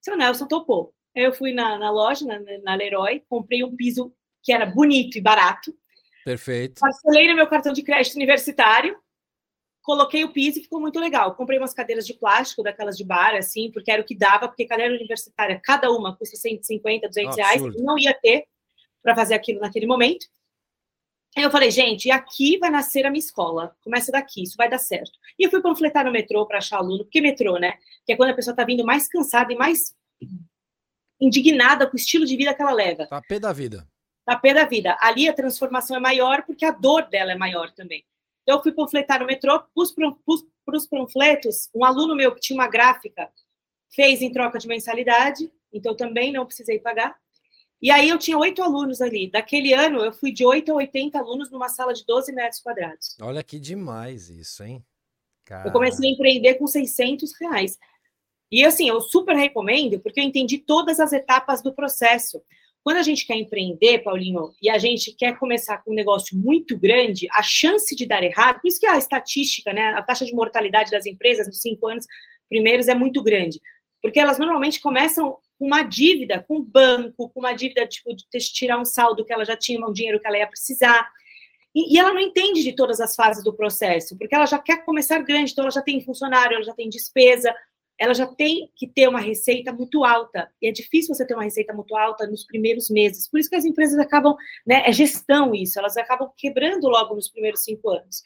Seu 0.00 0.16
Nelson 0.16 0.46
topou. 0.46 0.94
Eu 1.14 1.32
fui 1.32 1.52
na, 1.52 1.78
na 1.78 1.90
loja, 1.90 2.24
na, 2.24 2.38
na 2.62 2.74
Leroy, 2.74 3.22
comprei 3.28 3.64
um 3.64 3.74
piso 3.74 4.12
que 4.42 4.52
era 4.52 4.64
bonito 4.64 5.18
e 5.18 5.20
barato. 5.20 5.74
Perfeito. 6.24 6.80
Parcelei 6.80 7.28
no 7.28 7.34
meu 7.34 7.46
cartão 7.46 7.72
de 7.72 7.82
crédito 7.82 8.14
universitário, 8.14 8.96
coloquei 9.82 10.24
o 10.24 10.32
piso 10.32 10.58
e 10.58 10.62
ficou 10.62 10.80
muito 10.80 10.98
legal. 10.98 11.34
Comprei 11.34 11.58
umas 11.58 11.74
cadeiras 11.74 12.06
de 12.06 12.14
plástico, 12.14 12.62
daquelas 12.62 12.96
de 12.96 13.04
bar, 13.04 13.34
assim, 13.34 13.70
porque 13.72 13.90
era 13.90 14.02
o 14.02 14.04
que 14.04 14.16
dava, 14.16 14.48
porque 14.48 14.66
cadeira 14.66 14.94
universitária, 14.94 15.60
cada 15.62 15.90
uma 15.90 16.16
custa 16.16 16.36
150, 16.36 17.08
200 17.08 17.36
reais, 17.36 17.62
não 17.78 17.98
ia 17.98 18.14
ter 18.14 18.46
para 19.02 19.14
fazer 19.14 19.34
aquilo 19.34 19.60
naquele 19.60 19.86
momento. 19.86 20.26
Aí 21.36 21.44
eu 21.44 21.50
falei, 21.50 21.70
gente, 21.70 22.10
aqui 22.10 22.58
vai 22.58 22.70
nascer 22.70 23.06
a 23.06 23.10
minha 23.10 23.20
escola. 23.20 23.76
Começa 23.84 24.10
daqui, 24.10 24.42
isso 24.42 24.56
vai 24.56 24.68
dar 24.68 24.78
certo. 24.78 25.12
E 25.38 25.44
eu 25.44 25.50
fui 25.50 25.62
panfletar 25.62 26.04
no 26.04 26.10
metrô 26.10 26.44
para 26.46 26.58
achar 26.58 26.78
aluno, 26.78 27.04
porque 27.04 27.20
metrô, 27.20 27.56
né? 27.56 27.74
Que 28.04 28.12
é 28.12 28.16
quando 28.16 28.30
a 28.30 28.34
pessoa 28.34 28.52
está 28.52 28.64
vindo 28.64 28.84
mais 28.84 29.08
cansada 29.08 29.52
e 29.52 29.56
mais 29.56 29.94
indignada 31.20 31.86
com 31.86 31.94
o 31.94 32.00
estilo 32.00 32.26
de 32.26 32.36
vida 32.36 32.52
que 32.52 32.62
ela 32.62 32.72
leva. 32.72 33.06
Tá 33.06 33.22
pé 33.22 33.38
da 33.38 33.52
vida. 33.52 33.86
Tá 34.24 34.36
pé 34.36 34.54
da 34.54 34.64
vida. 34.64 34.96
Ali 35.00 35.28
a 35.28 35.32
transformação 35.32 35.96
é 35.96 36.00
maior 36.00 36.42
porque 36.44 36.64
a 36.64 36.72
dor 36.72 37.08
dela 37.08 37.32
é 37.32 37.36
maior 37.36 37.70
também. 37.70 38.04
Então, 38.42 38.56
eu 38.56 38.62
fui 38.62 38.72
panfletar 38.72 39.20
no 39.20 39.26
metrô, 39.26 39.60
pus 39.74 39.92
para 39.92 40.76
os 40.76 40.86
panfletos, 40.86 41.68
um 41.74 41.84
aluno 41.84 42.16
meu 42.16 42.34
que 42.34 42.40
tinha 42.40 42.58
uma 42.58 42.68
gráfica 42.68 43.30
fez 43.94 44.22
em 44.22 44.32
troca 44.32 44.58
de 44.58 44.66
mensalidade, 44.66 45.52
então 45.72 45.94
também 45.94 46.32
não 46.32 46.46
precisei 46.46 46.78
pagar. 46.78 47.16
E 47.82 47.90
aí 47.90 48.08
eu 48.08 48.18
tinha 48.18 48.36
oito 48.36 48.62
alunos 48.62 49.00
ali. 49.00 49.30
Daquele 49.30 49.72
ano, 49.72 50.04
eu 50.04 50.12
fui 50.12 50.32
de 50.32 50.44
8 50.44 50.70
a 50.70 50.74
80 50.74 51.18
alunos 51.18 51.50
numa 51.50 51.68
sala 51.68 51.94
de 51.94 52.04
12 52.04 52.32
metros 52.32 52.60
quadrados. 52.60 53.16
Olha 53.20 53.42
que 53.42 53.58
demais 53.58 54.28
isso, 54.28 54.62
hein? 54.62 54.84
Caramba. 55.46 55.68
Eu 55.68 55.72
comecei 55.72 56.08
a 56.08 56.12
empreender 56.12 56.54
com 56.56 56.66
600 56.66 57.32
reais. 57.40 57.78
E 58.52 58.64
assim, 58.64 58.88
eu 58.88 59.00
super 59.00 59.34
recomendo, 59.34 59.98
porque 60.00 60.20
eu 60.20 60.24
entendi 60.24 60.58
todas 60.58 61.00
as 61.00 61.12
etapas 61.12 61.62
do 61.62 61.72
processo. 61.72 62.42
Quando 62.82 62.96
a 62.96 63.02
gente 63.02 63.26
quer 63.26 63.36
empreender, 63.36 64.00
Paulinho, 64.00 64.52
e 64.60 64.68
a 64.68 64.78
gente 64.78 65.12
quer 65.12 65.38
começar 65.38 65.78
com 65.78 65.92
um 65.92 65.94
negócio 65.94 66.36
muito 66.36 66.78
grande, 66.78 67.28
a 67.30 67.42
chance 67.42 67.94
de 67.94 68.06
dar 68.06 68.22
errado, 68.22 68.60
por 68.60 68.68
isso 68.68 68.80
que 68.80 68.86
a 68.86 68.96
estatística, 68.96 69.72
né, 69.72 69.88
a 69.94 70.02
taxa 70.02 70.24
de 70.24 70.32
mortalidade 70.32 70.90
das 70.90 71.06
empresas 71.06 71.46
nos 71.46 71.60
cinco 71.60 71.86
anos 71.86 72.06
primeiros 72.48 72.88
é 72.88 72.94
muito 72.94 73.22
grande, 73.22 73.60
porque 74.02 74.18
elas 74.18 74.38
normalmente 74.38 74.80
começam 74.80 75.36
com 75.60 75.66
uma 75.66 75.82
dívida 75.82 76.42
com 76.48 76.56
o 76.56 76.62
banco, 76.62 77.28
com 77.28 77.40
uma 77.40 77.52
dívida 77.52 77.86
tipo 77.86 78.14
de 78.14 78.24
tirar 78.40 78.80
um 78.80 78.84
saldo 78.86 79.26
que 79.26 79.32
ela 79.32 79.44
já 79.44 79.54
tinha, 79.54 79.86
um 79.86 79.92
dinheiro 79.92 80.18
que 80.18 80.26
ela 80.26 80.38
ia 80.38 80.46
precisar. 80.46 81.06
E, 81.74 81.94
e, 81.94 81.98
ela 81.98 82.14
não 82.14 82.20
entende 82.20 82.62
de 82.62 82.72
todas 82.72 82.98
as 82.98 83.14
fases 83.14 83.44
do 83.44 83.52
processo, 83.52 84.16
porque 84.16 84.34
ela 84.34 84.46
já 84.46 84.58
quer 84.58 84.82
começar 84.86 85.18
grande, 85.18 85.52
então 85.52 85.64
ela 85.64 85.70
já 85.70 85.82
tem 85.82 86.00
funcionário, 86.00 86.54
ela 86.54 86.64
já 86.64 86.72
tem 86.72 86.88
despesa, 86.88 87.54
ela 87.98 88.14
já 88.14 88.26
tem 88.26 88.72
que 88.74 88.88
ter 88.88 89.06
uma 89.06 89.20
receita 89.20 89.70
muito 89.70 90.02
alta. 90.02 90.50
E 90.62 90.66
é 90.66 90.72
difícil 90.72 91.14
você 91.14 91.26
ter 91.26 91.34
uma 91.34 91.44
receita 91.44 91.74
muito 91.74 91.94
alta 91.94 92.26
nos 92.26 92.46
primeiros 92.46 92.88
meses. 92.88 93.28
Por 93.28 93.38
isso 93.38 93.50
que 93.50 93.56
as 93.56 93.66
empresas 93.66 93.98
acabam, 93.98 94.34
né? 94.66 94.82
É 94.86 94.92
gestão 94.92 95.54
isso, 95.54 95.78
elas 95.78 95.94
acabam 95.98 96.32
quebrando 96.38 96.88
logo 96.88 97.14
nos 97.14 97.28
primeiros 97.28 97.62
cinco 97.62 97.90
anos. 97.90 98.22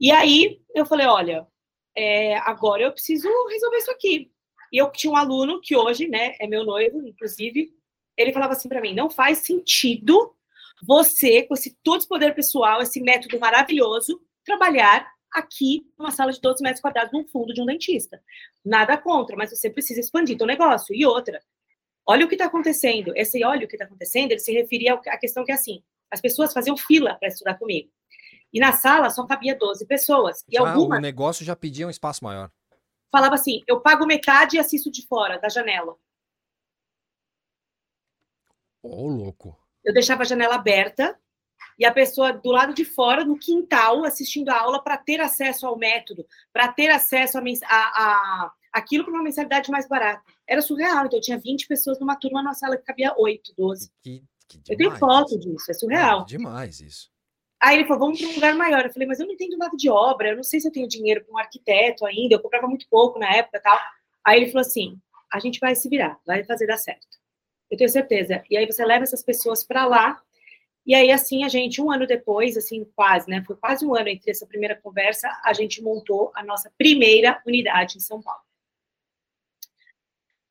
E 0.00 0.10
aí 0.10 0.62
eu 0.74 0.86
falei: 0.86 1.06
olha, 1.06 1.46
é, 1.94 2.38
agora 2.38 2.84
eu 2.84 2.92
preciso 2.92 3.28
resolver 3.48 3.76
isso 3.76 3.90
aqui. 3.90 4.30
E 4.72 4.78
eu 4.80 4.90
tinha 4.90 5.12
um 5.12 5.16
aluno 5.16 5.60
que 5.60 5.76
hoje, 5.76 6.08
né, 6.08 6.34
é 6.40 6.46
meu 6.46 6.64
noivo, 6.64 7.06
inclusive, 7.06 7.70
ele 8.16 8.32
falava 8.32 8.52
assim 8.52 8.68
para 8.68 8.80
mim: 8.80 8.94
não 8.94 9.10
faz 9.10 9.38
sentido 9.38 10.34
você, 10.82 11.42
com 11.42 11.54
esse 11.54 11.76
todo 11.82 11.98
esse 11.98 12.08
poder 12.08 12.34
pessoal, 12.34 12.82
esse 12.82 13.00
método 13.00 13.38
maravilhoso, 13.38 14.20
trabalhar 14.44 15.10
aqui 15.32 15.86
numa 15.98 16.10
sala 16.10 16.32
de 16.32 16.40
12 16.40 16.62
metros 16.62 16.80
quadrados 16.80 17.12
num 17.12 17.26
fundo 17.26 17.52
de 17.52 17.60
um 17.60 17.66
dentista. 17.66 18.20
Nada 18.64 18.96
contra, 18.96 19.36
mas 19.36 19.50
você 19.50 19.70
precisa 19.70 20.00
expandir 20.00 20.36
seu 20.36 20.46
negócio. 20.46 20.94
E 20.94 21.04
outra, 21.04 21.42
olha 22.06 22.24
o 22.24 22.28
que 22.28 22.34
está 22.34 22.46
acontecendo. 22.46 23.12
Esse 23.16 23.44
olha 23.44 23.64
o 23.64 23.68
que 23.68 23.76
está 23.76 23.84
acontecendo, 23.84 24.32
ele 24.32 24.40
se 24.40 24.52
referia 24.52 24.94
à 24.94 25.18
questão 25.18 25.44
que 25.44 25.52
é 25.52 25.54
assim, 25.54 25.82
as 26.10 26.20
pessoas 26.20 26.52
faziam 26.52 26.76
fila 26.76 27.14
para 27.14 27.28
estudar 27.28 27.54
comigo. 27.54 27.90
E 28.52 28.60
na 28.60 28.72
sala 28.72 29.10
só 29.10 29.26
cabia 29.26 29.56
12 29.56 29.86
pessoas. 29.86 30.42
E 30.48 30.56
já, 30.56 30.60
algumas... 30.60 30.98
O 30.98 31.02
negócio 31.02 31.44
já 31.44 31.54
pedia 31.54 31.86
um 31.86 31.90
espaço 31.90 32.24
maior. 32.24 32.50
Falava 33.10 33.34
assim, 33.34 33.62
eu 33.66 33.80
pago 33.80 34.06
metade 34.06 34.56
e 34.56 34.58
assisto 34.58 34.90
de 34.90 35.06
fora, 35.06 35.38
da 35.38 35.48
janela. 35.48 35.96
Ô, 38.82 39.06
oh, 39.06 39.08
louco. 39.08 39.58
Eu 39.84 39.92
deixava 39.92 40.22
a 40.22 40.26
janela 40.26 40.56
aberta, 40.56 41.18
e 41.78 41.84
a 41.84 41.92
pessoa 41.92 42.32
do 42.32 42.50
lado 42.50 42.72
de 42.72 42.84
fora, 42.84 43.24
no 43.24 43.38
quintal, 43.38 44.04
assistindo 44.04 44.48
a 44.48 44.60
aula 44.60 44.82
para 44.82 44.96
ter 44.96 45.20
acesso 45.20 45.66
ao 45.66 45.76
método, 45.76 46.26
para 46.52 46.72
ter 46.72 46.88
acesso 46.90 47.38
a, 47.38 47.42
a, 47.42 47.74
a 47.74 48.52
aquilo 48.72 49.04
com 49.04 49.10
uma 49.10 49.22
mensalidade 49.22 49.70
mais 49.70 49.86
barata. 49.86 50.22
Era 50.46 50.62
surreal. 50.62 51.06
Então, 51.06 51.18
eu 51.18 51.22
tinha 51.22 51.38
20 51.38 51.66
pessoas 51.66 51.98
numa 51.98 52.16
turma, 52.16 52.42
numa 52.42 52.54
sala 52.54 52.76
que 52.76 52.84
cabia 52.84 53.14
8, 53.16 53.54
12. 53.56 53.90
Que, 54.02 54.22
que 54.48 54.72
eu 54.72 54.76
tenho 54.76 54.96
foto 54.96 55.38
disso, 55.38 55.70
é 55.70 55.74
surreal. 55.74 56.22
É 56.22 56.24
demais 56.24 56.80
isso. 56.80 57.10
Aí 57.66 57.78
ele 57.78 57.84
falou, 57.84 57.98
vamos 57.98 58.20
para 58.20 58.30
um 58.30 58.34
lugar 58.34 58.54
maior. 58.54 58.84
Eu 58.84 58.92
falei, 58.92 59.08
mas 59.08 59.18
eu 59.18 59.26
não 59.26 59.34
entendo 59.34 59.58
nada 59.58 59.76
de 59.76 59.90
obra, 59.90 60.28
eu 60.28 60.36
não 60.36 60.44
sei 60.44 60.60
se 60.60 60.68
eu 60.68 60.72
tenho 60.72 60.86
dinheiro 60.86 61.24
para 61.24 61.34
um 61.34 61.38
arquiteto 61.38 62.06
ainda, 62.06 62.36
eu 62.36 62.40
comprava 62.40 62.68
muito 62.68 62.86
pouco 62.88 63.18
na 63.18 63.28
época 63.28 63.58
tal. 63.58 63.76
Aí 64.24 64.40
ele 64.40 64.52
falou 64.52 64.60
assim, 64.60 64.96
a 65.32 65.40
gente 65.40 65.58
vai 65.58 65.74
se 65.74 65.88
virar, 65.88 66.16
vai 66.24 66.44
fazer 66.44 66.68
dar 66.68 66.78
certo. 66.78 67.18
Eu 67.68 67.76
tenho 67.76 67.90
certeza. 67.90 68.40
E 68.48 68.56
aí 68.56 68.66
você 68.66 68.84
leva 68.84 69.02
essas 69.02 69.20
pessoas 69.20 69.64
para 69.64 69.84
lá, 69.84 70.16
e 70.86 70.94
aí 70.94 71.10
assim 71.10 71.42
a 71.42 71.48
gente, 71.48 71.82
um 71.82 71.90
ano 71.90 72.06
depois, 72.06 72.56
assim, 72.56 72.86
quase, 72.94 73.28
né, 73.28 73.42
foi 73.44 73.56
quase 73.56 73.84
um 73.84 73.96
ano 73.96 74.10
entre 74.10 74.30
essa 74.30 74.46
primeira 74.46 74.76
conversa, 74.76 75.28
a 75.44 75.52
gente 75.52 75.82
montou 75.82 76.30
a 76.36 76.44
nossa 76.44 76.70
primeira 76.78 77.42
unidade 77.44 77.96
em 77.96 78.00
São 78.00 78.22
Paulo. 78.22 78.45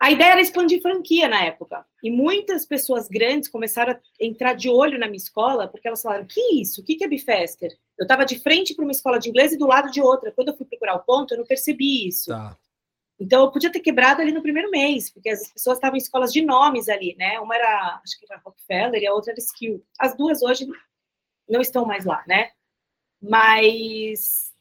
A 0.06 0.12
ideia 0.12 0.34
era 0.34 0.42
expandir 0.42 0.84
franquia 0.84 1.28
na 1.28 1.44
época. 1.46 1.84
E 2.04 2.12
muitas 2.12 2.64
pessoas 2.64 3.08
grandes 3.08 3.50
começaram 3.50 3.94
a 3.94 4.00
entrar 4.24 4.54
de 4.54 4.70
olho 4.70 5.00
na 5.00 5.08
minha 5.08 5.18
escola, 5.18 5.68
porque 5.68 5.88
elas 5.88 6.04
falaram: 6.04 6.28
que 6.28 6.40
isso? 6.62 6.82
O 6.82 6.86
que 6.86 7.04
é 7.04 7.08
Bifester? 7.08 7.72
Eu 7.98 8.04
estava 8.04 8.24
de 8.24 8.40
frente 8.40 8.76
para 8.76 8.86
uma 8.86 8.92
escola 8.92 9.18
de 9.18 9.30
inglês 9.30 9.52
e 9.52 9.58
do 9.58 9.66
lado 9.66 9.90
de 9.90 10.00
outra. 10.00 10.32
Quando 10.32 10.50
eu 10.50 10.58
fui 10.58 10.68
procurar 10.68 10.94
o 10.94 11.00
ponto, 11.00 11.34
eu 11.34 11.40
não 11.40 11.46
percebi 11.46 12.08
isso. 12.08 12.30
Tá. 12.30 12.56
Então, 13.20 13.46
eu 13.46 13.52
podia 13.52 13.72
ter 13.72 13.80
quebrado 13.80 14.22
ali 14.22 14.32
no 14.32 14.44
primeiro 14.44 14.70
mês, 14.70 15.10
porque 15.10 15.30
as 15.30 15.52
pessoas 15.52 15.78
estavam 15.78 15.96
em 15.96 16.00
escolas 16.02 16.32
de 16.32 16.46
nomes 16.46 16.88
ali, 16.88 17.16
né? 17.18 17.40
Uma 17.40 17.56
era, 17.56 18.00
acho 18.04 18.20
que 18.20 18.28
era 18.30 18.40
Rockefeller 18.46 19.02
e 19.02 19.08
a 19.08 19.14
outra 19.14 19.32
era 19.32 19.40
Skill. 19.40 19.84
As 19.98 20.16
duas 20.16 20.44
hoje 20.44 20.68
não 21.50 21.62
estão 21.62 21.84
mais 21.84 22.06
lá, 22.06 22.24
né? 22.28 22.52
Mas 23.20 24.54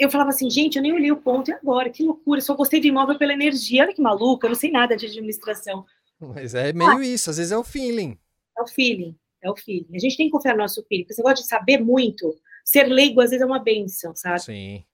eu 0.00 0.10
falava 0.10 0.30
assim, 0.30 0.48
gente, 0.48 0.76
eu 0.76 0.82
nem 0.82 0.94
olhei 0.94 1.12
o 1.12 1.20
ponto, 1.20 1.50
e 1.50 1.52
agora? 1.52 1.90
Que 1.90 2.02
loucura, 2.02 2.40
só 2.40 2.54
gostei 2.54 2.80
de 2.80 2.88
imóvel 2.88 3.18
pela 3.18 3.34
energia, 3.34 3.82
olha 3.82 3.92
que 3.92 4.00
maluca, 4.00 4.46
eu 4.46 4.50
não 4.50 4.56
sei 4.56 4.70
nada 4.70 4.96
de 4.96 5.04
administração. 5.04 5.84
Mas 6.18 6.54
é 6.54 6.72
meio 6.72 6.98
ah, 6.98 7.04
isso, 7.04 7.28
às 7.28 7.36
vezes 7.36 7.52
é 7.52 7.58
o 7.58 7.62
feeling. 7.62 8.18
É 8.58 8.62
o 8.62 8.66
feeling, 8.66 9.14
é 9.42 9.50
o 9.50 9.56
feeling. 9.56 9.94
A 9.94 9.98
gente 9.98 10.16
tem 10.16 10.26
que 10.26 10.32
confiar 10.32 10.52
no 10.52 10.62
nosso 10.62 10.82
feeling, 10.88 11.04
porque 11.04 11.14
você 11.14 11.22
gosta 11.22 11.42
de 11.42 11.48
saber 11.48 11.78
muito. 11.78 12.34
Ser 12.64 12.84
leigo, 12.84 13.20
às 13.20 13.30
vezes, 13.30 13.42
é 13.42 13.46
uma 13.46 13.58
benção, 13.58 14.14
sabe? 14.16 14.40
Sim. 14.40 14.84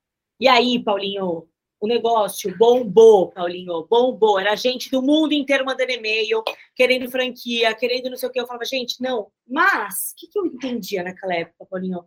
E 0.41 0.49
aí, 0.49 0.83
Paulinho, 0.83 1.49
o 1.81 1.87
negócio 1.87 2.57
bombou, 2.57 3.31
Paulinho, 3.31 3.87
bombou. 3.89 4.41
Era 4.41 4.57
gente 4.57 4.91
do 4.91 5.03
mundo 5.03 5.33
inteiro 5.33 5.65
mandando 5.65 5.93
e-mail, 5.93 6.43
querendo 6.75 7.11
franquia, 7.11 7.75
querendo 7.75 8.11
não 8.11 8.17
sei 8.17 8.29
o 8.29 8.33
que. 8.33 8.41
Eu 8.41 8.47
falava, 8.47 8.65
gente, 8.65 9.01
não. 9.01 9.29
Mas, 9.47 10.13
o 10.13 10.17
que, 10.17 10.27
que 10.29 10.39
eu 10.39 10.47
entendia 10.47 11.03
naquela 11.03 11.35
época, 11.35 11.67
Paulinho? 11.67 12.05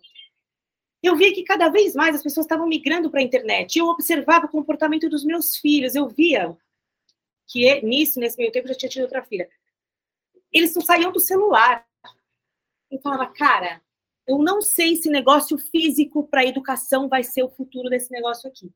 Eu 1.02 1.16
vi 1.16 1.32
que 1.32 1.44
cada 1.44 1.70
vez 1.70 1.96
mais 1.96 2.16
as 2.16 2.24
pessoas 2.24 2.46
estavam 2.46 2.68
migrando 2.68 3.10
para 3.10 3.20
a 3.22 3.24
internet. 3.24 3.78
Eu 3.78 3.88
observava 3.88 4.46
o 4.46 4.50
comportamento 4.50 5.10
dos 5.10 5.24
meus 5.24 5.56
filhos. 5.56 5.96
Eu 5.96 6.08
via 6.08 6.56
que 7.48 7.82
nisso, 7.82 8.20
nesse 8.20 8.38
meio 8.38 8.52
tempo, 8.52 8.68
eu 8.68 8.74
já 8.74 8.80
tinha 8.80 8.90
tido 8.90 9.04
outra 9.04 9.24
filha. 9.24 9.50
Eles 10.52 10.74
não 10.76 10.82
saíam 10.82 11.12
do 11.12 11.20
celular. 11.20 11.86
Eu 12.92 13.00
falava, 13.00 13.28
cara, 13.28 13.82
eu 14.28 14.38
não 14.38 14.62
sei 14.62 14.96
se 14.96 15.10
negócio 15.10 15.58
físico 15.58 16.28
para 16.28 16.46
educação 16.46 17.08
vai 17.08 17.24
ser 17.24 17.44
o 17.44 17.50
futuro 17.50 17.90
desse 17.90 18.12
negócio 18.12 18.50
aqui. 18.50 18.72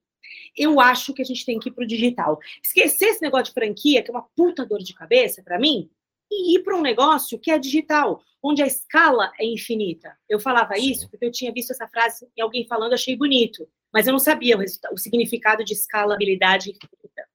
Eu 0.56 0.80
acho 0.80 1.14
que 1.14 1.22
a 1.22 1.26
gente 1.26 1.46
tem 1.46 1.60
que 1.60 1.70
ir 1.70 1.72
para 1.74 1.84
o 1.84 1.88
digital. 1.88 2.40
Esquecer 2.64 3.10
esse 3.10 3.22
negócio 3.22 3.46
de 3.46 3.54
franquia, 3.54 4.02
que 4.02 4.10
é 4.10 4.14
uma 4.14 4.28
puta 4.36 4.66
dor 4.66 4.80
de 4.80 4.94
cabeça 4.94 5.44
para 5.44 5.60
mim, 5.60 5.90
e 6.34 6.56
ir 6.56 6.64
para 6.64 6.76
um 6.76 6.82
negócio 6.82 7.40
que 7.40 7.52
é 7.52 7.60
digital, 7.60 8.22
onde 8.42 8.62
a 8.62 8.68
escala 8.68 9.32
é 9.40 9.46
infinita. 9.46 10.18
Eu 10.28 10.40
falava 10.40 10.76
Sim. 10.76 10.92
isso 10.92 11.10
porque 11.10 11.26
eu 11.26 11.32
tinha 11.32 11.52
visto 11.52 11.72
essa 11.72 11.88
frase 11.88 12.28
em 12.36 12.42
alguém 12.42 12.68
falando, 12.68 12.94
achei 12.94 13.16
bonito, 13.16 13.68
mas 13.92 14.08
eu 14.08 14.12
não 14.12 14.20
sabia 14.20 14.58
o, 14.58 14.62
o 14.92 14.98
significado 14.98 15.64
de 15.64 15.74
escalabilidade 15.74 16.72
infinita. 16.72 17.28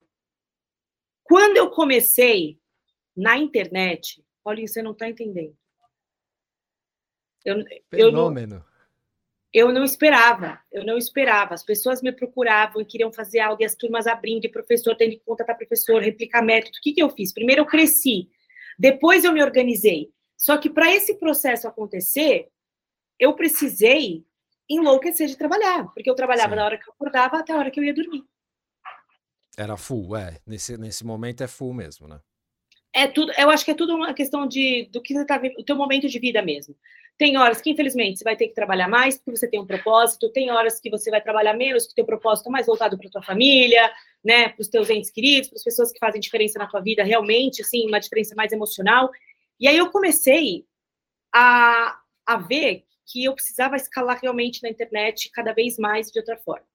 Quando 1.22 1.56
eu 1.56 1.70
comecei 1.70 2.58
na 3.16 3.36
internet, 3.36 4.24
olha, 4.44 4.66
você 4.66 4.82
não 4.82 4.92
está 4.92 5.08
entendendo. 5.08 5.56
Eu, 7.44 7.64
Fenômeno. 7.90 8.56
Eu 8.56 8.60
não, 8.60 8.68
eu 9.52 9.72
não 9.72 9.84
esperava, 9.84 10.60
eu 10.70 10.84
não 10.84 10.98
esperava. 10.98 11.54
As 11.54 11.64
pessoas 11.64 12.02
me 12.02 12.12
procuravam 12.12 12.82
e 12.82 12.84
queriam 12.84 13.12
fazer 13.12 13.40
algo, 13.40 13.62
e 13.62 13.64
as 13.64 13.74
turmas 13.74 14.06
abrindo, 14.06 14.44
e 14.44 14.50
professor 14.50 14.94
tendo 14.94 15.12
que 15.12 15.22
contratar 15.24 15.56
professor, 15.56 16.02
replicar 16.02 16.42
método. 16.42 16.76
O 16.76 16.82
que, 16.82 16.92
que 16.92 17.02
eu 17.02 17.10
fiz? 17.10 17.32
Primeiro 17.32 17.62
eu 17.62 17.66
cresci 17.66 18.28
depois 18.78 19.24
eu 19.24 19.32
me 19.32 19.42
organizei. 19.42 20.10
Só 20.36 20.56
que 20.56 20.70
para 20.70 20.94
esse 20.94 21.14
processo 21.14 21.66
acontecer, 21.66 22.48
eu 23.18 23.34
precisei 23.34 24.24
enlouquecer 24.68 25.26
de 25.26 25.36
trabalhar, 25.36 25.86
porque 25.94 26.08
eu 26.08 26.14
trabalhava 26.14 26.50
Sim. 26.50 26.56
da 26.56 26.64
hora 26.64 26.78
que 26.78 26.88
eu 26.88 26.92
acordava 26.92 27.38
até 27.38 27.52
a 27.52 27.56
hora 27.56 27.70
que 27.70 27.80
eu 27.80 27.84
ia 27.84 27.94
dormir. 27.94 28.24
Era 29.56 29.76
full, 29.76 30.16
é. 30.16 30.38
Nesse, 30.46 30.76
nesse 30.76 31.04
momento 31.04 31.42
é 31.42 31.48
full 31.48 31.74
mesmo, 31.74 32.06
né? 32.06 32.20
É 32.92 33.06
tudo, 33.08 33.32
eu 33.36 33.50
acho 33.50 33.64
que 33.64 33.72
é 33.72 33.74
tudo 33.74 33.94
uma 33.94 34.14
questão 34.14 34.46
de 34.46 34.88
do 34.92 35.02
que 35.02 35.14
você 35.14 35.24
tá 35.26 35.40
o 35.58 35.64
teu 35.64 35.76
momento 35.76 36.08
de 36.08 36.18
vida 36.18 36.40
mesmo. 36.40 36.76
Tem 37.18 37.36
horas 37.36 37.60
que, 37.60 37.70
infelizmente, 37.70 38.18
você 38.18 38.24
vai 38.24 38.36
ter 38.36 38.46
que 38.46 38.54
trabalhar 38.54 38.86
mais 38.86 39.18
porque 39.18 39.36
você 39.36 39.48
tem 39.48 39.60
um 39.60 39.66
propósito, 39.66 40.30
tem 40.30 40.52
horas 40.52 40.78
que 40.78 40.88
você 40.88 41.10
vai 41.10 41.20
trabalhar 41.20 41.52
menos, 41.52 41.84
que 41.84 41.92
o 41.92 41.94
teu 41.96 42.06
propósito 42.06 42.48
é 42.48 42.52
mais 42.52 42.66
voltado 42.66 42.96
para 42.96 43.10
tua 43.10 43.22
família, 43.22 43.92
né, 44.24 44.50
para 44.50 44.62
os 44.62 44.68
teus 44.68 44.88
entes 44.88 45.10
queridos, 45.10 45.48
para 45.48 45.56
as 45.56 45.64
pessoas 45.64 45.90
que 45.90 45.98
fazem 45.98 46.20
diferença 46.20 46.60
na 46.60 46.68
tua 46.68 46.80
vida 46.80 47.02
realmente, 47.02 47.60
assim, 47.60 47.88
uma 47.88 47.98
diferença 47.98 48.36
mais 48.36 48.52
emocional. 48.52 49.10
E 49.58 49.66
aí 49.66 49.76
eu 49.76 49.90
comecei 49.90 50.64
a, 51.34 52.00
a 52.24 52.36
ver 52.36 52.84
que 53.04 53.24
eu 53.24 53.34
precisava 53.34 53.74
escalar 53.74 54.20
realmente 54.22 54.62
na 54.62 54.68
internet 54.68 55.28
cada 55.30 55.52
vez 55.52 55.76
mais 55.76 56.12
de 56.12 56.20
outra 56.20 56.36
forma. 56.36 56.66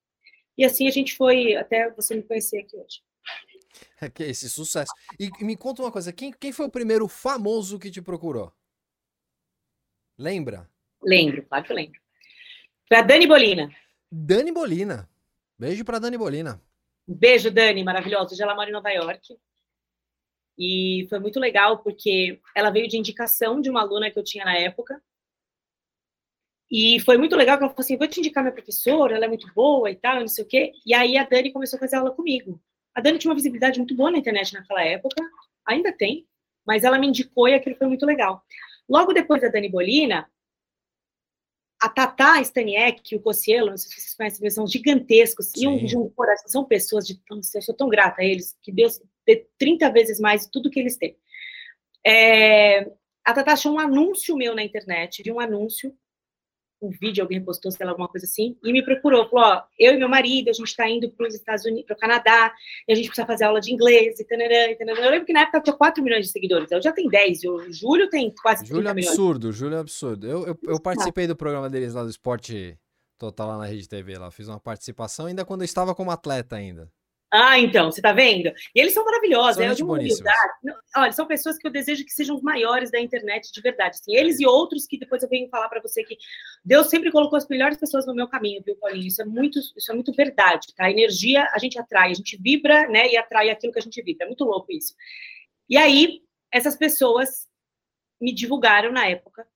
E 0.58 0.66
assim 0.66 0.88
a 0.88 0.92
gente 0.92 1.16
foi 1.16 1.56
até 1.56 1.90
você 1.92 2.16
me 2.16 2.24
conhecer 2.24 2.60
aqui 2.60 2.76
hoje. 2.76 3.02
Esse 4.20 4.50
sucesso. 4.50 4.92
E 5.18 5.32
me 5.44 5.56
conta 5.56 5.82
uma 5.82 5.92
coisa, 5.92 6.12
quem, 6.12 6.34
quem 6.34 6.52
foi 6.52 6.66
o 6.66 6.72
primeiro 6.72 7.08
famoso 7.08 7.80
que 7.80 7.90
te 7.90 8.02
procurou? 8.02 8.52
Lembra? 10.24 10.70
Lembro, 11.02 11.44
claro 11.44 11.66
que 11.66 11.72
eu 11.74 11.76
lembro. 11.76 12.00
Foi 12.88 12.98
a 12.98 13.02
Dani 13.02 13.28
Bolina. 13.28 13.70
Dani 14.10 14.54
Bolina. 14.54 15.10
Beijo 15.60 15.84
para 15.84 16.00
Dani 16.00 16.18
Bolina. 16.18 16.62
Beijo, 17.06 17.52
Dani, 17.52 17.84
maravilhosa. 17.84 18.34
Hoje 18.34 18.42
ela 18.42 18.56
mora 18.56 18.70
em 18.70 18.72
Nova 18.72 18.90
York. 18.90 19.38
E 20.58 21.06
foi 21.10 21.20
muito 21.20 21.42
legal 21.42 21.80
porque 21.80 22.40
ela 22.56 22.70
veio 22.70 22.88
de 22.88 22.98
indicação 22.98 23.60
de 23.60 23.70
uma 23.70 23.82
aluna 23.82 24.10
que 24.10 24.18
eu 24.18 24.24
tinha 24.24 24.46
na 24.46 24.58
época. 24.58 25.04
E 26.72 27.02
foi 27.02 27.18
muito 27.18 27.36
legal 27.36 27.58
que 27.58 27.64
ela 27.66 27.74
falou 27.74 27.84
assim: 27.84 27.98
vou 27.98 28.08
te 28.08 28.22
indicar 28.22 28.46
minha 28.46 28.54
professora, 28.54 29.18
ela 29.18 29.26
é 29.26 29.28
muito 29.28 29.52
boa 29.54 29.92
e 29.92 29.96
tal, 29.98 30.22
não 30.22 30.28
sei 30.30 30.46
o 30.46 30.48
quê. 30.48 30.72
E 30.86 30.94
aí 30.94 31.18
a 31.18 31.26
Dani 31.26 31.52
começou 31.52 31.76
a 31.76 31.82
fazer 31.82 31.98
aula 31.98 32.12
comigo. 32.12 32.62
A 32.96 33.02
Dani 33.02 33.20
tinha 33.20 33.30
uma 33.30 33.36
visibilidade 33.36 33.78
muito 33.78 33.94
boa 33.94 34.10
na 34.10 34.20
internet 34.20 34.54
naquela 34.54 34.86
época, 34.86 35.22
ainda 35.66 35.92
tem, 35.92 36.26
mas 36.66 36.86
ela 36.86 36.98
me 36.98 37.08
indicou 37.08 37.50
e 37.50 37.56
aquilo 37.56 37.76
foi 37.76 37.88
muito 37.88 38.06
legal. 38.06 38.42
Logo 38.90 39.14
depois 39.14 39.42
da 39.42 39.48
Dani 39.48 39.70
Bolina, 39.70 40.30
a 41.82 41.90
Tatá 41.90 42.42
Staniek 42.42 43.14
e 43.14 43.18
o 43.18 43.22
Cossielo, 43.22 43.72
não 43.72 43.78
sei 43.78 43.90
se 43.90 44.02
vocês 44.02 44.16
conhecem, 44.16 44.42
eles 44.42 44.54
são 44.54 44.66
gigantescos, 44.66 45.48
Sim. 45.48 45.64
e 45.64 45.68
um, 45.68 45.86
de 45.86 45.98
um 45.98 46.10
coração, 46.10 46.48
são 46.48 46.66
pessoas 46.66 47.06
de, 47.06 47.22
eu 47.30 47.62
sou 47.62 47.76
tão 47.76 47.90
grata 47.90 48.22
a 48.22 48.26
eles, 48.26 48.58
que 48.62 48.72
Deus 48.72 49.02
dê 49.26 49.48
30 49.58 49.92
vezes 49.92 50.20
mais 50.20 50.44
de 50.44 50.52
tudo 50.52 50.70
que 50.70 50.80
eles 50.80 50.98
têm. 50.98 51.18
É, 52.06 52.90
a 53.24 53.34
Tatá 53.34 53.54
achou 53.54 53.74
um 53.74 53.80
anúncio 53.80 54.36
meu 54.36 54.56
na 54.56 54.64
internet, 54.64 55.24
de 55.24 55.32
um 55.32 55.40
anúncio 55.40 55.94
um 56.88 56.90
vídeo, 56.90 57.24
alguém 57.24 57.44
postou, 57.44 57.72
sei 57.72 57.86
lá, 57.86 57.92
alguma 57.92 58.08
coisa 58.08 58.26
assim, 58.26 58.58
e 58.64 58.72
me 58.72 58.84
procurou, 58.84 59.30
falou, 59.30 59.46
ó, 59.46 59.64
eu 59.80 59.94
e 59.94 59.98
meu 59.98 60.10
marido, 60.10 60.50
a 60.50 60.54
gente 60.54 60.68
está 60.68 60.90
indo 60.90 61.10
para 61.10 61.28
os 61.28 61.36
Estados 61.36 61.66
Unidos, 61.66 61.86
para 61.86 61.96
o 61.96 62.00
Canadá, 62.00 62.54
e 62.88 62.94
a 62.94 62.96
gente 62.96 63.08
precisa 63.08 63.26
fazer 63.26 63.46
aula 63.46 63.60
de 63.60 63.74
inglês, 63.74 64.20
e 64.20 64.26
tanarã, 64.26 64.72
e 64.72 64.76
tanarã. 64.76 65.02
Eu 65.02 65.12
lembro 65.12 65.26
que 65.26 65.34
na 65.34 65.42
época 65.42 65.62
tinha 65.62 65.76
4 65.76 66.04
milhões 66.04 66.26
de 66.26 66.32
seguidores, 66.32 66.72
eu 66.72 66.82
já 66.82 66.92
tenho 66.92 67.10
10, 67.10 67.44
o 67.46 67.72
Júlio 67.72 68.10
tem 68.10 68.34
quase 68.42 68.66
Júlio 68.66 68.84
30 68.84 68.90
é 68.90 69.04
absurdo, 69.04 69.40
milhões. 69.40 69.58
Júlio 69.58 69.76
é 69.76 69.80
absurdo. 69.80 70.28
Eu, 70.28 70.48
eu, 70.48 70.60
eu 70.64 70.80
participei 70.80 71.28
do 71.28 71.36
programa 71.36 71.70
deles 71.70 71.94
lá 71.94 72.04
do 72.04 72.10
Esporte 72.10 72.78
Total, 73.18 73.48
lá 73.48 73.58
na 73.58 73.66
Rede 73.66 73.88
TV, 73.88 74.18
lá, 74.18 74.30
fiz 74.32 74.48
uma 74.48 74.60
participação, 74.60 75.28
ainda 75.28 75.46
quando 75.46 75.62
eu 75.62 75.66
estava 75.66 75.96
como 75.96 76.12
atleta 76.12 76.56
ainda. 76.56 76.92
Ah, 77.36 77.60
então, 77.60 77.92
você 77.92 78.00
tá 78.00 78.14
vendo? 78.14 78.54
E 78.76 78.80
eles 78.80 78.94
são 78.94 79.04
maravilhosos, 79.04 79.56
são 79.56 79.64
é 79.64 79.74
de 79.74 79.84
uma 79.84 79.94
humildade. 79.94 80.54
Olha, 80.96 81.12
são 81.12 81.26
pessoas 81.26 81.58
que 81.58 81.66
eu 81.66 81.72
desejo 81.72 82.06
que 82.06 82.12
sejam 82.12 82.36
os 82.36 82.44
maiores 82.44 82.92
da 82.92 83.00
internet 83.00 83.52
de 83.52 83.60
verdade. 83.60 83.98
Assim, 84.00 84.16
eles 84.16 84.40
e 84.40 84.46
outros 84.46 84.86
que 84.86 85.00
depois 85.00 85.24
eu 85.24 85.30
venho 85.30 85.50
falar 85.50 85.68
para 85.68 85.82
você 85.82 86.04
que 86.04 86.16
Deus 86.64 86.92
sempre 86.92 87.12
colocou 87.12 87.36
as 87.36 87.48
melhores 87.48 87.76
pessoas 87.76 88.06
no 88.06 88.14
meu 88.14 88.28
caminho, 88.28 88.62
viu, 88.64 88.76
Paulinho? 88.76 89.08
Isso 89.08 89.20
é 89.20 89.26
muito, 89.26 89.58
isso 89.58 89.92
é 89.92 89.96
muito 89.96 90.14
verdade, 90.14 90.68
tá? 90.76 90.86
A 90.86 90.92
energia 90.92 91.50
a 91.52 91.58
gente 91.58 91.80
atrai, 91.80 92.12
a 92.12 92.14
gente 92.14 92.38
vibra, 92.40 92.88
né? 92.88 93.12
E 93.12 93.18
atrai 93.18 93.50
aquilo 93.50 93.74
que 93.74 93.80
a 93.80 93.82
gente 93.82 94.00
vibra. 94.04 94.26
É 94.26 94.28
muito 94.28 94.46
louco 94.46 94.72
isso. 94.72 94.94
E 95.68 95.76
aí, 95.76 96.22
essas 96.52 96.76
pessoas 96.76 97.48
me 98.22 98.32
divulgaram 98.32 98.92
na 98.92 99.08
época. 99.08 99.48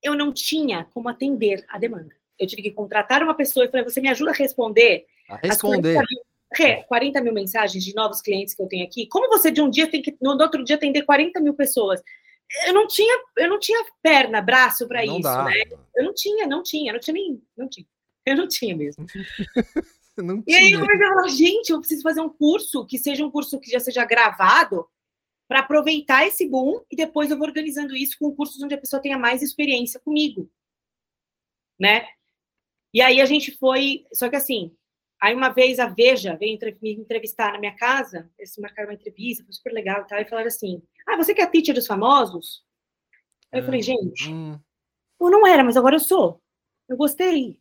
Eu 0.00 0.14
não 0.14 0.32
tinha 0.32 0.84
como 0.94 1.08
atender 1.08 1.64
a 1.68 1.76
demanda. 1.76 2.14
Eu 2.38 2.46
tive 2.46 2.62
que 2.62 2.70
contratar 2.70 3.20
uma 3.20 3.34
pessoa 3.34 3.66
e 3.66 3.68
falei: 3.68 3.82
você 3.84 4.00
me 4.00 4.08
ajuda 4.08 4.30
a 4.30 4.34
responder? 4.34 5.06
A 5.28 5.36
responder. 5.38 6.00
40 6.86 7.20
mil 7.20 7.32
mensagens 7.32 7.84
de 7.84 7.94
novos 7.94 8.20
clientes 8.20 8.54
que 8.54 8.62
eu 8.62 8.68
tenho 8.68 8.84
aqui. 8.84 9.06
Como 9.06 9.28
você 9.28 9.50
de 9.50 9.60
um 9.60 9.70
dia 9.70 9.90
tem 9.90 10.02
que, 10.02 10.16
no 10.20 10.30
outro 10.30 10.64
dia, 10.64 10.76
atender 10.76 11.02
40 11.02 11.40
mil 11.40 11.54
pessoas? 11.54 12.00
eu 12.66 12.72
não 12.72 12.86
tinha, 12.86 13.22
eu 13.38 13.48
não 13.48 13.58
tinha 13.58 13.84
perna, 14.02 14.40
braço 14.42 14.86
para 14.86 15.04
isso, 15.04 15.22
dá. 15.22 15.44
né? 15.44 15.54
Eu 15.96 16.04
não 16.04 16.14
tinha, 16.14 16.46
não 16.46 16.62
tinha, 16.62 16.92
não 16.92 17.00
tinha 17.00 17.14
nem, 17.14 17.42
não 17.56 17.68
tinha. 17.68 17.86
Eu 18.24 18.36
não 18.36 18.46
tinha 18.46 18.76
mesmo. 18.76 19.04
não 20.16 20.40
tinha. 20.42 20.44
E 20.46 20.54
aí 20.54 20.70
eu 20.70 20.78
comecei 20.78 21.06
a 21.06 21.08
falar, 21.08 21.28
gente, 21.28 21.70
eu 21.70 21.80
preciso 21.80 22.02
fazer 22.04 22.20
um 22.20 22.28
curso 22.28 22.86
que 22.86 22.96
seja 22.96 23.26
um 23.26 23.30
curso 23.32 23.58
que 23.58 23.68
já 23.68 23.80
seja 23.80 24.04
gravado 24.04 24.86
para 25.48 25.58
aproveitar 25.58 26.24
esse 26.24 26.48
boom 26.48 26.84
e 26.88 26.94
depois 26.94 27.32
eu 27.32 27.36
vou 27.36 27.48
organizando 27.48 27.96
isso 27.96 28.16
com 28.20 28.32
cursos 28.32 28.62
onde 28.62 28.76
a 28.76 28.78
pessoa 28.78 29.02
tenha 29.02 29.18
mais 29.18 29.42
experiência 29.42 29.98
comigo, 29.98 30.48
né? 31.76 32.06
E 32.94 33.02
aí 33.02 33.20
a 33.20 33.26
gente 33.26 33.50
foi, 33.58 34.06
só 34.12 34.28
que 34.28 34.36
assim, 34.36 34.72
aí 35.22 35.36
uma 35.36 35.50
vez 35.50 35.78
a 35.78 35.86
Veja 35.86 36.34
veio 36.34 36.58
me 36.82 36.92
entrevistar 36.94 37.52
na 37.52 37.60
minha 37.60 37.76
casa, 37.76 38.28
eles 38.36 38.56
marcaram 38.58 38.88
uma 38.88 38.94
entrevista, 38.94 39.44
foi 39.44 39.52
super 39.52 39.72
legal 39.72 40.02
e 40.02 40.06
tal, 40.08 40.20
e 40.20 40.24
falaram 40.24 40.48
assim, 40.48 40.82
ah, 41.06 41.16
você 41.16 41.32
que 41.32 41.40
é 41.40 41.44
a 41.44 41.46
teacher 41.46 41.72
dos 41.72 41.86
famosos? 41.86 42.64
Aí 43.52 43.60
eu 43.60 43.64
falei, 43.64 43.78
hum, 43.78 43.84
gente, 43.84 44.28
hum. 44.28 44.58
eu 45.20 45.30
não 45.30 45.46
era, 45.46 45.62
mas 45.62 45.76
agora 45.76 45.94
eu 45.94 46.00
sou. 46.00 46.42
Eu 46.88 46.96
gostei. 46.96 47.56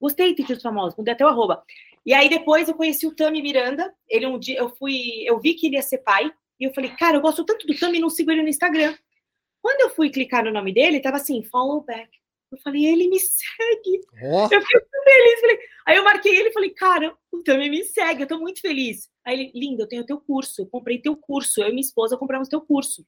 Gostei 0.00 0.34
teacher 0.34 0.56
dos 0.56 0.64
famosos, 0.64 0.96
mudei 0.98 1.14
até 1.14 1.24
o 1.24 1.28
arroba. 1.28 1.62
E 2.04 2.12
aí 2.12 2.28
depois 2.28 2.68
eu 2.68 2.74
conheci 2.74 3.06
o 3.06 3.14
Tami 3.14 3.40
Miranda, 3.40 3.94
ele 4.08 4.26
um 4.26 4.36
dia, 4.36 4.58
eu 4.58 4.70
fui, 4.70 5.22
eu 5.24 5.38
vi 5.38 5.54
que 5.54 5.68
ele 5.68 5.76
ia 5.76 5.82
ser 5.82 5.98
pai, 5.98 6.32
e 6.58 6.64
eu 6.64 6.74
falei, 6.74 6.90
cara, 6.90 7.18
eu 7.18 7.20
gosto 7.20 7.44
tanto 7.44 7.68
do 7.68 7.78
Tami, 7.78 8.00
não 8.00 8.10
sigo 8.10 8.32
ele 8.32 8.42
no 8.42 8.48
Instagram. 8.48 8.96
Quando 9.62 9.80
eu 9.82 9.90
fui 9.90 10.10
clicar 10.10 10.44
no 10.44 10.50
nome 10.50 10.74
dele, 10.74 10.98
tava 10.98 11.18
assim, 11.18 11.44
follow 11.44 11.82
back. 11.82 12.10
Eu 12.50 12.58
falei, 12.58 12.84
ele 12.84 13.08
me 13.08 13.20
segue. 13.20 14.00
Oh. 14.22 14.48
Eu 14.50 14.60
fiquei 14.60 14.80
muito 14.80 15.04
feliz. 15.04 15.40
Falei, 15.40 15.58
aí 15.86 15.96
eu 15.96 16.04
marquei 16.04 16.36
ele 16.36 16.48
e 16.48 16.52
falei, 16.52 16.70
cara, 16.70 17.16
o 17.30 17.42
Tami 17.42 17.70
me 17.70 17.84
segue, 17.84 18.22
eu 18.22 18.26
tô 18.26 18.38
muito 18.38 18.60
feliz. 18.60 19.08
Aí 19.24 19.38
ele, 19.38 19.52
lindo, 19.54 19.82
eu 19.82 19.88
tenho 19.88 20.04
teu 20.04 20.20
curso, 20.20 20.62
eu 20.62 20.66
comprei 20.66 21.00
teu 21.00 21.16
curso, 21.16 21.60
eu 21.60 21.68
e 21.68 21.70
minha 21.70 21.80
esposa 21.80 22.16
compramos 22.16 22.48
teu 22.48 22.60
curso. 22.60 23.06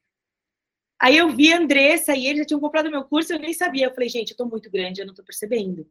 Aí 1.01 1.17
eu 1.17 1.31
vi 1.31 1.53
a 1.53 1.59
Andressa 1.59 2.15
e 2.15 2.27
eles 2.27 2.39
já 2.39 2.45
tinham 2.45 2.61
comprado 2.61 2.91
meu 2.91 3.05
curso, 3.05 3.33
eu 3.33 3.39
nem 3.39 3.53
sabia. 3.53 3.87
Eu 3.87 3.95
falei, 3.95 4.09
gente, 4.09 4.31
eu 4.31 4.37
tô 4.37 4.47
muito 4.47 4.71
grande, 4.71 5.01
eu 5.01 5.07
não 5.07 5.15
tô 5.15 5.25
percebendo. 5.25 5.85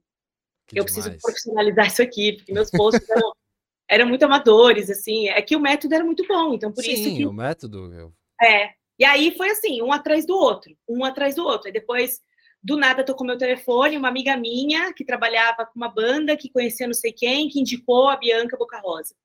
Que 0.65 0.79
eu 0.79 0.85
demais. 0.85 0.93
preciso 0.93 1.21
profissionalizar 1.21 1.87
isso 1.87 2.01
aqui, 2.01 2.33
porque 2.33 2.53
meus 2.53 2.71
posts 2.71 3.09
eram, 3.09 3.33
eram, 3.89 4.07
muito 4.07 4.23
amadores, 4.23 4.89
assim. 4.89 5.27
É 5.27 5.41
que 5.41 5.55
o 5.55 5.59
método 5.59 5.93
era 5.93 6.05
muito 6.05 6.25
bom, 6.25 6.53
então 6.53 6.71
por 6.71 6.81
Sim, 6.81 6.93
isso 6.93 7.15
que... 7.17 7.25
o 7.25 7.33
método... 7.33 7.93
Eu... 7.93 8.13
É, 8.41 8.73
e 8.97 9.03
aí 9.03 9.35
foi 9.35 9.49
assim, 9.49 9.81
um 9.81 9.91
atrás 9.91 10.25
do 10.25 10.37
outro, 10.37 10.73
um 10.87 11.03
atrás 11.03 11.35
do 11.35 11.43
outro. 11.43 11.67
Aí 11.67 11.73
depois 11.73 12.21
do 12.63 12.77
nada 12.77 13.03
tocou 13.03 13.25
meu 13.25 13.37
telefone, 13.37 13.97
uma 13.97 14.07
amiga 14.07 14.37
minha 14.37 14.93
que 14.93 15.03
trabalhava 15.03 15.65
com 15.65 15.73
uma 15.75 15.89
banda, 15.89 16.37
que 16.37 16.49
conhecia 16.49 16.85
não 16.85 16.93
sei 16.93 17.11
quem, 17.11 17.49
que 17.49 17.59
indicou 17.59 18.07
a 18.07 18.15
Bianca 18.15 18.57
Boca 18.57 18.79
Rosa. 18.79 19.15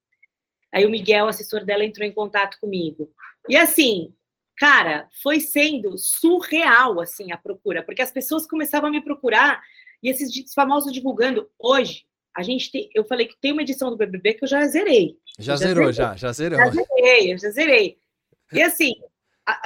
Aí 0.72 0.87
o 0.87 0.90
Miguel, 0.90 1.29
assessor 1.29 1.64
dela, 1.64 1.85
entrou 1.85 2.07
em 2.07 2.12
contato 2.12 2.59
comigo. 2.59 3.11
E 3.49 3.57
assim, 3.57 4.14
cara, 4.57 5.09
foi 5.22 5.40
sendo 5.40 5.96
surreal 5.99 7.01
assim 7.01 7.31
a 7.31 7.37
procura, 7.37 7.83
porque 7.83 8.03
as 8.03 8.11
pessoas 8.11 8.46
começavam 8.46 8.88
a 8.88 8.92
me 8.92 9.03
procurar 9.03 9.62
e 10.03 10.09
esses 10.09 10.53
famosos 10.55 10.92
divulgando 10.92 11.49
hoje. 11.59 12.05
A 12.35 12.42
gente 12.42 12.70
tem, 12.70 12.90
eu 12.94 13.05
falei 13.05 13.27
que 13.27 13.38
tem 13.40 13.53
uma 13.53 13.62
edição 13.62 13.90
do 13.90 13.96
BBB 13.96 14.35
que 14.35 14.44
eu 14.44 14.49
já 14.49 14.66
zerei. 14.66 15.16
Já, 15.38 15.53
já 15.53 15.57
zerou, 15.57 15.92
zerei. 15.92 15.92
já, 15.92 16.16
já 16.16 16.33
zerou. 16.33 16.59
Já 16.59 16.70
zerei, 16.70 17.33
eu 17.33 17.38
já 17.38 17.51
zerei. 17.51 17.99
E 18.53 18.62
assim, 18.62 18.92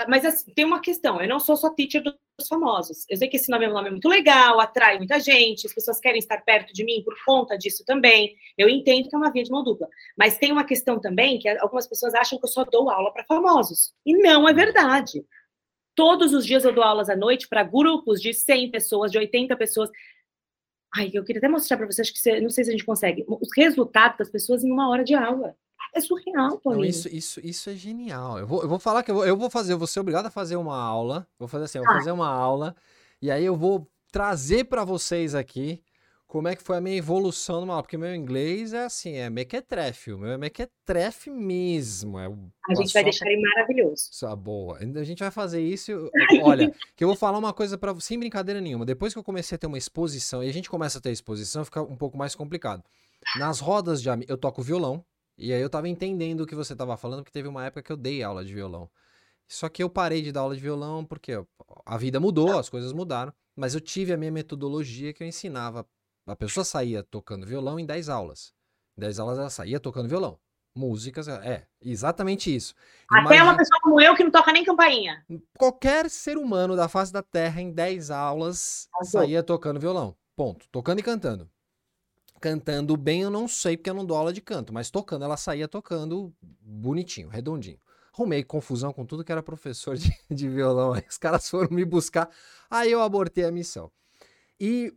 mas 0.09 0.24
assim, 0.24 0.52
tem 0.52 0.64
uma 0.64 0.80
questão, 0.80 1.20
eu 1.20 1.28
não 1.28 1.40
sou 1.40 1.56
só 1.56 1.70
teacher 1.70 2.02
dos 2.02 2.14
famosos. 2.48 3.05
Eu 3.09 3.16
sei 3.16 3.29
que 3.29 3.37
esse 3.37 3.50
nome 3.50 3.64
é 3.64 3.68
um 3.68 3.72
nome 3.72 3.90
muito 3.90 4.09
legal, 4.09 4.61
atrai 4.61 4.98
muita 4.98 5.18
gente, 5.18 5.66
as 5.66 5.74
pessoas 5.74 6.00
querem 6.00 6.18
estar 6.18 6.38
perto 6.44 6.72
de 6.72 6.85
mim 6.85 7.03
por 7.05 7.14
conta 7.24 7.57
disso 7.57 7.85
também. 7.85 8.35
Eu 8.57 8.68
entendo 8.68 9.09
que 9.09 9.14
é 9.14 9.18
uma 9.18 9.33
via 9.33 9.42
de 9.42 9.50
mão 9.50 9.64
dupla. 9.64 9.88
Mas 10.16 10.38
tem 10.38 10.53
uma 10.53 10.64
questão 10.64 11.00
também 11.00 11.38
que 11.38 11.48
algumas 11.48 11.87
pessoas 11.87 12.14
acham 12.14 12.38
que 12.38 12.44
eu 12.44 12.50
só 12.50 12.64
dou 12.64 12.90
aula 12.90 13.12
para 13.12 13.24
famosos. 13.24 13.92
E 14.05 14.16
não 14.16 14.48
é 14.48 14.53
verdade. 14.53 15.24
Todos 15.94 16.33
os 16.33 16.46
dias 16.46 16.64
eu 16.64 16.72
dou 16.72 16.85
aulas 16.85 17.11
à 17.11 17.16
noite 17.16 17.48
para 17.48 17.62
grupos 17.62 18.20
de 18.20 18.33
100 18.33 18.70
pessoas, 18.70 19.11
de 19.11 19.18
80 19.18 19.57
pessoas. 19.57 19.90
Ai, 20.94 21.11
eu 21.12 21.24
queria 21.24 21.38
até 21.38 21.48
mostrar 21.48 21.76
para 21.76 21.87
vocês 21.87 22.11
que 22.11 22.18
você, 22.18 22.40
não 22.40 22.50
sei 22.50 22.64
se 22.64 22.70
a 22.70 22.72
gente 22.72 22.85
consegue. 22.85 23.24
Os 23.29 23.48
resultados 23.57 24.18
das 24.18 24.31
pessoas 24.31 24.64
em 24.64 24.70
uma 24.70 24.88
hora 24.88 25.05
de 25.05 25.14
aula. 25.14 25.55
É 25.94 26.00
surreal, 26.00 26.59
Paulinho. 26.59 26.85
isso, 26.85 27.09
isso, 27.09 27.40
isso 27.44 27.70
é 27.70 27.74
genial. 27.74 28.38
Eu 28.38 28.46
vou, 28.46 28.62
eu 28.62 28.68
vou 28.68 28.79
falar 28.79 29.03
que 29.03 29.11
eu 29.11 29.14
vou, 29.14 29.26
eu 29.26 29.37
vou 29.37 29.50
fazer, 29.50 29.72
eu 29.72 29.79
vou 29.79 29.87
ser 29.87 30.00
obrigado 30.00 30.26
a 30.26 30.31
fazer 30.31 30.57
uma 30.57 30.76
aula. 30.76 31.26
Vou 31.38 31.48
fazer 31.48 31.64
assim, 31.64 31.79
eu 31.79 31.85
vou 31.85 31.92
ah. 31.92 31.96
fazer 31.96 32.12
uma 32.12 32.29
aula 32.29 32.74
e 33.22 33.31
aí 33.31 33.44
eu 33.44 33.55
vou 33.55 33.87
trazer 34.11 34.64
para 34.64 34.85
vocês 34.85 35.35
aqui 35.35 35.83
como 36.26 36.46
é 36.46 36.55
que 36.55 36.62
foi 36.62 36.76
a 36.76 36.81
minha 36.81 36.96
evolução 36.96 37.61
numa 37.61 37.74
aula, 37.74 37.83
porque 37.83 37.98
meu 37.98 38.14
inglês 38.14 38.72
é 38.72 38.85
assim, 38.85 39.14
é 39.14 39.29
mequetrefe, 39.29 40.12
o 40.12 40.18
meu 40.18 40.31
é 40.31 40.38
mequetrefe 40.38 41.29
mesmo. 41.29 42.20
É 42.20 42.26
a 42.68 42.74
gente 42.74 42.92
vai 42.92 43.03
deixar 43.03 43.26
ele 43.26 43.42
maravilhoso. 43.42 44.09
Só 44.12 44.35
boa. 44.37 44.79
A 44.79 45.03
gente 45.03 45.18
vai 45.18 45.31
fazer 45.33 45.61
isso. 45.61 46.09
Olha, 46.44 46.72
que 46.94 47.03
eu 47.03 47.09
vou 47.09 47.16
falar 47.16 47.37
uma 47.37 47.53
coisa 47.53 47.76
para 47.76 47.98
sem 47.98 48.16
brincadeira 48.16 48.61
nenhuma. 48.61 48.87
Depois 48.87 49.12
que 49.12 49.18
eu 49.18 49.24
comecei 49.24 49.57
a 49.57 49.59
ter 49.59 49.66
uma 49.66 49.76
exposição, 49.76 50.42
e 50.42 50.48
a 50.48 50.53
gente 50.53 50.70
começa 50.70 50.98
a 50.98 51.00
ter 51.00 51.11
exposição, 51.11 51.64
fica 51.64 51.83
um 51.83 51.96
pouco 51.96 52.16
mais 52.16 52.37
complicado. 52.37 52.85
Nas 53.37 53.59
rodas 53.59 54.00
de 54.00 54.09
eu 54.29 54.38
toco 54.38 54.62
violão, 54.62 55.05
e 55.40 55.55
aí 55.55 55.61
eu 55.61 55.70
tava 55.70 55.88
entendendo 55.88 56.42
o 56.42 56.46
que 56.46 56.55
você 56.55 56.76
tava 56.76 56.96
falando, 56.98 57.22
porque 57.22 57.33
teve 57.33 57.48
uma 57.48 57.64
época 57.64 57.83
que 57.83 57.90
eu 57.90 57.96
dei 57.96 58.22
aula 58.22 58.44
de 58.44 58.53
violão. 58.53 58.90
Só 59.48 59.70
que 59.70 59.83
eu 59.83 59.88
parei 59.88 60.20
de 60.20 60.31
dar 60.31 60.40
aula 60.40 60.55
de 60.55 60.61
violão 60.61 61.03
porque 61.03 61.33
a 61.87 61.96
vida 61.96 62.20
mudou, 62.20 62.59
as 62.59 62.68
coisas 62.68 62.92
mudaram, 62.92 63.33
mas 63.57 63.74
eu 63.74 63.81
tive 63.81 64.12
a 64.12 64.18
minha 64.18 64.31
metodologia 64.31 65.14
que 65.14 65.22
eu 65.22 65.26
ensinava. 65.26 65.87
A 66.26 66.37
pessoa 66.37 66.62
saía 66.62 67.03
tocando 67.03 67.46
violão 67.46 67.81
em 67.81 67.87
10 67.87 68.11
aulas. 68.11 68.53
Em 68.98 69.00
10 69.00 69.18
aulas 69.18 69.38
ela 69.38 69.48
saía 69.50 69.81
tocando 69.81 70.11
violão. 70.11 70.38
Músicas, 70.76 71.26
é, 71.26 71.66
exatamente 71.81 72.55
isso. 72.55 72.74
Até 73.11 73.22
Imagina... 73.22 73.44
uma 73.44 73.57
pessoa 73.57 73.81
como 73.81 74.00
eu 74.00 74.14
que 74.14 74.22
não 74.22 74.31
toca 74.31 74.53
nem 74.53 74.62
campainha. 74.62 75.24
Qualquer 75.59 76.09
ser 76.11 76.37
humano 76.37 76.76
da 76.76 76.87
face 76.87 77.12
da 77.12 77.22
Terra 77.22 77.62
em 77.62 77.72
10 77.72 78.11
aulas 78.11 78.88
saía 79.03 79.42
tocando 79.42 79.81
violão. 79.81 80.14
Ponto. 80.37 80.68
Tocando 80.70 81.00
e 81.00 81.03
cantando. 81.03 81.50
Cantando 82.40 82.96
bem, 82.96 83.20
eu 83.22 83.31
não 83.31 83.46
sei, 83.46 83.76
porque 83.76 83.90
eu 83.90 83.94
não 83.94 84.05
dou 84.05 84.16
aula 84.16 84.33
de 84.33 84.40
canto, 84.40 84.72
mas 84.72 84.90
tocando, 84.90 85.24
ela 85.24 85.37
saía 85.37 85.68
tocando 85.68 86.35
bonitinho, 86.40 87.29
redondinho. 87.29 87.79
Arrumei 88.14 88.42
confusão 88.42 88.92
com 88.92 89.05
tudo 89.05 89.22
que 89.22 89.31
era 89.31 89.42
professor 89.42 89.96
de, 89.96 90.11
de 90.31 90.48
violão. 90.48 90.94
Aí 90.94 91.05
os 91.09 91.18
caras 91.18 91.48
foram 91.48 91.70
me 91.70 91.85
buscar, 91.85 92.31
aí 92.70 92.90
eu 92.90 93.03
abortei 93.03 93.44
a 93.44 93.53
missão. 93.53 93.92
E 94.59 94.92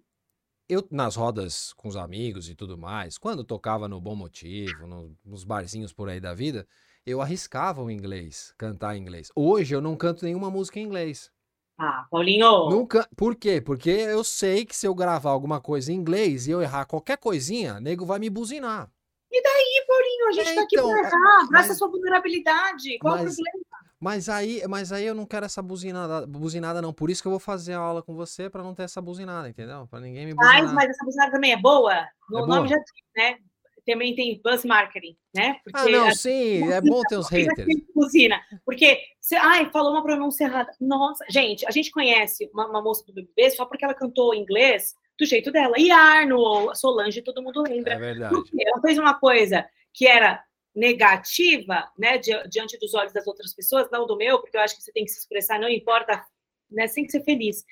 eu, 0.69 0.87
nas 0.89 1.15
rodas 1.15 1.73
com 1.73 1.87
os 1.87 1.95
amigos 1.95 2.49
e 2.49 2.55
tudo 2.55 2.77
mais, 2.77 3.17
quando 3.17 3.43
tocava 3.43 3.87
no 3.87 3.99
Bom 3.99 4.15
Motivo, 4.15 4.87
no, 4.87 5.15
nos 5.23 5.43
barzinhos 5.43 5.91
por 5.91 6.09
aí 6.09 6.19
da 6.19 6.33
vida, 6.33 6.65
eu 7.05 7.21
arriscava 7.21 7.81
o 7.81 7.91
inglês, 7.91 8.53
cantar 8.57 8.95
em 8.95 9.01
inglês. 9.01 9.29
Hoje 9.35 9.75
eu 9.75 9.81
não 9.81 9.97
canto 9.97 10.23
nenhuma 10.23 10.49
música 10.49 10.79
em 10.79 10.83
inglês. 10.83 11.29
Ah, 11.77 12.05
Paulinho! 12.09 12.69
Nunca. 12.69 13.07
Por 13.15 13.35
quê? 13.35 13.59
Porque 13.59 13.89
eu 13.89 14.23
sei 14.23 14.65
que 14.65 14.75
se 14.75 14.87
eu 14.87 14.93
gravar 14.93 15.31
alguma 15.31 15.59
coisa 15.59 15.91
em 15.91 15.95
inglês 15.95 16.47
e 16.47 16.51
eu 16.51 16.61
errar 16.61 16.85
qualquer 16.85 17.17
coisinha, 17.17 17.79
nego 17.79 18.05
vai 18.05 18.19
me 18.19 18.29
buzinar. 18.29 18.89
E 19.31 19.41
daí, 19.41 19.85
Paulinho? 19.87 20.27
A 20.27 20.31
gente 20.31 20.49
é, 20.49 20.55
tá 20.55 20.61
aqui 20.61 20.75
então, 20.75 20.89
pra 20.89 20.99
errar. 20.99 21.43
Abraça 21.45 21.69
mas, 21.69 21.77
sua 21.77 21.89
vulnerabilidade. 21.89 22.99
Qual 22.99 23.15
mas, 23.15 23.33
o 23.33 23.35
problema? 23.35 23.65
Mas 23.99 24.29
aí, 24.29 24.61
mas 24.67 24.91
aí 24.91 25.05
eu 25.05 25.15
não 25.15 25.25
quero 25.25 25.45
essa 25.45 25.61
buzinada, 25.61 26.27
buzinada, 26.27 26.81
não. 26.81 26.93
Por 26.93 27.09
isso 27.09 27.21
que 27.21 27.27
eu 27.27 27.31
vou 27.31 27.39
fazer 27.39 27.73
a 27.73 27.79
aula 27.79 28.03
com 28.03 28.13
você 28.13 28.49
para 28.49 28.61
não 28.61 28.75
ter 28.75 28.83
essa 28.83 29.01
buzinada, 29.01 29.49
entendeu? 29.49 29.87
Para 29.87 30.01
ninguém 30.01 30.25
me 30.25 30.33
buzinar. 30.35 30.61
Mas, 30.61 30.73
mas 30.73 30.89
essa 30.89 31.05
buzinada 31.05 31.31
também 31.31 31.53
é 31.53 31.57
boa? 31.57 32.05
No 32.29 32.39
é 32.39 32.41
nome 32.41 32.53
boa? 32.53 32.67
já 32.67 32.75
diz, 32.75 33.03
né? 33.15 33.37
Também 33.85 34.15
tem 34.15 34.39
buzz 34.43 34.63
marketing, 34.63 35.17
né? 35.35 35.59
Porque 35.63 35.79
ah, 35.79 35.89
não, 35.89 36.11
sim, 36.11 36.71
é 36.71 36.81
bom 36.81 37.01
ter 37.01 37.17
os 37.17 37.29
haters. 37.29 37.67
Buzina, 37.93 38.41
porque, 38.65 38.99
você, 39.19 39.35
ai, 39.35 39.69
falou 39.71 39.91
uma 39.91 40.03
pronúncia 40.03 40.45
errada. 40.45 40.71
Nossa, 40.79 41.25
gente, 41.29 41.65
a 41.67 41.71
gente 41.71 41.91
conhece 41.91 42.49
uma, 42.53 42.67
uma 42.67 42.81
moça 42.81 43.05
do 43.05 43.13
BBB 43.13 43.51
só 43.51 43.65
porque 43.65 43.83
ela 43.83 43.93
cantou 43.93 44.33
inglês 44.33 44.95
do 45.19 45.25
jeito 45.25 45.51
dela. 45.51 45.75
E 45.77 45.91
Arno, 45.91 46.73
Solange, 46.75 47.21
todo 47.21 47.43
mundo 47.43 47.61
lembra. 47.61 47.93
É 47.93 47.99
verdade. 47.99 48.33
Porque 48.33 48.55
ela 48.65 48.81
fez 48.81 48.97
uma 48.97 49.13
coisa 49.13 49.67
que 49.93 50.07
era 50.07 50.43
negativa, 50.75 51.91
né, 51.97 52.17
diante 52.17 52.79
dos 52.79 52.93
olhos 52.95 53.13
das 53.13 53.27
outras 53.27 53.53
pessoas, 53.53 53.87
não 53.91 54.07
do 54.07 54.17
meu, 54.17 54.39
porque 54.39 54.57
eu 54.57 54.61
acho 54.61 54.75
que 54.75 54.81
você 54.81 54.91
tem 54.91 55.05
que 55.05 55.11
se 55.11 55.19
expressar, 55.19 55.59
não 55.59 55.69
importa, 55.69 56.25
né, 56.71 56.87
tem 56.87 57.05
que 57.05 57.11
ser 57.11 57.23
feliz. 57.23 57.63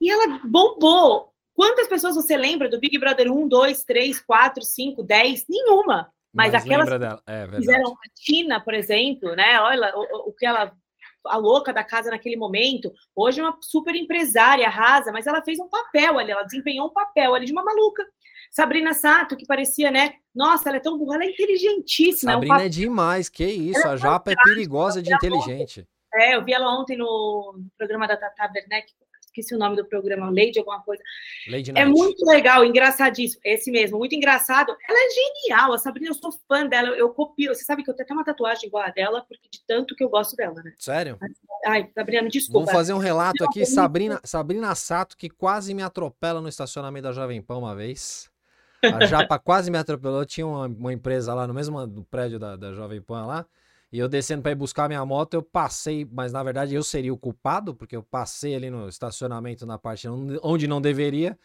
E 0.00 0.08
ela 0.08 0.40
bombou 0.44 1.31
Quantas 1.54 1.86
pessoas 1.86 2.14
você 2.14 2.36
lembra 2.36 2.68
do 2.68 2.80
Big 2.80 2.98
Brother 2.98 3.30
1, 3.30 3.48
2, 3.48 3.84
3, 3.84 4.20
4, 4.20 4.62
5, 4.62 5.02
10? 5.02 5.44
Nenhuma. 5.48 6.12
Mas, 6.32 6.52
Mas 6.52 6.62
aquelas 6.62 6.88
é, 7.26 7.46
fizeram 7.56 7.92
a 7.92 8.08
Tina, 8.14 8.60
por 8.60 8.72
exemplo, 8.72 9.36
né? 9.36 9.60
Olha 9.60 9.92
o, 9.94 10.30
o, 10.30 10.32
que 10.32 10.46
ela. 10.46 10.72
A 11.26 11.36
louca 11.36 11.72
da 11.72 11.84
casa 11.84 12.10
naquele 12.10 12.36
momento. 12.36 12.90
Hoje 13.14 13.40
é 13.40 13.44
uma 13.44 13.56
super 13.60 13.94
empresária, 13.94 14.68
rasa, 14.68 15.12
mas 15.12 15.26
ela 15.26 15.42
fez 15.42 15.58
um 15.60 15.68
papel 15.68 16.18
ali, 16.18 16.32
ela 16.32 16.42
desempenhou 16.42 16.88
um 16.88 16.92
papel 16.92 17.34
ali 17.34 17.46
de 17.46 17.52
uma 17.52 17.62
maluca. 17.62 18.04
Sabrina 18.50 18.92
Sato, 18.92 19.36
que 19.36 19.46
parecia, 19.46 19.90
né? 19.90 20.14
Nossa, 20.34 20.68
ela 20.68 20.78
é 20.78 20.80
tão 20.80 20.98
burra, 20.98 21.16
ela 21.16 21.24
é 21.24 21.30
inteligentíssima. 21.30 22.32
Sabrina 22.32 22.56
é, 22.56 22.62
um 22.62 22.66
é 22.66 22.68
demais, 22.68 23.28
que 23.28 23.44
isso. 23.44 23.80
Ela 23.80 23.92
a 23.92 23.94
é 23.94 23.98
Japa 23.98 24.32
é 24.32 24.34
perigosa 24.42 25.00
de 25.00 25.14
inteligente. 25.14 25.86
É, 26.14 26.34
eu 26.34 26.44
vi 26.44 26.52
ela 26.52 26.78
ontem 26.78 26.96
no 26.96 27.54
programa 27.78 28.06
da 28.06 28.16
Tata 28.16 28.50
Werneck, 28.54 28.92
esqueci 29.32 29.54
o 29.54 29.58
nome 29.58 29.76
do 29.76 29.84
programa, 29.84 30.26
Lady 30.26 30.58
alguma 30.58 30.80
coisa. 30.82 31.02
Lady 31.48 31.72
é 31.74 31.84
muito 31.84 32.24
legal, 32.24 32.64
engraçadíssimo. 32.64 33.40
Esse 33.44 33.70
mesmo, 33.70 33.98
muito 33.98 34.14
engraçado. 34.14 34.76
Ela 34.88 34.98
é 34.98 35.10
genial, 35.10 35.72
a 35.72 35.78
Sabrina, 35.78 36.10
eu 36.10 36.14
sou 36.14 36.32
fã 36.46 36.66
dela, 36.66 36.88
eu 36.90 37.08
copio. 37.10 37.54
Você 37.54 37.64
sabe 37.64 37.82
que 37.82 37.90
eu 37.90 37.94
tenho 37.94 38.04
até 38.04 38.14
uma 38.14 38.24
tatuagem 38.24 38.68
igual 38.68 38.84
a 38.84 38.90
dela, 38.90 39.24
porque 39.26 39.48
de 39.50 39.60
tanto 39.66 39.96
que 39.96 40.04
eu 40.04 40.08
gosto 40.08 40.36
dela, 40.36 40.62
né? 40.62 40.72
Sério? 40.78 41.18
Ai, 41.66 41.88
Sabrina, 41.94 42.22
me 42.22 42.30
desculpa. 42.30 42.66
Vou 42.66 42.74
fazer 42.74 42.92
um 42.92 42.98
relato 42.98 43.44
aqui, 43.44 43.64
Sabrina, 43.64 44.20
Sabrina 44.22 44.74
Sato, 44.74 45.16
que 45.16 45.30
quase 45.30 45.74
me 45.74 45.82
atropela 45.82 46.40
no 46.40 46.48
estacionamento 46.48 47.04
da 47.04 47.12
Jovem 47.12 47.40
Pan 47.40 47.56
uma 47.56 47.74
vez. 47.74 48.30
A 48.82 49.06
Japa 49.06 49.38
quase 49.40 49.70
me 49.70 49.78
atropelou. 49.78 50.24
Tinha 50.24 50.46
uma, 50.46 50.66
uma 50.66 50.92
empresa 50.92 51.32
lá 51.34 51.46
no 51.46 51.54
mesmo 51.54 52.04
prédio 52.10 52.38
da, 52.38 52.56
da 52.56 52.72
Jovem 52.72 53.00
Pan 53.00 53.26
lá. 53.26 53.46
E 53.92 53.98
eu 53.98 54.08
descendo 54.08 54.42
para 54.42 54.52
ir 54.52 54.54
buscar 54.54 54.88
minha 54.88 55.04
moto, 55.04 55.34
eu 55.34 55.42
passei, 55.42 56.08
mas 56.10 56.32
na 56.32 56.42
verdade 56.42 56.74
eu 56.74 56.82
seria 56.82 57.12
o 57.12 57.18
culpado, 57.18 57.74
porque 57.74 57.94
eu 57.94 58.02
passei 58.02 58.54
ali 58.54 58.70
no 58.70 58.88
estacionamento 58.88 59.66
na 59.66 59.78
parte 59.78 60.08
onde 60.42 60.66
não 60.66 60.80
deveria. 60.80 61.38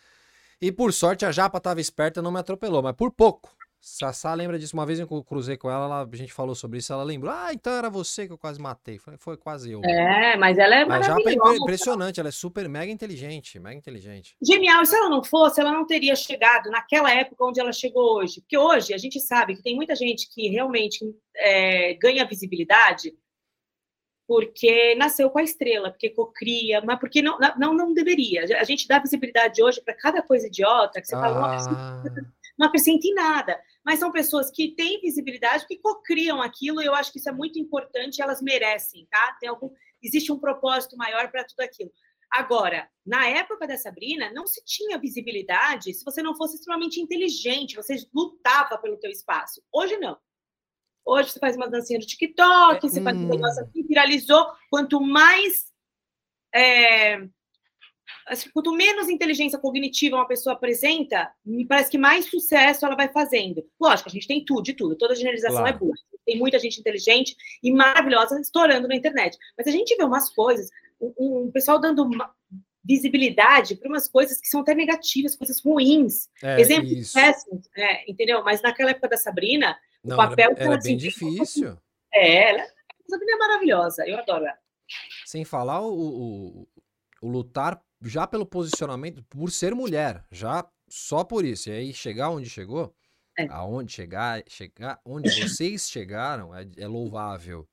E 0.62 0.72
por 0.72 0.94
sorte 0.94 1.26
a 1.26 1.32
Japa 1.32 1.58
estava 1.58 1.82
esperta 1.82 2.22
não 2.22 2.32
me 2.32 2.40
atropelou, 2.40 2.82
mas 2.82 2.96
por 2.96 3.12
pouco. 3.12 3.54
Sassá 3.90 4.34
lembra 4.34 4.60
disso. 4.60 4.76
Uma 4.76 4.86
vez 4.86 5.00
eu 5.00 5.08
cruzei 5.24 5.56
com 5.56 5.72
ela, 5.72 5.86
ela, 5.86 6.10
a 6.12 6.16
gente 6.16 6.34
falou 6.34 6.54
sobre 6.54 6.80
isso, 6.80 6.92
ela 6.92 7.04
lembrou. 7.04 7.34
Ah, 7.34 7.54
então 7.54 7.72
era 7.72 7.90
você 7.90 8.28
que 8.28 8.34
eu 8.34 8.38
quase 8.38 8.60
matei. 8.60 8.98
Foi, 9.00 9.16
foi 9.18 9.38
quase 9.38 9.72
eu. 9.72 9.82
É, 9.86 10.36
mas 10.36 10.58
ela 10.58 10.76
é 10.76 10.84
mas 10.84 11.06
já 11.06 11.16
é 11.16 11.56
impressionante, 11.56 12.20
ela 12.20 12.28
é 12.28 12.32
super 12.32 12.68
mega 12.68 12.92
inteligente, 12.92 13.58
mega 13.58 13.78
inteligente. 13.78 14.36
Genial. 14.44 14.82
E 14.82 14.86
se 14.86 14.94
ela 14.94 15.10
não 15.10 15.24
fosse, 15.24 15.62
ela 15.62 15.72
não 15.72 15.86
teria 15.86 16.18
chegado 16.18 16.70
naquela 16.70 17.14
época 17.14 17.46
onde 17.46 17.62
ela 17.62 17.72
chegou 17.72 18.18
hoje. 18.18 18.42
Porque 18.42 18.58
hoje 18.58 18.94
a 18.94 18.98
gente 18.98 19.22
sabe 19.22 19.56
que 19.56 19.64
tem 19.64 19.76
muita 19.78 19.96
gente 19.96 20.28
que 20.34 20.50
realmente 20.50 21.00
é, 21.38 21.94
ganha 21.94 22.28
visibilidade 22.28 23.16
porque 24.28 24.96
nasceu 24.96 25.30
com 25.30 25.40
a 25.40 25.44
estrela, 25.44 25.92
porque 25.92 26.10
cocria, 26.10 26.82
mas 26.82 27.00
porque 27.00 27.22
não, 27.22 27.40
não, 27.58 27.74
não 27.74 27.94
deveria. 27.94 28.44
A 28.60 28.66
gente 28.66 28.86
dá 28.86 29.00
visibilidade 29.00 29.64
hoje 29.64 29.80
para 29.80 29.94
cada 29.94 30.22
coisa 30.22 30.48
idiota 30.48 31.00
que 31.00 31.08
você 31.08 31.16
ah. 31.16 31.22
fala, 31.22 32.04
não 32.60 32.68
acrescenta 32.68 33.08
em 33.08 33.14
nada 33.14 33.58
mas 33.88 34.00
são 34.00 34.12
pessoas 34.12 34.52
que 34.52 34.76
têm 34.76 35.00
visibilidade, 35.00 35.66
que 35.66 35.78
cocriam 35.78 36.42
aquilo, 36.42 36.82
e 36.82 36.86
eu 36.86 36.94
acho 36.94 37.10
que 37.10 37.20
isso 37.20 37.30
é 37.30 37.32
muito 37.32 37.58
importante, 37.58 38.22
elas 38.22 38.42
merecem, 38.42 39.08
tá? 39.10 39.38
Tem 39.40 39.48
algum, 39.48 39.72
existe 40.04 40.30
um 40.30 40.38
propósito 40.38 40.98
maior 40.98 41.32
para 41.32 41.46
tudo 41.46 41.62
aquilo. 41.62 41.90
Agora, 42.30 42.90
na 43.06 43.30
época 43.30 43.66
da 43.66 43.78
Sabrina, 43.78 44.30
não 44.34 44.46
se 44.46 44.62
tinha 44.66 44.98
visibilidade 44.98 45.94
se 45.94 46.04
você 46.04 46.22
não 46.22 46.36
fosse 46.36 46.58
extremamente 46.58 47.00
inteligente, 47.00 47.78
você 47.78 47.96
lutava 48.14 48.78
pelo 48.78 48.98
teu 48.98 49.10
espaço. 49.10 49.64
Hoje 49.72 49.96
não. 49.96 50.18
Hoje 51.06 51.30
você 51.30 51.40
faz 51.40 51.56
uma 51.56 51.70
dancinha 51.70 51.98
no 51.98 52.06
TikTok, 52.06 52.82
você 52.82 53.00
hum. 53.00 53.04
faz 53.06 53.16
um 53.16 53.22
hum. 53.22 53.30
negócio 53.30 53.64
aqui, 53.64 53.84
viralizou. 53.84 54.52
Quanto 54.70 55.00
mais 55.00 55.72
é, 56.54 57.26
assim, 58.28 58.50
quanto 58.52 58.72
menos 58.72 59.10
inteligência 59.10 59.60
cognitiva 59.60 60.18
uma 60.18 60.28
pessoa 60.28 60.54
apresenta, 60.54 61.32
me 61.46 61.66
parece 61.66 61.90
que 61.90 61.98
mais 61.98 62.26
sucesso 62.26 62.86
ela 62.86 62.96
vai 62.96 63.10
fazendo. 63.10 63.66
Lógico, 63.80 64.10
a 64.10 64.12
gente 64.12 64.28
tem 64.28 64.44
tudo, 64.44 64.64
de 64.64 64.74
tudo, 64.74 64.96
toda 64.96 65.16
generalização 65.16 65.60
é 65.60 65.72
claro. 65.72 65.76
é 65.76 65.80
boa. 65.80 65.94
Tem 66.26 66.38
muita 66.38 66.60
gente 66.60 66.80
inteligente 66.80 67.36
e 67.64 67.72
maravilhosa 67.72 68.40
estourando 68.40 68.88
na 68.88 68.96
internet. 68.96 69.38
Mas 69.58 69.68
a 69.68 69.72
gente 69.72 69.96
vê 69.96 70.04
umas 70.04 70.30
coisas, 70.30 70.70
um, 71.00 71.46
um 71.46 71.52
pessoal 71.52 71.80
dando 71.80 72.10
visibilidade 72.84 73.76
para 73.76 73.90
umas 73.90 74.08
coisas 74.08 74.40
que 74.40 74.48
são 74.48 74.62
até 74.62 74.74
negativas, 74.74 75.36
coisas 75.36 75.62
ruins. 75.62 76.30
É, 76.42 76.62
Exemplos 76.62 77.12
péssimos, 77.12 77.70
é, 77.76 78.10
entendeu? 78.10 78.44
Mas 78.44 78.62
naquela 78.62 78.92
época 78.92 79.10
da 79.10 79.18
Sabrina, 79.18 79.78
Não, 80.04 80.16
o 80.16 80.18
papel 80.18 80.52
era, 80.52 80.64
era 80.64 80.76
assim, 80.78 80.90
bem 80.90 80.98
difícil. 80.98 81.78
É, 82.14 82.50
ela, 82.50 82.64
a 82.64 83.10
Sabrina 83.10 83.34
é 83.34 83.38
maravilhosa, 83.38 84.08
eu 84.08 84.18
adoro 84.18 84.46
ela. 84.46 84.58
Sem 85.26 85.44
falar 85.44 85.82
o, 85.82 85.92
o, 85.92 86.68
o 87.22 87.30
lutar 87.30 87.82
já 88.08 88.26
pelo 88.26 88.46
posicionamento, 88.46 89.24
por 89.24 89.52
ser 89.52 89.76
mulher, 89.76 90.26
já 90.32 90.68
só 90.90 91.24
por 91.24 91.46
isso. 91.46 91.70
E 91.70 91.74
aí 91.74 91.94
chegar 91.94 92.30
onde 92.30 92.50
chegou, 92.50 92.96
é. 93.38 93.48
aonde 93.50 93.92
chegar, 93.92 94.44
chegar, 94.48 95.00
onde 95.06 95.30
vocês 95.30 95.88
chegaram 95.90 96.56
é, 96.56 96.68
é 96.78 96.88
louvável. 96.88 97.68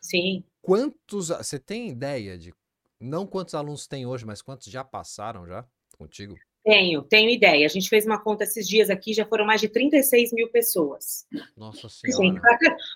Sim. 0.00 0.44
Quantos, 0.62 1.28
você 1.28 1.58
tem 1.58 1.88
ideia 1.88 2.38
de 2.38 2.52
não 3.00 3.26
quantos 3.26 3.54
alunos 3.54 3.86
tem 3.86 4.06
hoje, 4.06 4.24
mas 4.24 4.42
quantos 4.42 4.70
já 4.70 4.84
passaram 4.84 5.46
já 5.46 5.66
contigo? 5.96 6.36
Tenho, 6.62 7.02
tenho 7.02 7.30
ideia. 7.30 7.64
A 7.64 7.68
gente 7.68 7.88
fez 7.88 8.04
uma 8.04 8.18
conta 8.18 8.44
esses 8.44 8.68
dias 8.68 8.90
aqui, 8.90 9.14
já 9.14 9.24
foram 9.24 9.46
mais 9.46 9.60
de 9.60 9.68
36 9.68 10.32
mil 10.32 10.48
pessoas. 10.48 11.26
Nossa 11.56 11.88
Senhora. 11.88 12.40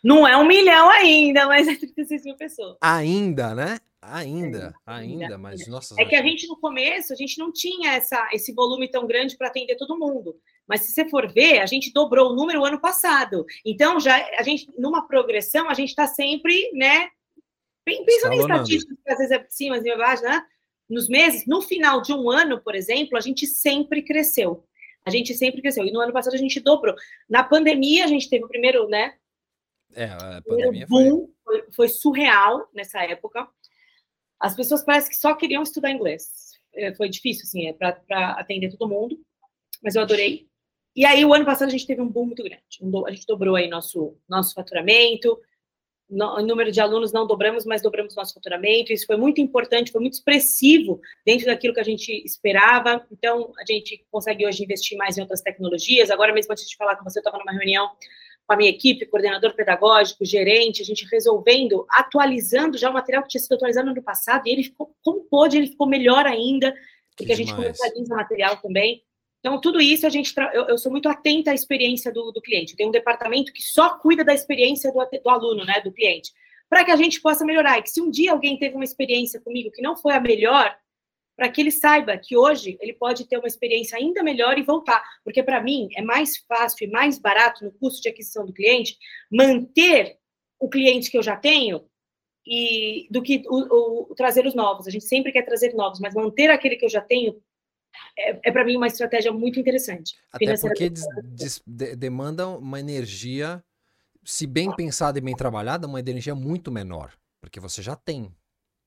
Não 0.03 0.29
é 0.29 0.37
um 0.37 0.47
milhão 0.47 0.91
ainda, 0.91 1.47
mas 1.47 1.67
é 1.67 1.75
36 1.75 2.25
mil 2.25 2.37
pessoas. 2.37 2.77
Ainda, 2.81 3.55
né? 3.55 3.79
Ainda, 4.07 4.75
ainda, 4.85 5.25
ainda, 5.25 5.39
mas 5.39 5.67
nossa. 5.67 5.95
É 5.99 6.05
que 6.05 6.15
a 6.15 6.23
gente 6.23 6.47
no 6.47 6.59
começo 6.59 7.12
a 7.12 7.17
gente 7.17 7.39
não 7.39 7.51
tinha 7.51 7.93
essa, 7.93 8.29
esse 8.33 8.53
volume 8.53 8.87
tão 8.91 9.07
grande 9.07 9.37
para 9.37 9.49
atender 9.49 9.77
todo 9.77 9.99
mundo. 9.99 10.37
Mas 10.69 10.83
se 10.83 10.93
você 10.93 11.09
for 11.09 11.33
ver, 11.33 11.61
a 11.61 11.67
gente 11.67 11.91
dobrou 11.91 12.31
o 12.31 12.37
número 12.37 12.65
ano 12.65 12.79
passado. 12.79 13.47
Então 13.65 13.99
já 13.99 14.17
a 14.39 14.43
gente 14.43 14.71
numa 14.79 15.07
progressão 15.07 15.71
a 15.71 15.75
gente 15.75 15.89
está 15.89 16.07
sempre, 16.07 16.71
né? 16.75 17.09
Pensando 17.85 18.35
em 18.35 18.41
estatísticas, 18.41 18.99
às 19.09 19.19
vezes 19.19 19.31
é 19.31 19.47
cima 19.49 19.79
e 19.79 19.91
embaixo, 19.91 20.23
né? 20.23 20.43
Nos 20.95 21.09
meses, 21.09 21.45
no 21.45 21.61
final 21.61 22.01
de 22.01 22.12
um 22.12 22.30
ano, 22.30 22.61
por 22.61 22.76
exemplo, 22.76 23.18
a 23.18 23.20
gente 23.20 23.49
sempre 23.49 24.01
cresceu. 24.01 24.64
A 25.05 25.11
gente 25.11 25.34
sempre 25.34 25.61
cresceu. 25.61 25.84
E 25.84 25.90
no 25.90 26.01
ano 26.01 26.12
passado 26.12 26.34
a 26.34 26.38
gente 26.38 26.61
dobrou. 26.61 26.95
Na 27.28 27.42
pandemia 27.42 28.05
a 28.05 28.07
gente 28.07 28.30
teve 28.30 28.45
o 28.45 28.49
primeiro, 28.49 28.88
né? 28.88 29.14
É, 29.92 30.05
a 30.05 30.40
pandemia 30.47 30.86
boom, 30.86 31.28
foi... 31.45 31.62
foi, 31.62 31.72
foi 31.72 31.88
surreal 31.88 32.68
nessa 32.72 33.03
época. 33.03 33.49
As 34.38 34.55
pessoas 34.55 34.84
parecem 34.84 35.11
que 35.11 35.16
só 35.16 35.34
queriam 35.34 35.64
estudar 35.64 35.90
inglês. 35.90 36.53
É, 36.72 36.95
foi 36.95 37.09
difícil, 37.09 37.42
assim, 37.42 37.66
é 37.66 37.72
para 37.72 38.32
atender 38.32 38.70
todo 38.70 38.88
mundo, 38.88 39.18
mas 39.82 39.97
eu 39.97 40.03
adorei. 40.03 40.49
E 40.95 41.05
aí, 41.05 41.24
o 41.24 41.34
ano 41.34 41.45
passado, 41.45 41.68
a 41.68 41.72
gente 41.72 41.88
teve 41.88 42.01
um 42.01 42.09
boom 42.09 42.26
muito 42.26 42.42
grande. 42.45 42.62
a 43.07 43.11
gente 43.11 43.26
dobrou 43.26 43.57
aí 43.57 43.68
nosso, 43.68 44.16
nosso 44.28 44.55
faturamento, 44.55 45.40
no, 46.09 46.36
o 46.36 46.42
número 46.42 46.70
de 46.70 46.80
alunos 46.80 47.12
não 47.12 47.26
dobramos, 47.26 47.64
mas 47.64 47.82
dobramos 47.82 48.14
nosso 48.14 48.34
faturamento. 48.34 48.92
Isso 48.92 49.07
foi 49.07 49.16
muito 49.16 49.40
importante, 49.40 49.90
foi 49.90 50.00
muito 50.00 50.14
expressivo 50.14 51.00
dentro 51.24 51.46
daquilo 51.46 51.74
que 51.74 51.80
a 51.80 51.84
gente 51.84 52.11
esperava. 52.24 53.05
Então, 53.11 53.52
a 53.59 53.64
gente 53.70 54.05
consegue 54.11 54.46
hoje 54.46 54.62
investir 54.62 54.96
mais 54.96 55.16
em 55.16 55.22
outras 55.22 55.40
tecnologias. 55.40 56.11
Agora 56.11 56.32
mesmo, 56.32 56.52
antes 56.52 56.68
de 56.68 56.76
falar 56.76 56.96
com 56.96 57.05
você, 57.05 57.18
eu 57.18 57.20
estava 57.20 57.38
numa 57.38 57.52
reunião 57.52 57.90
com 58.46 58.52
a 58.52 58.57
minha 58.57 58.70
equipe, 58.70 59.07
coordenador 59.07 59.55
pedagógico, 59.55 60.24
gerente, 60.24 60.82
a 60.82 60.84
gente 60.84 61.07
resolvendo, 61.11 61.86
atualizando 61.88 62.76
já 62.76 62.90
o 62.90 62.92
material 62.92 63.22
que 63.22 63.30
tinha 63.30 63.40
sido 63.40 63.55
atualizado 63.55 63.86
no 63.86 63.92
ano 63.92 64.02
passado, 64.02 64.46
e 64.46 64.52
ele 64.52 64.64
ficou, 64.64 64.94
como 65.02 65.24
pôde, 65.24 65.57
ele 65.57 65.66
ficou 65.66 65.86
melhor 65.86 66.26
ainda, 66.26 66.74
porque 67.16 67.32
a 67.32 67.36
gente 67.36 67.55
comercializa 67.55 68.12
o 68.12 68.16
material 68.16 68.57
também. 68.59 69.02
Então, 69.45 69.61
tudo 69.61 69.78
isso 69.78 70.07
a 70.07 70.09
gente. 70.09 70.32
Eu, 70.55 70.68
eu, 70.68 70.78
sou 70.78 70.90
muito 70.90 71.07
atenta 71.07 71.51
à 71.51 71.55
experiência 71.55 72.11
do, 72.11 72.32
do 72.32 72.40
cliente. 72.40 72.74
Tem 72.74 72.88
um 72.88 72.90
departamento 72.90 73.53
que 73.53 73.61
só 73.61 73.99
cuida 73.99 74.24
da 74.24 74.32
experiência 74.32 74.90
do, 74.90 74.99
do 75.22 75.28
aluno, 75.28 75.66
né, 75.66 75.82
do 75.82 75.92
cliente, 75.92 76.32
para 76.66 76.82
que 76.82 76.90
a 76.90 76.97
gente 76.97 77.20
possa 77.20 77.45
melhorar. 77.45 77.78
E 77.78 77.82
que 77.82 77.90
se 77.90 78.01
um 78.01 78.11
dia 78.11 78.32
alguém 78.32 78.59
teve 78.59 78.74
uma 78.74 78.84
experiência 78.84 79.38
comigo 79.42 79.70
que 79.70 79.82
não 79.82 79.99
foi 79.99 80.14
a 80.14 80.20
melhor, 80.20 80.74
para 81.36 81.51
que 81.51 81.61
ele 81.61 81.70
saiba 81.70 82.16
que 82.16 82.34
hoje 82.34 82.78
ele 82.80 82.95
pode 82.95 83.28
ter 83.28 83.36
uma 83.36 83.47
experiência 83.47 83.99
ainda 83.99 84.22
melhor 84.22 84.57
e 84.57 84.62
voltar. 84.62 85.05
Porque, 85.22 85.42
para 85.42 85.62
mim, 85.62 85.88
é 85.95 86.01
mais 86.01 86.38
fácil 86.49 86.88
e 86.88 86.90
mais 86.90 87.18
barato 87.18 87.66
no 87.66 87.72
custo 87.72 88.01
de 88.01 88.09
aquisição 88.09 88.47
do 88.47 88.53
cliente 88.55 88.97
manter 89.30 90.16
o 90.59 90.70
cliente 90.70 91.11
que 91.11 91.18
eu 91.18 91.22
já 91.22 91.36
tenho 91.36 91.84
e 92.47 93.09
do 93.11 93.20
que 93.20 93.42
o, 93.47 94.11
o 94.11 94.14
trazer 94.14 94.47
os 94.47 94.55
novos. 94.55 94.86
A 94.86 94.90
gente 94.90 95.05
sempre 95.05 95.32
quer 95.32 95.42
trazer 95.42 95.74
novos, 95.74 96.01
mas 96.01 96.14
manter 96.14 96.49
aquele 96.49 96.76
que 96.76 96.86
eu 96.86 96.90
já 96.90 97.03
tenho 97.03 97.42
é, 98.18 98.49
é 98.49 98.53
para 98.53 98.64
mim 98.64 98.76
uma 98.76 98.86
estratégia 98.86 99.32
muito 99.32 99.59
interessante. 99.59 100.16
Até 100.32 100.57
porque 100.59 100.90
des, 100.90 101.05
des, 101.24 101.62
de, 101.66 101.97
demanda 101.97 102.49
uma 102.49 102.80
energia, 102.80 103.62
se 104.24 104.47
bem 104.47 104.74
pensada 104.74 105.18
e 105.18 105.22
bem 105.22 105.36
trabalhada, 105.36 105.86
uma 105.86 106.01
energia 106.01 106.34
muito 106.34 106.70
menor, 106.70 107.12
porque 107.40 107.61
você 107.61 107.82
já 107.82 107.97
tem. 107.97 108.34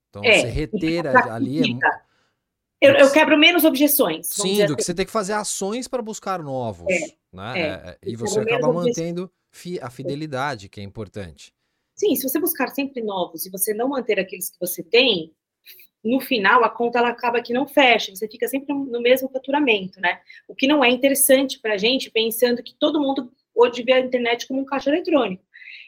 Então, 0.10 0.24
é, 0.24 0.41
você 0.41 0.47
reter 0.47 1.08
ali 1.30 1.74
é 1.74 2.08
eu, 2.80 2.93
eu, 2.93 3.12
quebro 3.12 3.38
menos 3.38 3.64
objeções. 3.64 4.28
Sim, 4.28 4.58
do 4.58 4.64
assim. 4.64 4.76
que 4.76 4.84
você 4.84 4.93
tem 4.93 5.05
que 5.05 5.12
fazer 5.12 5.34
ações 5.34 5.88
para 5.88 6.01
buscar 6.01 6.43
novos. 6.43 6.88
É, 6.88 7.16
né? 7.34 7.60
É, 7.60 7.62
é, 7.62 7.89
é 7.89 7.97
e 8.03 8.16
você 8.16 8.39
acaba 8.39 8.72
mantendo 8.72 9.32
fi, 9.51 9.80
a 9.82 9.89
fidelidade, 9.89 10.70
que 10.70 10.80
é 10.80 10.84
importante. 10.84 11.51
Sim, 11.95 12.16
se 12.16 12.30
você 12.30 12.39
buscar 12.39 12.68
sempre 12.70 13.01
novos 13.01 13.45
e 13.45 13.49
você 13.49 13.74
não 13.74 13.89
manter 13.89 14.20
aqueles 14.20 14.51
que 14.51 14.60
você 14.60 14.84
tem, 14.84 15.34
no 16.08 16.20
final 16.20 16.64
a 16.64 16.70
conta 16.70 16.99
ela 16.99 17.10
acaba 17.10 17.41
que 17.41 17.53
não 17.53 17.68
fecha, 17.68 18.16
você 18.16 18.28
fica 18.28 18.47
sempre 18.47 18.74
no 18.74 19.01
mesmo 19.01 19.30
faturamento, 19.30 19.99
né? 19.99 20.20
O 20.47 20.55
que 20.55 20.68
não 20.68 20.84
é 20.84 20.89
interessante 20.89 21.60
para 21.60 21.74
a 21.74 21.78
gente, 21.78 22.10
pensando 22.12 22.64
que 22.64 22.74
todo 22.74 23.01
mundo 23.01 23.32
hoje 23.53 23.84
vê 23.84 23.93
a 23.93 23.99
internet 23.99 24.47
como 24.47 24.62
um 24.62 24.66
caixa 24.66 24.89
eletrônico. 24.89 25.43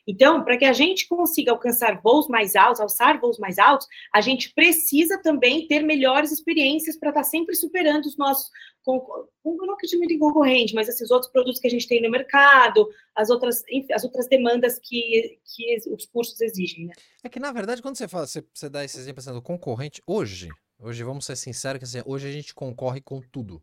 Então, 0.09 0.43
para 0.43 0.57
que 0.57 0.65
a 0.65 0.73
gente 0.73 1.07
consiga 1.07 1.51
alcançar 1.51 2.01
voos 2.01 2.27
mais 2.27 2.55
altos, 2.55 2.81
alçar 2.81 3.19
voos 3.19 3.37
mais 3.37 3.59
altos, 3.59 3.87
a 4.13 4.21
gente 4.21 4.53
precisa 4.53 5.21
também 5.21 5.67
ter 5.67 5.81
melhores 5.81 6.31
experiências 6.31 6.97
para 6.97 7.09
estar 7.09 7.21
tá 7.21 7.27
sempre 7.27 7.55
superando 7.55 8.05
os 8.05 8.17
nossos, 8.17 8.49
não 8.85 9.73
acredito 9.73 10.11
em 10.11 10.19
concorrente, 10.19 10.73
mas 10.73 10.89
esses 10.89 11.11
outros 11.11 11.31
produtos 11.31 11.59
que 11.59 11.67
a 11.67 11.71
gente 11.71 11.87
tem 11.87 12.01
no 12.01 12.09
mercado, 12.09 12.89
as 13.15 13.29
outras, 13.29 13.63
as 13.93 14.03
outras 14.03 14.27
demandas 14.27 14.79
que, 14.79 15.39
que 15.45 15.77
os 15.91 16.05
cursos 16.05 16.41
exigem. 16.41 16.87
Né? 16.87 16.93
É 17.23 17.29
que, 17.29 17.39
na 17.39 17.51
verdade, 17.51 17.81
quando 17.81 17.97
você 17.97 18.07
fala, 18.07 18.25
você, 18.25 18.43
você 18.53 18.69
dá 18.69 18.83
esse 18.83 18.97
exemplo 18.97 19.17
pensando 19.17 19.41
concorrente, 19.41 20.01
hoje, 20.07 20.49
Hoje, 20.81 21.03
vamos 21.03 21.25
ser 21.25 21.35
sinceros, 21.35 21.77
que 21.77 21.83
assim, 21.83 22.01
hoje 22.05 22.29
a 22.29 22.31
gente 22.31 22.55
concorre 22.55 23.01
com 23.01 23.19
tudo. 23.19 23.61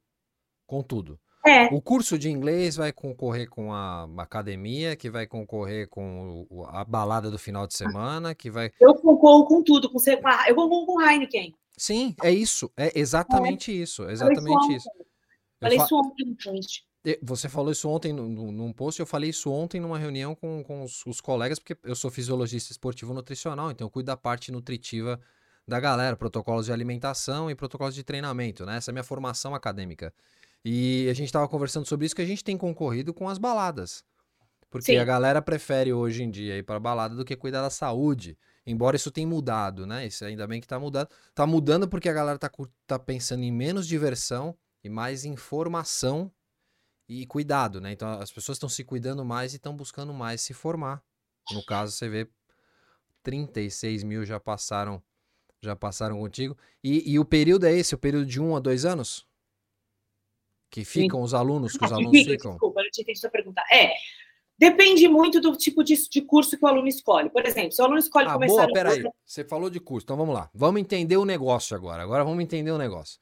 Com 0.66 0.82
tudo. 0.82 1.18
É. 1.46 1.66
O 1.66 1.80
curso 1.80 2.18
de 2.18 2.28
inglês 2.28 2.74
vai 2.76 2.92
concorrer 2.92 3.48
com 3.48 3.72
a 3.72 4.08
academia, 4.18 4.96
que 4.96 5.08
vai 5.08 5.26
concorrer 5.26 5.88
com 5.88 6.46
a 6.68 6.84
balada 6.84 7.30
do 7.30 7.38
final 7.38 7.66
de 7.66 7.74
semana, 7.74 8.34
que 8.34 8.50
vai. 8.50 8.72
Eu 8.80 8.94
concorro 8.94 9.46
com 9.46 9.62
tudo, 9.62 9.88
com 9.88 9.98
eu 10.48 10.54
concorro 10.54 10.86
com 10.86 11.00
Heineken. 11.00 11.54
Sim, 11.76 12.14
é 12.22 12.32
isso, 12.32 12.72
é 12.76 12.98
exatamente 12.98 13.70
é. 13.70 13.74
isso, 13.74 14.08
exatamente 14.08 14.74
isso. 14.74 14.88
Falei 15.60 15.78
isso 15.78 15.96
ontem, 15.96 16.36
gente. 16.40 16.86
Você 17.22 17.48
falou 17.48 17.70
isso 17.70 17.88
ontem 17.88 18.12
num 18.12 18.72
post, 18.72 18.98
eu 18.98 19.06
falei 19.06 19.30
isso 19.30 19.50
ontem 19.52 19.80
numa 19.80 19.98
reunião 19.98 20.34
com, 20.34 20.64
com 20.64 20.82
os, 20.82 21.06
os, 21.06 21.20
colegas, 21.20 21.60
porque 21.60 21.76
eu 21.84 21.94
sou 21.94 22.10
fisiologista 22.10 22.72
esportivo 22.72 23.14
nutricional, 23.14 23.70
então 23.70 23.86
eu 23.86 23.90
cuido 23.90 24.06
da 24.06 24.16
parte 24.16 24.50
nutritiva 24.50 25.20
da 25.68 25.78
galera, 25.78 26.16
protocolos 26.16 26.66
de 26.66 26.72
alimentação 26.72 27.48
e 27.48 27.54
protocolos 27.54 27.94
de 27.94 28.02
treinamento, 28.02 28.66
né? 28.66 28.78
Essa 28.78 28.90
é 28.90 28.92
a 28.92 28.94
minha 28.94 29.04
formação 29.04 29.54
acadêmica. 29.54 30.12
E 30.64 31.08
a 31.08 31.14
gente 31.14 31.26
estava 31.26 31.48
conversando 31.48 31.86
sobre 31.86 32.06
isso 32.06 32.16
que 32.16 32.22
a 32.22 32.26
gente 32.26 32.42
tem 32.42 32.56
concorrido 32.56 33.14
com 33.14 33.28
as 33.28 33.38
baladas. 33.38 34.04
Porque 34.68 34.92
Sim. 34.92 34.98
a 34.98 35.04
galera 35.04 35.40
prefere 35.40 35.92
hoje 35.92 36.22
em 36.22 36.30
dia 36.30 36.58
ir 36.58 36.62
para 36.62 36.80
balada 36.80 37.14
do 37.14 37.24
que 37.24 37.36
cuidar 37.36 37.62
da 37.62 37.70
saúde. 37.70 38.36
Embora 38.66 38.96
isso 38.96 39.12
tenha 39.12 39.26
mudado, 39.26 39.86
né? 39.86 40.06
Isso 40.06 40.24
ainda 40.24 40.46
bem 40.46 40.60
que 40.60 40.66
está 40.66 40.78
mudando. 40.78 41.08
Está 41.28 41.46
mudando 41.46 41.88
porque 41.88 42.08
a 42.08 42.12
galera 42.12 42.36
está 42.36 42.50
tá 42.86 42.98
pensando 42.98 43.44
em 43.44 43.52
menos 43.52 43.86
diversão 43.86 44.56
e 44.82 44.88
mais 44.88 45.24
informação 45.24 46.32
e 47.08 47.24
cuidado, 47.26 47.80
né? 47.80 47.92
Então 47.92 48.08
as 48.20 48.32
pessoas 48.32 48.56
estão 48.56 48.68
se 48.68 48.82
cuidando 48.82 49.24
mais 49.24 49.52
e 49.52 49.56
estão 49.56 49.76
buscando 49.76 50.12
mais 50.12 50.40
se 50.40 50.52
formar. 50.52 51.02
No 51.52 51.64
caso, 51.64 51.92
você 51.92 52.08
vê 52.08 52.28
36 53.22 54.02
mil 54.02 54.24
já 54.24 54.40
passaram 54.40 55.02
já 55.62 55.74
passaram 55.74 56.18
contigo. 56.18 56.56
E, 56.82 57.12
e 57.12 57.18
o 57.18 57.24
período 57.24 57.66
é 57.66 57.72
esse, 57.72 57.94
o 57.94 57.98
período 57.98 58.26
de 58.26 58.40
um 58.40 58.54
a 58.54 58.60
dois 58.60 58.84
anos? 58.84 59.25
Que 60.76 60.84
ficam 60.84 61.22
os 61.22 61.32
alunos, 61.32 61.74
que 61.74 61.82
os 61.82 61.90
alunos 61.90 62.10
fica, 62.10 62.32
ficam? 62.36 62.50
Desculpa, 62.50 62.82
eu 62.82 62.90
tinha 62.90 63.02
entendido 63.02 63.26
a 63.26 63.30
pergunta. 63.30 63.62
É, 63.72 63.94
depende 64.58 65.08
muito 65.08 65.40
do 65.40 65.56
tipo 65.56 65.82
de, 65.82 65.96
de, 66.06 66.20
curso 66.20 66.54
que 66.54 66.62
o 66.62 66.68
aluno 66.68 66.86
escolhe. 66.86 67.30
Por 67.30 67.46
exemplo, 67.46 67.72
se 67.72 67.80
o 67.80 67.84
aluno 67.86 67.98
escolhe 67.98 68.28
ah, 68.28 68.34
começar... 68.34 68.66
Boa, 68.66 68.72
peraí, 68.74 69.02
curso... 69.02 69.16
você 69.24 69.42
falou 69.42 69.70
de 69.70 69.80
curso, 69.80 70.04
então 70.04 70.18
vamos 70.18 70.34
lá. 70.34 70.50
Vamos 70.52 70.78
entender 70.78 71.16
o 71.16 71.24
negócio 71.24 71.74
agora. 71.74 72.02
Agora 72.02 72.22
vamos 72.22 72.44
entender 72.44 72.70
o 72.72 72.76
negócio. 72.76 73.18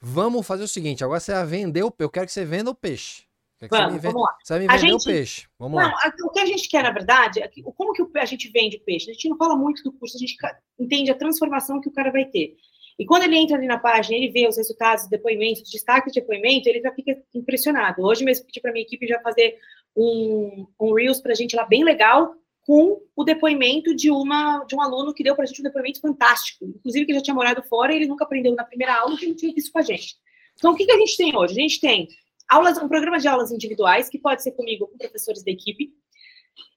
Vamos 0.00 0.44
fazer 0.44 0.64
o 0.64 0.68
seguinte, 0.68 1.04
agora 1.04 1.20
você 1.20 1.32
vai 1.32 1.46
vender 1.46 1.84
o... 1.84 1.94
Eu 1.96 2.10
quero 2.10 2.26
que 2.26 2.32
você 2.32 2.44
venda 2.44 2.72
o 2.72 2.74
peixe. 2.74 3.22
Vamos, 3.70 4.02
vamos 4.02 4.22
lá. 4.22 4.36
Você 4.42 4.52
vai 4.54 4.60
me 4.62 4.66
vender 4.66 4.80
gente, 4.80 5.00
o 5.00 5.04
peixe. 5.04 5.46
Vamos 5.60 5.80
não, 5.80 5.88
lá. 5.88 6.12
O 6.24 6.30
que 6.30 6.40
a 6.40 6.46
gente 6.46 6.68
quer, 6.68 6.82
na 6.82 6.90
verdade, 6.90 7.40
é 7.40 7.46
que, 7.46 7.62
como 7.62 7.92
que 7.92 8.18
a 8.18 8.24
gente 8.24 8.50
vende 8.50 8.78
o 8.78 8.80
peixe? 8.80 9.10
A 9.10 9.12
gente 9.12 9.28
não 9.28 9.36
fala 9.36 9.54
muito 9.54 9.80
do 9.84 9.92
curso, 9.92 10.16
a 10.16 10.18
gente 10.18 10.36
entende 10.76 11.12
a 11.12 11.14
transformação 11.14 11.80
que 11.80 11.88
o 11.88 11.92
cara 11.92 12.10
vai 12.10 12.24
ter. 12.24 12.56
E 12.98 13.04
quando 13.04 13.24
ele 13.24 13.36
entra 13.36 13.56
ali 13.56 13.66
na 13.66 13.78
página, 13.78 14.16
ele 14.16 14.30
vê 14.30 14.48
os 14.48 14.56
resultados, 14.56 15.04
os 15.04 15.10
depoimentos, 15.10 15.62
os 15.62 15.70
destaques 15.70 16.12
de 16.12 16.20
depoimento, 16.20 16.68
ele 16.68 16.80
já 16.80 16.92
fica 16.92 17.16
impressionado. 17.34 18.02
Hoje 18.02 18.24
mesmo 18.24 18.46
pedi 18.46 18.60
para 18.60 18.72
minha 18.72 18.84
equipe 18.84 19.06
já 19.06 19.20
fazer 19.20 19.58
um, 19.94 20.66
um 20.80 20.94
Reels 20.94 21.20
para 21.20 21.32
a 21.32 21.34
gente 21.34 21.54
lá 21.54 21.64
bem 21.64 21.84
legal, 21.84 22.34
com 22.62 23.00
o 23.14 23.22
depoimento 23.22 23.94
de, 23.94 24.10
uma, 24.10 24.64
de 24.64 24.74
um 24.74 24.80
aluno 24.80 25.14
que 25.14 25.22
deu 25.22 25.36
para 25.36 25.44
a 25.44 25.46
gente 25.46 25.60
um 25.60 25.64
depoimento 25.64 26.00
fantástico. 26.00 26.64
Inclusive, 26.64 27.06
que 27.06 27.14
já 27.14 27.20
tinha 27.20 27.34
morado 27.34 27.62
fora 27.62 27.92
e 27.92 27.96
ele 27.96 28.08
nunca 28.08 28.24
aprendeu 28.24 28.54
na 28.54 28.64
primeira 28.64 28.94
aula, 28.94 29.16
que 29.16 29.26
não 29.26 29.36
tinha 29.36 29.54
visto 29.54 29.70
com 29.70 29.78
a 29.78 29.82
gente. 29.82 30.16
Então, 30.56 30.72
o 30.72 30.76
que, 30.76 30.84
que 30.84 30.92
a 30.92 30.98
gente 30.98 31.16
tem 31.16 31.36
hoje? 31.36 31.52
A 31.52 31.62
gente 31.62 31.80
tem 31.80 32.08
aulas, 32.48 32.76
um 32.78 32.88
programa 32.88 33.18
de 33.18 33.28
aulas 33.28 33.52
individuais, 33.52 34.08
que 34.08 34.18
pode 34.18 34.42
ser 34.42 34.52
comigo, 34.52 34.88
com 34.88 34.98
professores 34.98 35.44
da 35.44 35.50
equipe, 35.50 35.92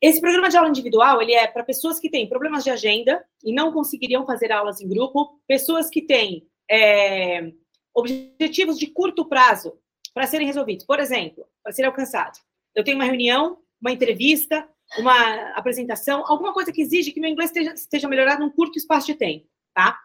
esse 0.01 0.21
programa 0.21 0.49
de 0.49 0.57
aula 0.57 0.69
individual, 0.69 1.21
ele 1.21 1.33
é 1.33 1.47
para 1.47 1.63
pessoas 1.63 1.99
que 1.99 2.09
têm 2.09 2.27
problemas 2.27 2.63
de 2.63 2.69
agenda 2.69 3.23
e 3.43 3.53
não 3.53 3.71
conseguiriam 3.71 4.25
fazer 4.25 4.51
aulas 4.51 4.81
em 4.81 4.87
grupo, 4.87 5.39
pessoas 5.47 5.89
que 5.89 6.01
têm 6.01 6.47
é, 6.69 7.51
objetivos 7.93 8.77
de 8.77 8.87
curto 8.87 9.25
prazo 9.25 9.77
para 10.13 10.27
serem 10.27 10.47
resolvidos. 10.47 10.85
Por 10.85 10.99
exemplo, 10.99 11.45
para 11.63 11.71
serem 11.71 11.89
alcançados. 11.89 12.41
Eu 12.75 12.83
tenho 12.83 12.97
uma 12.97 13.05
reunião, 13.05 13.57
uma 13.81 13.91
entrevista, 13.91 14.67
uma 14.97 15.51
apresentação, 15.51 16.23
alguma 16.25 16.53
coisa 16.53 16.71
que 16.71 16.81
exige 16.81 17.11
que 17.11 17.19
meu 17.19 17.29
inglês 17.29 17.51
esteja, 17.51 17.73
esteja 17.73 18.07
melhorado 18.07 18.41
num 18.41 18.51
curto 18.51 18.77
espaço 18.77 19.07
de 19.07 19.15
tempo, 19.15 19.47
tá? 19.73 19.99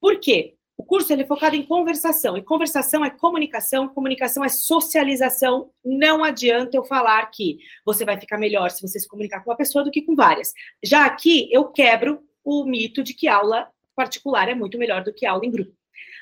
Por 0.00 0.18
quê? 0.20 0.57
O 0.78 0.84
curso 0.84 1.12
ele 1.12 1.22
é 1.22 1.26
focado 1.26 1.56
em 1.56 1.66
conversação, 1.66 2.36
e 2.36 2.42
conversação 2.42 3.04
é 3.04 3.10
comunicação, 3.10 3.88
comunicação 3.88 4.44
é 4.44 4.48
socialização. 4.48 5.72
Não 5.84 6.22
adianta 6.22 6.76
eu 6.76 6.84
falar 6.84 7.26
que 7.26 7.58
você 7.84 8.04
vai 8.04 8.16
ficar 8.16 8.38
melhor 8.38 8.70
se 8.70 8.80
você 8.80 9.00
se 9.00 9.08
comunicar 9.08 9.42
com 9.42 9.50
uma 9.50 9.56
pessoa 9.56 9.82
do 9.82 9.90
que 9.90 10.02
com 10.02 10.14
várias. 10.14 10.52
Já 10.80 11.04
aqui 11.04 11.48
eu 11.50 11.64
quebro 11.64 12.22
o 12.44 12.64
mito 12.64 13.02
de 13.02 13.12
que 13.12 13.26
aula 13.26 13.68
particular 13.96 14.48
é 14.48 14.54
muito 14.54 14.78
melhor 14.78 15.02
do 15.02 15.12
que 15.12 15.26
aula 15.26 15.44
em 15.44 15.50
grupo. 15.50 15.72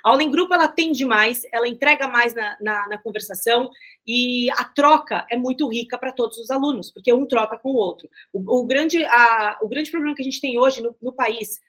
A 0.02 0.08
aula 0.08 0.22
em 0.22 0.30
grupo 0.30 0.54
ela 0.54 0.64
atende 0.64 1.04
mais, 1.04 1.42
ela 1.52 1.68
entrega 1.68 2.08
mais 2.08 2.32
na, 2.32 2.56
na, 2.58 2.88
na 2.88 2.98
conversação 2.98 3.68
e 4.06 4.50
a 4.52 4.64
troca 4.64 5.26
é 5.30 5.36
muito 5.36 5.68
rica 5.68 5.98
para 5.98 6.12
todos 6.12 6.38
os 6.38 6.50
alunos, 6.50 6.90
porque 6.90 7.12
um 7.12 7.26
troca 7.26 7.58
com 7.58 7.72
o 7.72 7.76
outro. 7.76 8.08
O, 8.32 8.60
o 8.60 8.66
grande, 8.66 9.04
a, 9.04 9.58
o 9.60 9.68
grande 9.68 9.90
problema 9.90 10.14
que 10.14 10.22
a 10.22 10.24
gente 10.24 10.40
tem 10.40 10.58
hoje 10.58 10.80
no, 10.80 10.96
no 11.02 11.12
país 11.12 11.60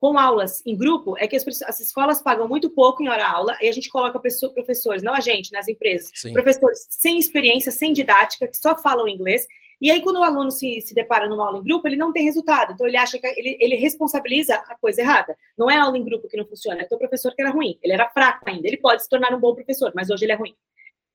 com 0.00 0.18
aulas 0.18 0.62
em 0.66 0.76
grupo 0.76 1.16
é 1.18 1.26
que 1.26 1.36
as, 1.36 1.44
as, 1.62 1.80
escolas 1.80 2.20
pagam 2.22 2.46
muito 2.46 2.70
pouco 2.70 3.02
em 3.02 3.08
hora-aula 3.08 3.56
e 3.60 3.68
a 3.68 3.72
gente 3.72 3.88
coloca 3.88 4.20
pessoa, 4.20 4.52
professores, 4.52 5.02
não 5.02 5.14
a 5.14 5.20
gente, 5.20 5.52
nas 5.52 5.68
empresas, 5.68 6.10
Sim. 6.14 6.32
professores 6.32 6.86
sem 6.90 7.18
experiência, 7.18 7.72
sem 7.72 7.92
didática, 7.92 8.46
que 8.46 8.56
só 8.56 8.76
falam 8.76 9.08
inglês. 9.08 9.46
E 9.80 9.90
aí, 9.90 10.00
quando 10.00 10.16
o 10.16 10.22
aluno 10.22 10.50
se, 10.50 10.80
se 10.80 10.94
depara 10.94 11.28
numa 11.28 11.46
aula 11.46 11.58
em 11.58 11.62
grupo, 11.62 11.86
ele 11.86 11.96
não 11.96 12.12
tem 12.12 12.24
resultado. 12.24 12.72
Então, 12.72 12.86
ele 12.86 12.96
acha 12.96 13.18
que 13.18 13.26
ele, 13.26 13.58
ele 13.60 13.76
responsabiliza 13.76 14.54
a 14.54 14.74
coisa 14.78 15.02
errada. 15.02 15.36
Não 15.56 15.70
é 15.70 15.76
a 15.76 15.84
aula 15.84 15.98
em 15.98 16.04
grupo 16.04 16.28
que 16.28 16.36
não 16.36 16.46
funciona, 16.46 16.80
é 16.80 16.94
o 16.94 16.98
professor 16.98 17.34
que 17.34 17.42
era 17.42 17.50
ruim. 17.50 17.78
Ele 17.82 17.92
era 17.92 18.08
fraco 18.08 18.48
ainda. 18.48 18.66
Ele 18.66 18.78
pode 18.78 19.02
se 19.02 19.08
tornar 19.08 19.34
um 19.34 19.40
bom 19.40 19.54
professor, 19.54 19.92
mas 19.94 20.08
hoje 20.08 20.24
ele 20.24 20.32
é 20.32 20.36
ruim. 20.36 20.54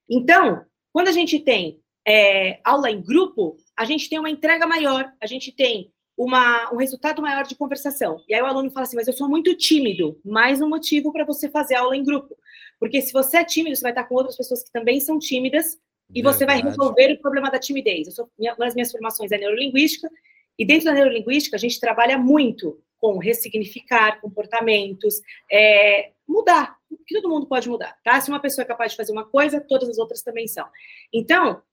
Então, 0.08 0.64
quando 0.94 1.08
a 1.08 1.12
gente 1.12 1.40
tem 1.40 1.82
é, 2.08 2.60
aula 2.64 2.92
em 2.92 3.02
grupo, 3.02 3.58
a 3.76 3.86
gente 3.86 4.08
tem 4.08 4.20
uma 4.20 4.30
entrega 4.30 4.68
maior, 4.68 5.12
a 5.20 5.26
gente 5.26 5.52
tem 5.52 5.92
uma, 6.24 6.72
um 6.72 6.78
resultado 6.78 7.20
maior 7.20 7.44
de 7.46 7.56
conversação. 7.56 8.22
E 8.30 8.34
aí 8.36 8.42
o 8.42 8.46
aluno 8.46 8.70
fala 8.70 8.84
assim, 8.84 8.96
mas 8.96 9.08
eu 9.08 9.14
sou 9.14 9.28
muito 9.28 9.58
tímido. 9.58 10.20
Mais 10.24 10.62
um 10.62 10.70
motivo 10.70 11.12
para 11.12 11.26
você 11.26 11.50
fazer 11.50 11.74
aula 11.74 11.98
em 11.98 12.04
grupo. 12.04 12.38
Porque 12.80 13.02
se 13.02 13.12
você 13.12 13.38
é 13.38 13.44
tímido, 13.44 13.76
você 13.76 13.82
vai 13.82 13.92
estar 13.92 14.04
com 14.04 14.14
outras 14.14 14.38
pessoas 14.38 14.64
que 14.64 14.72
também 14.72 15.00
são 15.00 15.18
tímidas 15.18 15.80
e 16.12 16.22
Verdade. 16.22 16.38
você 16.38 16.46
vai 16.46 16.62
resolver 16.62 17.14
o 17.14 17.20
problema 17.20 17.50
da 17.50 17.58
timidez. 17.58 18.06
Eu 18.06 18.14
sou, 18.14 18.30
minha, 18.38 18.54
uma 18.54 18.66
das 18.66 18.76
minhas 18.76 18.92
formações 18.92 19.32
é 19.32 19.38
neurolinguística, 19.40 20.12
e 20.60 20.66
dentro 20.66 20.86
da 20.86 20.94
neurolinguística 20.94 21.56
a 21.56 21.60
gente 21.60 21.80
trabalha 21.80 22.20
muito 22.20 22.80
com 23.00 23.18
ressignificar 23.18 24.22
comportamentos, 24.22 25.16
é, 25.52 26.12
mudar, 26.28 26.78
que 27.08 27.16
todo 27.16 27.30
mundo 27.30 27.48
pode 27.48 27.68
mudar, 27.68 27.98
tá? 28.04 28.22
Se 28.22 28.30
uma 28.30 28.40
pessoa 28.40 28.64
é 28.64 28.68
capaz 28.68 28.92
de 28.92 28.98
fazer 28.98 29.12
uma 29.12 29.26
coisa, 29.26 29.60
todas 29.60 29.90
as 29.90 29.98
outras 29.98 30.22
também 30.22 30.48
são. 30.48 30.68
Então, 31.12 31.64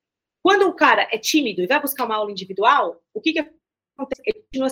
quando 0.43 0.67
o 0.67 0.73
cara 0.73 1.07
é 1.11 1.19
tímido 1.19 1.61
e 1.61 1.67
vai 1.67 1.81
buscar 1.81 2.07
uma 2.07 2.17
aula 2.17 2.31
individual, 2.31 3.03
o 3.13 3.21
que, 3.21 3.35
que 3.35 3.41
ele 4.25 4.43
continua 4.45 4.69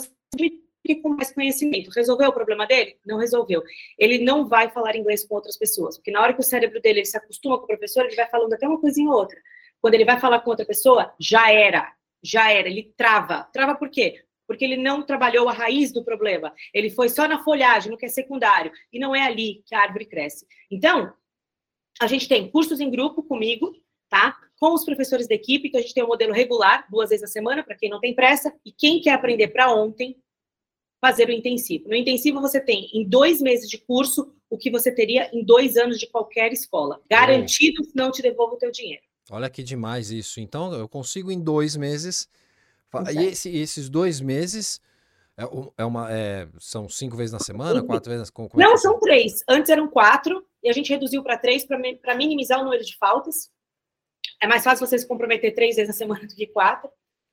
com 1.02 1.08
mais 1.10 1.32
conhecimento. 1.32 1.90
Resolveu 1.90 2.28
o 2.28 2.32
problema 2.32 2.66
dele? 2.66 2.96
Não 3.04 3.18
resolveu. 3.18 3.62
Ele 3.98 4.18
não 4.18 4.46
vai 4.46 4.70
falar 4.70 4.96
inglês 4.96 5.24
com 5.24 5.34
outras 5.34 5.56
pessoas, 5.56 5.96
porque 5.96 6.10
na 6.10 6.20
hora 6.20 6.32
que 6.32 6.40
o 6.40 6.44
cérebro 6.44 6.80
dele 6.80 7.04
se 7.04 7.16
acostuma 7.16 7.58
com 7.58 7.64
o 7.64 7.66
professor, 7.66 8.04
ele 8.04 8.14
vai 8.14 8.28
falando 8.28 8.52
até 8.52 8.68
uma 8.68 8.80
coisinha 8.80 9.10
ou 9.10 9.16
outra. 9.16 9.38
Quando 9.80 9.94
ele 9.94 10.04
vai 10.04 10.18
falar 10.20 10.40
com 10.40 10.50
outra 10.50 10.64
pessoa, 10.64 11.12
já 11.18 11.50
era, 11.50 11.92
já 12.22 12.50
era, 12.52 12.68
ele 12.68 12.92
trava. 12.96 13.48
Trava 13.52 13.74
por 13.74 13.90
quê? 13.90 14.22
Porque 14.46 14.64
ele 14.64 14.76
não 14.76 15.02
trabalhou 15.02 15.48
a 15.48 15.52
raiz 15.52 15.92
do 15.92 16.04
problema. 16.04 16.54
Ele 16.72 16.90
foi 16.90 17.08
só 17.08 17.26
na 17.26 17.42
folhagem, 17.42 17.90
no 17.90 17.98
que 17.98 18.06
é 18.06 18.08
secundário, 18.08 18.70
e 18.92 18.98
não 18.98 19.14
é 19.14 19.22
ali 19.22 19.62
que 19.66 19.74
a 19.74 19.80
árvore 19.80 20.06
cresce. 20.06 20.46
Então, 20.70 21.12
a 22.00 22.06
gente 22.06 22.28
tem 22.28 22.50
cursos 22.50 22.78
em 22.78 22.90
grupo 22.90 23.22
comigo, 23.22 23.74
tá? 24.08 24.36
Com 24.58 24.72
os 24.72 24.84
professores 24.84 25.28
da 25.28 25.34
equipe, 25.34 25.70
que 25.70 25.76
a 25.76 25.80
gente 25.80 25.94
tem 25.94 26.02
um 26.02 26.08
modelo 26.08 26.32
regular, 26.32 26.86
duas 26.90 27.10
vezes 27.10 27.24
a 27.24 27.32
semana, 27.32 27.62
para 27.62 27.76
quem 27.76 27.90
não 27.90 28.00
tem 28.00 28.14
pressa, 28.14 28.52
e 28.64 28.72
quem 28.72 29.00
quer 29.00 29.12
aprender 29.12 29.48
para 29.48 29.72
ontem, 29.72 30.16
fazer 31.00 31.28
o 31.28 31.32
intensivo. 31.32 31.88
No 31.88 31.94
intensivo, 31.94 32.40
você 32.40 32.60
tem 32.60 32.88
em 32.92 33.06
dois 33.06 33.40
meses 33.40 33.68
de 33.68 33.78
curso 33.78 34.32
o 34.48 34.56
que 34.56 34.70
você 34.70 34.90
teria 34.90 35.28
em 35.32 35.44
dois 35.44 35.76
anos 35.76 35.98
de 35.98 36.06
qualquer 36.06 36.52
escola. 36.52 37.00
Garantido, 37.10 37.82
é. 37.82 37.86
não 37.94 38.10
te 38.10 38.22
devolvo 38.22 38.54
o 38.54 38.58
teu 38.58 38.70
dinheiro. 38.70 39.02
Olha 39.30 39.50
que 39.50 39.62
demais 39.62 40.10
isso. 40.10 40.40
Então, 40.40 40.72
eu 40.72 40.88
consigo 40.88 41.30
em 41.30 41.40
dois 41.40 41.76
meses. 41.76 42.28
E 43.12 43.24
esse, 43.24 43.54
esses 43.54 43.90
dois 43.90 44.20
meses 44.20 44.80
é, 45.36 45.44
é 45.78 45.84
uma, 45.84 46.10
é, 46.10 46.48
são 46.58 46.88
cinco 46.88 47.16
vezes 47.16 47.32
na 47.32 47.38
semana, 47.38 47.82
quatro 47.84 48.10
vezes? 48.10 48.30
É 48.30 48.56
não, 48.56 48.76
são 48.78 48.98
três. 48.98 49.40
Antes 49.46 49.68
eram 49.70 49.88
quatro, 49.88 50.42
e 50.62 50.70
a 50.70 50.72
gente 50.72 50.88
reduziu 50.88 51.22
para 51.22 51.36
três 51.36 51.64
para 51.64 52.14
minimizar 52.16 52.60
o 52.60 52.64
número 52.64 52.82
de 52.82 52.96
faltas. 52.96 53.50
É 54.42 54.46
mais 54.46 54.64
fácil 54.64 54.86
você 54.86 54.98
se 54.98 55.06
comprometer 55.06 55.54
três 55.54 55.76
vezes 55.76 55.88
na 55.88 55.94
semana 55.94 56.26
do 56.26 56.34
que 56.34 56.46
quatro. 56.46 56.90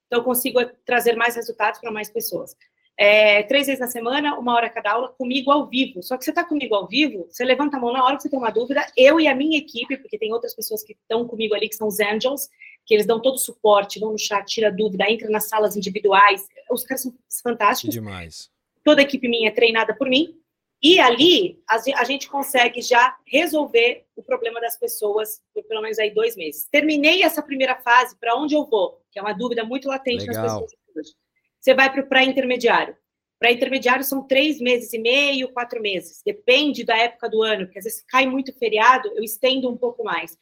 Então, 0.07 0.19
eu 0.19 0.23
consigo 0.23 0.59
trazer 0.85 1.15
mais 1.15 1.35
resultados 1.35 1.79
para 1.79 1.91
mais 1.91 2.09
pessoas. 2.09 2.55
É, 2.95 3.41
três 3.43 3.65
vezes 3.65 3.79
na 3.79 3.87
semana, 3.87 4.37
uma 4.37 4.53
hora 4.53 4.69
cada 4.69 4.91
aula, 4.91 5.09
comigo 5.09 5.51
ao 5.51 5.67
vivo. 5.67 6.03
Só 6.03 6.17
que 6.17 6.23
você 6.23 6.29
está 6.29 6.43
comigo 6.43 6.75
ao 6.75 6.87
vivo, 6.87 7.25
você 7.29 7.43
levanta 7.43 7.77
a 7.77 7.79
mão 7.79 7.91
na 7.91 8.03
hora 8.03 8.15
que 8.15 8.23
você 8.23 8.29
tem 8.29 8.37
uma 8.37 8.51
dúvida, 8.51 8.85
eu 8.95 9.19
e 9.19 9.27
a 9.27 9.35
minha 9.35 9.57
equipe, 9.57 9.97
porque 9.97 10.17
tem 10.17 10.31
outras 10.31 10.55
pessoas 10.55 10.83
que 10.83 10.93
estão 10.93 11.27
comigo 11.27 11.55
ali, 11.55 11.67
que 11.67 11.75
são 11.75 11.87
os 11.87 11.99
angels, 11.99 12.49
que 12.85 12.93
eles 12.93 13.05
dão 13.05 13.19
todo 13.19 13.35
o 13.35 13.39
suporte, 13.39 13.99
vão 13.99 14.11
no 14.11 14.19
chat, 14.19 14.45
tira 14.45 14.71
dúvida, 14.71 15.09
entra 15.09 15.29
nas 15.29 15.49
salas 15.49 15.75
individuais. 15.75 16.45
Os 16.69 16.83
caras 16.83 17.01
são 17.01 17.13
fantásticos. 17.41 17.93
Demais. 17.93 18.51
Toda 18.83 19.01
a 19.01 19.03
equipe 19.03 19.27
minha 19.27 19.49
é 19.49 19.51
treinada 19.51 19.95
por 19.95 20.07
mim. 20.07 20.37
E 20.83 20.99
ali 20.99 21.63
a 21.95 22.03
gente 22.03 22.29
consegue 22.29 22.81
já 22.81 23.15
resolver 23.25 24.05
o 24.17 24.21
problema 24.21 24.59
das 24.59 24.77
pessoas 24.77 25.41
por 25.53 25.63
pelo 25.63 25.81
menos 25.81 25.97
aí 25.97 26.13
dois 26.13 26.35
meses. 26.35 26.67
Terminei 26.69 27.23
essa 27.23 27.41
primeira 27.41 27.77
fase, 27.77 28.17
para 28.19 28.35
onde 28.35 28.53
eu 28.53 28.65
vou? 28.65 29.01
Que 29.09 29.17
é 29.17 29.21
uma 29.21 29.31
dúvida 29.31 29.63
muito 29.63 29.87
latente 29.87 30.25
Legal. 30.25 30.43
nas 30.43 30.53
pessoas 30.53 30.73
hoje. 30.93 31.15
Você 31.57 31.73
vai 31.73 31.89
para 31.89 32.01
o 32.01 32.07
pré-intermediário. 32.09 32.97
Pré-intermediário 33.39 34.03
são 34.03 34.27
três 34.27 34.59
meses 34.59 34.91
e 34.91 34.99
meio, 34.99 35.53
quatro 35.53 35.81
meses. 35.81 36.21
Depende 36.25 36.83
da 36.83 36.97
época 36.97 37.29
do 37.29 37.41
ano, 37.41 37.65
porque 37.65 37.79
às 37.79 37.85
vezes 37.85 38.03
cai 38.05 38.25
muito 38.25 38.51
feriado, 38.53 39.09
eu 39.15 39.23
estendo 39.23 39.69
um 39.69 39.77
pouco 39.77 40.03
mais. 40.03 40.37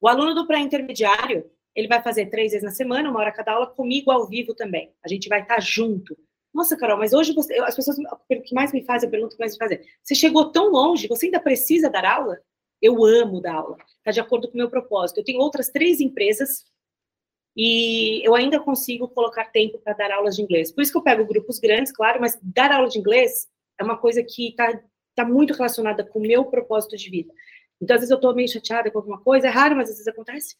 O 0.00 0.08
aluno 0.08 0.34
do 0.34 0.46
pré-intermediário, 0.46 1.48
ele 1.74 1.86
vai 1.86 2.02
fazer 2.02 2.26
três 2.26 2.50
vezes 2.50 2.64
na 2.64 2.72
semana, 2.72 3.08
uma 3.08 3.20
hora 3.20 3.32
cada 3.32 3.52
aula, 3.52 3.68
comigo 3.68 4.10
ao 4.10 4.26
vivo 4.28 4.54
também. 4.54 4.92
A 5.04 5.08
gente 5.08 5.28
vai 5.28 5.42
estar 5.42 5.60
junto. 5.60 6.16
Nossa, 6.54 6.76
Carol, 6.76 6.96
mas 6.96 7.12
hoje 7.12 7.34
você, 7.34 7.58
as 7.58 7.74
pessoas, 7.74 7.98
o 7.98 8.40
que 8.42 8.54
mais 8.54 8.72
me 8.72 8.84
fazem, 8.84 9.08
a 9.08 9.10
pergunta 9.10 9.34
que 9.34 9.40
mais 9.40 9.52
me 9.52 9.58
fazem, 9.58 9.80
você 10.00 10.14
chegou 10.14 10.52
tão 10.52 10.70
longe, 10.70 11.08
você 11.08 11.26
ainda 11.26 11.40
precisa 11.40 11.90
dar 11.90 12.04
aula? 12.04 12.38
Eu 12.80 13.04
amo 13.04 13.40
dar 13.40 13.56
aula, 13.56 13.76
está 13.98 14.12
de 14.12 14.20
acordo 14.20 14.46
com 14.46 14.54
o 14.54 14.58
meu 14.58 14.70
propósito. 14.70 15.18
Eu 15.18 15.24
tenho 15.24 15.40
outras 15.40 15.68
três 15.68 16.00
empresas 16.00 16.64
e 17.56 18.24
eu 18.24 18.36
ainda 18.36 18.60
consigo 18.60 19.08
colocar 19.08 19.46
tempo 19.46 19.78
para 19.78 19.94
dar 19.94 20.12
aulas 20.12 20.36
de 20.36 20.42
inglês. 20.42 20.70
Por 20.70 20.82
isso 20.82 20.92
que 20.92 20.98
eu 20.98 21.02
pego 21.02 21.26
grupos 21.26 21.58
grandes, 21.58 21.90
claro, 21.90 22.20
mas 22.20 22.38
dar 22.40 22.70
aula 22.70 22.88
de 22.88 22.98
inglês 23.00 23.48
é 23.78 23.82
uma 23.82 23.98
coisa 23.98 24.22
que 24.22 24.50
está 24.50 24.80
tá 25.16 25.24
muito 25.24 25.54
relacionada 25.54 26.04
com 26.04 26.20
o 26.20 26.22
meu 26.22 26.44
propósito 26.44 26.96
de 26.96 27.10
vida. 27.10 27.34
Então, 27.82 27.96
às 27.96 28.00
vezes 28.00 28.12
eu 28.12 28.16
estou 28.16 28.34
meio 28.34 28.48
chateada 28.48 28.92
com 28.92 28.98
alguma 28.98 29.20
coisa, 29.20 29.48
é 29.48 29.50
raro, 29.50 29.74
mas 29.74 29.90
às 29.90 29.96
vezes 29.96 30.06
acontece. 30.06 30.56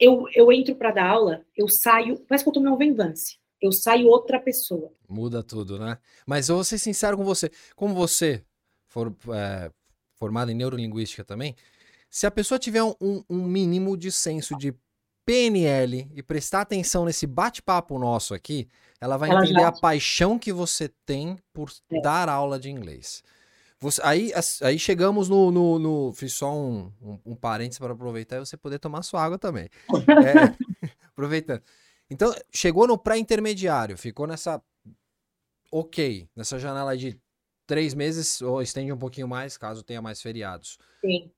Eu, 0.00 0.26
eu 0.34 0.50
entro 0.50 0.74
para 0.74 0.90
dar 0.90 1.06
aula, 1.06 1.46
eu 1.56 1.68
saio, 1.68 2.18
parece 2.26 2.42
que 2.42 2.48
eu 2.48 2.50
estou 2.50 2.62
numa 2.62 2.76
venvance 2.76 3.38
eu 3.60 3.72
saio 3.72 4.08
outra 4.08 4.40
pessoa. 4.40 4.92
Muda 5.08 5.42
tudo, 5.42 5.78
né? 5.78 5.98
Mas 6.26 6.48
eu 6.48 6.56
vou 6.56 6.64
ser 6.64 6.78
sincero 6.78 7.16
com 7.16 7.24
você. 7.24 7.50
Como 7.74 7.94
você 7.94 8.44
for 8.86 9.14
é, 9.34 9.70
formado 10.16 10.50
em 10.50 10.54
neurolinguística 10.54 11.24
também, 11.24 11.54
se 12.10 12.26
a 12.26 12.30
pessoa 12.30 12.58
tiver 12.58 12.82
um, 12.82 13.22
um 13.28 13.44
mínimo 13.44 13.96
de 13.96 14.10
senso 14.10 14.56
de 14.56 14.74
PNL 15.24 16.08
e 16.14 16.22
prestar 16.22 16.60
atenção 16.60 17.04
nesse 17.04 17.26
bate-papo 17.26 17.98
nosso 17.98 18.32
aqui, 18.32 18.68
ela 19.00 19.16
vai 19.16 19.28
ela 19.30 19.42
entender 19.42 19.60
já... 19.60 19.68
a 19.68 19.72
paixão 19.72 20.38
que 20.38 20.52
você 20.52 20.88
tem 21.04 21.36
por 21.52 21.70
é. 21.90 22.00
dar 22.00 22.28
aula 22.28 22.58
de 22.58 22.70
inglês. 22.70 23.22
Você, 23.78 24.00
aí, 24.02 24.32
aí 24.62 24.78
chegamos 24.78 25.28
no, 25.28 25.50
no, 25.50 25.78
no 25.78 26.12
Fiz 26.14 26.32
só 26.32 26.54
um, 26.54 26.90
um, 27.02 27.18
um 27.26 27.34
parênteses 27.34 27.78
para 27.78 27.92
aproveitar 27.92 28.36
e 28.36 28.40
você 28.40 28.56
poder 28.56 28.78
tomar 28.78 29.02
sua 29.02 29.22
água 29.22 29.38
também. 29.38 29.68
É, 30.08 30.88
aproveitando. 31.12 31.62
Então, 32.10 32.32
chegou 32.52 32.86
no 32.86 32.96
pré-intermediário, 32.96 33.96
ficou 33.98 34.26
nessa. 34.26 34.62
Ok, 35.70 36.28
nessa 36.34 36.58
janela 36.58 36.96
de 36.96 37.20
três 37.66 37.92
meses, 37.92 38.40
ou 38.40 38.62
estende 38.62 38.92
um 38.92 38.98
pouquinho 38.98 39.26
mais, 39.26 39.58
caso 39.58 39.82
tenha 39.82 40.00
mais 40.00 40.22
feriados. 40.22 40.78
Sim. 41.00 41.30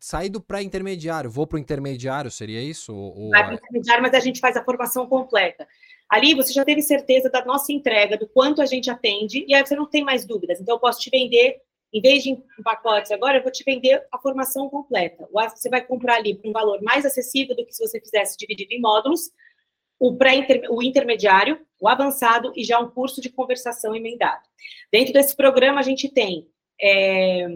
sair 0.00 0.28
do 0.28 0.40
pré-intermediário, 0.40 1.30
vou 1.30 1.46
para 1.46 1.56
o 1.56 1.60
intermediário, 1.60 2.30
seria 2.30 2.60
isso? 2.60 2.94
Ou... 2.94 3.30
Vai 3.30 3.44
para 3.44 3.52
o 3.52 3.54
intermediário, 3.54 4.02
mas 4.02 4.14
a 4.14 4.20
gente 4.20 4.40
faz 4.40 4.56
a 4.56 4.64
formação 4.64 5.06
completa. 5.06 5.66
Ali 6.08 6.34
você 6.34 6.52
já 6.52 6.64
teve 6.64 6.82
certeza 6.82 7.30
da 7.30 7.44
nossa 7.44 7.72
entrega, 7.72 8.18
do 8.18 8.26
quanto 8.26 8.60
a 8.60 8.66
gente 8.66 8.90
atende, 8.90 9.44
e 9.46 9.54
aí 9.54 9.64
você 9.64 9.76
não 9.76 9.86
tem 9.86 10.02
mais 10.02 10.26
dúvidas. 10.26 10.60
Então, 10.60 10.74
eu 10.74 10.80
posso 10.80 11.00
te 11.00 11.08
vender, 11.08 11.60
em 11.92 12.00
vez 12.00 12.24
de 12.24 12.30
em 12.30 12.62
pacotes 12.64 13.12
agora, 13.12 13.38
eu 13.38 13.42
vou 13.42 13.52
te 13.52 13.62
vender 13.64 14.04
a 14.10 14.18
formação 14.18 14.68
completa. 14.68 15.28
Você 15.54 15.68
vai 15.68 15.84
comprar 15.84 16.16
ali 16.16 16.34
por 16.34 16.48
um 16.48 16.52
valor 16.52 16.82
mais 16.82 17.06
acessível 17.06 17.54
do 17.54 17.64
que 17.64 17.72
se 17.72 17.86
você 17.86 18.00
fizesse 18.00 18.36
dividido 18.36 18.72
em 18.72 18.80
módulos, 18.80 19.30
o, 20.00 20.16
pré 20.16 20.46
o 20.70 20.82
intermediário, 20.82 21.60
o 21.78 21.86
avançado 21.86 22.52
e 22.56 22.64
já 22.64 22.80
um 22.80 22.90
curso 22.90 23.20
de 23.20 23.28
conversação 23.28 23.94
emendado. 23.94 24.40
Dentro 24.90 25.12
desse 25.12 25.36
programa, 25.36 25.78
a 25.78 25.82
gente 25.82 26.08
tem 26.08 26.48
é, 26.80 27.46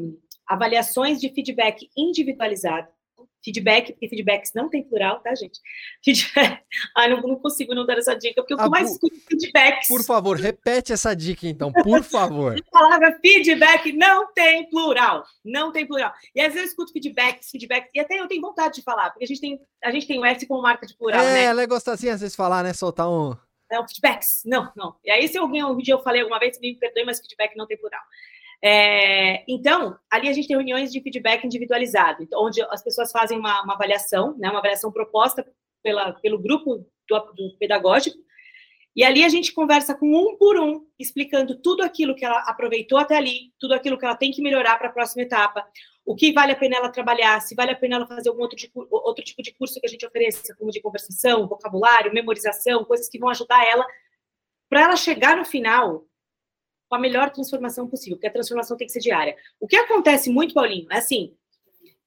avaliações 0.46 1.18
de 1.18 1.30
feedback 1.30 1.88
individualizado, 1.96 2.88
feedback, 3.44 3.92
porque 3.92 4.08
feedbacks 4.08 4.52
não 4.54 4.68
tem 4.68 4.82
plural, 4.82 5.20
tá, 5.20 5.34
gente? 5.34 5.60
Feedback. 6.02 6.62
Ai, 6.96 7.10
não, 7.10 7.20
não 7.20 7.36
consigo 7.36 7.74
não 7.74 7.84
dar 7.84 7.98
essa 7.98 8.14
dica, 8.14 8.40
porque 8.40 8.54
eu 8.54 8.60
ah, 8.60 8.68
mais 8.68 8.90
escuto 8.90 9.14
feedbacks. 9.28 9.88
Por 9.88 10.02
favor, 10.02 10.36
repete 10.36 10.92
essa 10.92 11.14
dica, 11.14 11.46
então, 11.46 11.70
por 11.70 12.02
favor. 12.04 12.56
a 12.56 12.70
palavra 12.70 13.18
feedback 13.20 13.92
não 13.92 14.32
tem 14.32 14.68
plural. 14.70 15.24
Não 15.44 15.70
tem 15.70 15.86
plural. 15.86 16.12
E 16.34 16.40
às 16.40 16.54
vezes 16.54 16.60
eu 16.60 16.68
escuto 16.70 16.92
feedbacks, 16.92 17.50
feedback, 17.50 17.90
e 17.94 18.00
até 18.00 18.18
eu 18.18 18.26
tenho 18.26 18.40
vontade 18.40 18.76
de 18.76 18.82
falar, 18.82 19.10
porque 19.10 19.24
a 19.24 19.28
gente 19.28 19.40
tem, 19.40 19.60
a 19.82 19.90
gente 19.90 20.06
tem 20.06 20.18
o 20.18 20.24
S 20.24 20.46
como 20.46 20.62
marca 20.62 20.86
de 20.86 20.96
plural, 20.96 21.20
é, 21.20 21.32
né? 21.32 21.40
É, 21.42 21.44
ela 21.44 21.66
gosta 21.66 21.92
assim, 21.92 22.08
às 22.08 22.20
vezes, 22.20 22.34
falar, 22.34 22.64
né? 22.64 22.72
Soltar 22.72 23.08
um. 23.08 23.36
Não, 23.70 23.86
feedbacks. 23.86 24.42
Não, 24.44 24.70
não. 24.76 24.94
E 25.04 25.10
aí, 25.10 25.26
se 25.26 25.36
alguém 25.36 25.64
um 25.64 25.76
dia 25.78 25.94
eu 25.94 26.02
falei 26.02 26.20
alguma 26.20 26.38
vez, 26.38 26.58
me 26.60 26.74
perdoe, 26.76 27.04
mas 27.04 27.20
feedback 27.20 27.56
não 27.56 27.66
tem 27.66 27.76
plural. 27.76 28.00
É, 28.62 29.44
então, 29.46 29.96
ali 30.10 30.28
a 30.28 30.32
gente 30.32 30.48
tem 30.48 30.56
reuniões 30.56 30.90
de 30.90 31.00
feedback 31.00 31.44
individualizado, 31.44 32.22
então, 32.22 32.42
onde 32.42 32.62
as 32.62 32.82
pessoas 32.82 33.12
fazem 33.12 33.38
uma, 33.38 33.62
uma 33.62 33.74
avaliação, 33.74 34.36
né, 34.38 34.48
uma 34.48 34.58
avaliação 34.58 34.90
proposta 34.90 35.46
pela, 35.82 36.12
pelo 36.14 36.38
grupo 36.38 36.86
do, 37.08 37.20
do, 37.34 37.56
pedagógico, 37.58 38.16
e 38.96 39.04
ali 39.04 39.24
a 39.24 39.28
gente 39.28 39.52
conversa 39.52 39.94
com 39.94 40.06
um 40.06 40.36
por 40.36 40.58
um, 40.58 40.86
explicando 40.98 41.60
tudo 41.60 41.82
aquilo 41.82 42.14
que 42.14 42.24
ela 42.24 42.38
aproveitou 42.46 42.96
até 42.96 43.16
ali, 43.16 43.52
tudo 43.58 43.74
aquilo 43.74 43.98
que 43.98 44.04
ela 44.04 44.16
tem 44.16 44.30
que 44.30 44.40
melhorar 44.40 44.78
para 44.78 44.88
a 44.88 44.92
próxima 44.92 45.22
etapa, 45.22 45.66
o 46.06 46.14
que 46.14 46.32
vale 46.32 46.52
a 46.52 46.56
pena 46.56 46.76
ela 46.76 46.88
trabalhar, 46.88 47.40
se 47.40 47.54
vale 47.54 47.72
a 47.72 47.76
pena 47.76 47.96
ela 47.96 48.06
fazer 48.06 48.28
algum 48.28 48.42
outro 48.42 48.58
outro 48.90 49.24
tipo 49.24 49.42
de 49.42 49.52
curso 49.52 49.80
que 49.80 49.86
a 49.86 49.90
gente 49.90 50.06
ofereça, 50.06 50.54
como 50.56 50.70
de 50.70 50.80
conversação, 50.80 51.48
vocabulário, 51.48 52.12
memorização, 52.12 52.84
coisas 52.84 53.08
que 53.08 53.18
vão 53.18 53.30
ajudar 53.30 53.66
ela, 53.66 53.84
para 54.68 54.82
ela 54.82 54.96
chegar 54.96 55.36
no 55.36 55.44
final 55.44 56.06
com 56.94 56.98
a 56.98 57.00
melhor 57.00 57.30
transformação 57.30 57.88
possível, 57.88 58.16
porque 58.16 58.28
a 58.28 58.32
transformação 58.32 58.76
tem 58.76 58.86
que 58.86 58.92
ser 58.92 59.00
diária. 59.00 59.36
O 59.58 59.66
que 59.66 59.74
acontece 59.74 60.30
muito, 60.30 60.54
Paulinho, 60.54 60.86
é 60.92 60.98
assim, 60.98 61.34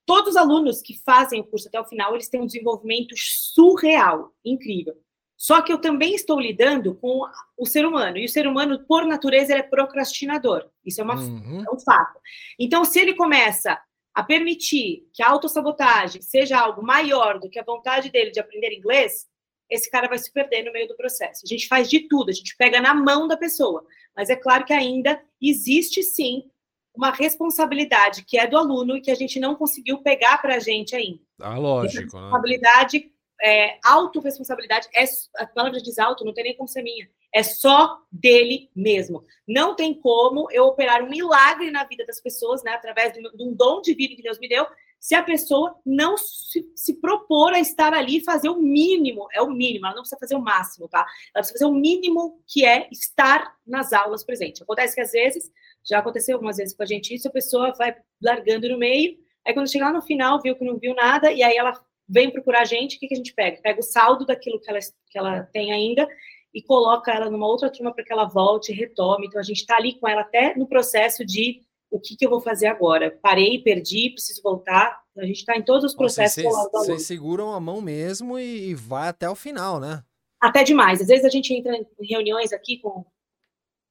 todos 0.06 0.32
os 0.32 0.38
alunos 0.38 0.82
que 0.82 0.98
fazem 1.04 1.42
o 1.42 1.44
curso 1.44 1.68
até 1.68 1.80
o 1.80 1.86
final, 1.86 2.14
eles 2.14 2.30
têm 2.30 2.40
um 2.40 2.46
desenvolvimento 2.46 3.14
surreal, 3.18 4.34
incrível. 4.46 4.96
Só 5.36 5.62
que 5.62 5.72
eu 5.72 5.78
também 5.78 6.16
estou 6.16 6.40
lidando 6.40 6.96
com 6.96 7.22
o 7.58 7.66
ser 7.66 7.86
humano, 7.86 8.18
e 8.18 8.26
o 8.26 8.30
ser 8.30 8.48
humano, 8.48 8.86
por 8.88 9.06
natureza, 9.06 9.54
é 9.54 9.62
procrastinador. 9.62 10.70
Isso 10.86 11.02
é, 11.02 11.04
uma, 11.04 11.16
uhum. 11.16 11.66
é 11.68 11.76
um 11.76 11.80
fato. 11.80 12.18
Então, 12.58 12.86
se 12.86 12.98
ele 13.00 13.14
começa 13.14 13.78
a 14.16 14.24
permitir 14.24 15.06
que 15.14 15.22
a 15.22 15.30
autossabotagem 15.30 16.22
seja 16.22 16.58
algo 16.58 16.82
maior 16.82 17.40
do 17.40 17.50
que 17.50 17.60
a 17.60 17.64
vontade 17.64 18.10
dele 18.10 18.32
de 18.32 18.40
aprender 18.40 18.74
inglês, 18.74 19.28
esse 19.70 19.92
cara 19.92 20.08
vai 20.08 20.18
se 20.18 20.32
perder 20.32 20.64
no 20.64 20.72
meio 20.72 20.88
do 20.88 20.96
processo. 20.96 21.42
A 21.46 21.48
gente 21.48 21.68
faz 21.68 21.90
de 21.90 22.08
tudo, 22.08 22.30
a 22.30 22.34
gente 22.34 22.56
pega 22.56 22.80
na 22.80 22.94
mão 22.94 23.28
da 23.28 23.36
pessoa. 23.36 23.86
Mas 24.18 24.32
é 24.32 24.36
claro 24.36 24.66
que 24.66 24.74
ainda 24.74 25.22
existe 25.40 26.02
sim 26.02 26.50
uma 26.96 27.12
responsabilidade 27.12 28.26
que 28.26 28.40
é 28.40 28.48
do 28.48 28.58
aluno 28.58 28.98
e 28.98 29.02
que 29.02 29.12
a 29.12 29.16
gente 29.16 29.40
não 29.40 29.54
conseguiu 29.54 30.00
pegar 30.00 30.40
para 30.40 30.56
a 30.56 30.60
gente 30.60 30.96
ainda. 30.96 31.20
Ah, 31.40 31.58
lógico. 31.58 32.18
Né? 32.18 32.24
Responsabilidade, 32.24 33.00
né? 33.00 33.12
é, 33.44 33.78
autorresponsabilidade, 33.84 34.88
é, 34.96 35.04
a 35.38 35.46
palavra 35.46 35.80
diz 35.80 36.00
auto, 36.00 36.26
não 36.26 36.34
tem 36.34 36.46
nem 36.46 36.58
como 36.58 36.68
ser 36.68 36.82
minha. 36.82 37.08
É 37.32 37.44
só 37.44 38.00
dele 38.12 38.72
mesmo. 38.76 39.24
Não 39.48 39.76
tem 39.76 39.94
como 39.94 40.50
eu 40.52 40.66
operar 40.66 41.04
um 41.04 41.10
milagre 41.10 41.70
na 41.70 41.84
vida 41.84 42.04
das 42.04 42.20
pessoas, 42.20 42.64
né, 42.64 42.72
através 42.72 43.14
de 43.14 43.20
um 43.40 43.54
dom 43.54 43.82
divino 43.82 44.16
que 44.16 44.24
Deus 44.24 44.40
me 44.40 44.50
deu, 44.50 44.66
se 45.00 45.16
a 45.16 45.24
pessoa 45.24 45.76
não 45.86 46.18
se, 46.18 46.66
se, 46.76 46.96
propor 47.00 47.54
a 47.54 47.60
estar 47.60 47.94
ali 47.94 48.18
e 48.18 48.24
fazer 48.24 48.50
o 48.50 48.62
mínimo, 48.62 49.28
é 49.32 49.42
o 49.42 49.50
mínimo, 49.50 49.86
ela 49.86 49.96
não 49.96 50.02
precisa 50.02 50.20
fazer 50.20 50.36
o 50.36 50.42
máximo, 50.42 50.88
tá? 50.88 51.00
Ela 51.34 51.44
precisa 51.44 51.60
fazer 51.60 51.66
o 51.66 51.74
mínimo 51.74 52.42
que 52.48 52.66
é 52.66 52.88
estar 52.92 53.56
nas 53.66 53.94
aulas 53.94 54.24
presente. 54.24 54.64
Acontece 54.64 54.96
que 54.96 55.02
às 55.02 55.12
vezes, 55.12 55.52
já 55.88 56.00
aconteceu 56.00 56.36
algumas 56.36 56.58
vezes 56.58 56.76
com 56.76 56.84
a 56.84 56.86
gente 56.86 57.14
isso, 57.14 57.28
a 57.28 57.32
pessoa 57.32 57.74
vai 57.78 57.96
largando 58.22 58.68
no 58.70 58.78
meio, 58.78 59.18
aí 59.46 59.54
quando 59.54 59.72
chegar 59.72 59.94
no 59.94 60.02
final, 60.02 60.42
viu 60.42 60.56
que 60.56 60.66
não 60.66 60.78
viu 60.78 60.94
nada, 60.94 61.32
e 61.32 61.44
aí 61.44 61.56
ela 61.56 61.74
vem 62.08 62.32
procurar 62.32 62.62
a 62.62 62.66
gente, 62.66 62.98
o 62.98 63.00
que, 63.00 63.08
que 63.08 63.14
a 63.14 63.18
gente 63.18 63.34
pega? 63.34 63.62
Pega 63.62 63.80
o 63.80 63.84
saldo 63.84 64.26
daquilo 64.26 64.60
que 64.60 64.70
ela, 64.70 64.80
que 65.10 65.18
ela 65.18 65.44
tem 65.44 65.72
ainda 65.72 66.08
e 66.54 66.62
coloca 66.62 67.12
ela 67.12 67.30
numa 67.30 67.46
outra 67.46 67.70
turma 67.70 67.94
para 67.94 68.04
que 68.04 68.12
ela 68.12 68.26
volte 68.26 68.72
e 68.72 68.76
retome. 68.76 69.28
Então, 69.28 69.40
a 69.40 69.44
gente 69.44 69.58
está 69.58 69.76
ali 69.76 70.00
com 70.00 70.08
ela 70.08 70.22
até 70.22 70.56
no 70.56 70.68
processo 70.68 71.26
de 71.26 71.62
o 71.90 72.00
que, 72.00 72.16
que 72.16 72.26
eu 72.26 72.30
vou 72.30 72.42
fazer 72.42 72.68
agora? 72.68 73.18
Parei, 73.22 73.60
perdi, 73.60 74.10
preciso 74.12 74.42
voltar. 74.42 75.02
A 75.18 75.26
gente 75.26 75.38
está 75.38 75.58
em 75.58 75.64
todos 75.64 75.84
os 75.84 75.96
processos. 75.96 76.44
Vocês 76.72 77.04
seguram 77.04 77.54
a 77.54 77.60
mão 77.60 77.82
mesmo 77.82 78.38
e, 78.38 78.70
e, 78.70 78.76
vai 78.76 79.10
até 79.10 79.30
o 79.30 79.36
final, 79.36 79.80
né? 79.80 80.04
Até 80.40 80.64
demais. 80.64 81.02
Às 81.02 81.08
vezes 81.08 81.26
a 81.26 81.30
gente 81.30 81.54
entra 81.54 81.76
em 81.76 82.08
reuniões 82.08 82.54
aqui 82.54 82.78
com 82.78 83.06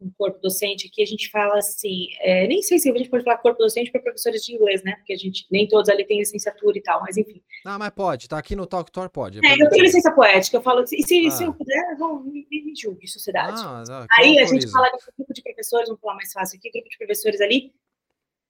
um 0.01 0.11
corpo 0.17 0.39
docente 0.41 0.91
que 0.91 1.03
a 1.03 1.07
gente 1.07 1.31
fala 1.31 1.59
assim, 1.59 2.09
é, 2.21 2.47
nem 2.47 2.63
sei 2.63 2.79
se 2.79 2.91
a 2.91 2.97
gente 2.97 3.09
pode 3.09 3.25
falar 3.25 3.39
corpo 3.39 3.59
docente 3.59 3.91
para 3.91 4.03
professores 4.03 4.43
de 4.43 4.55
inglês, 4.55 4.83
né? 4.83 4.95
Porque 4.97 5.13
a 5.13 5.17
gente 5.17 5.47
nem 5.51 5.67
todos 5.67 5.89
ali 5.89 6.05
têm 6.05 6.19
licenciatura 6.19 6.77
e 6.77 6.83
tal, 6.83 7.01
mas 7.01 7.17
enfim. 7.17 7.43
Não, 7.65 7.79
mas 7.79 7.91
pode, 7.91 8.29
tá 8.29 8.39
aqui 8.39 8.55
no 8.55 8.67
Talk 8.67 8.91
Tour, 8.93 9.09
pode. 9.09 9.39
É, 9.45 9.55
eu 9.55 9.71
tenho 9.71 9.85
licença 9.85 10.13
poética, 10.13 10.59
eu 10.59 10.63
falo, 10.63 10.85
e 10.93 11.03
se, 11.03 11.27
ah. 11.27 11.31
se 11.31 11.45
eu 11.45 11.55
puder, 11.55 11.97
vão, 11.99 12.23
me, 12.23 12.47
me 12.51 12.75
julgue, 12.77 13.09
sociedade. 13.09 13.61
Ah, 13.65 13.83
não, 13.89 14.07
Aí 14.19 14.39
a 14.39 14.45
gente 14.45 14.71
fala 14.71 14.87
de 14.89 14.99
grupo 15.17 15.33
de 15.33 15.43
professores, 15.43 15.89
vamos 15.89 16.01
falar 16.01 16.15
mais 16.15 16.33
fácil 16.33 16.59
aqui, 16.59 16.71
grupo 16.71 16.89
de 16.89 16.99
professores 16.99 17.41
ali, 17.41 17.73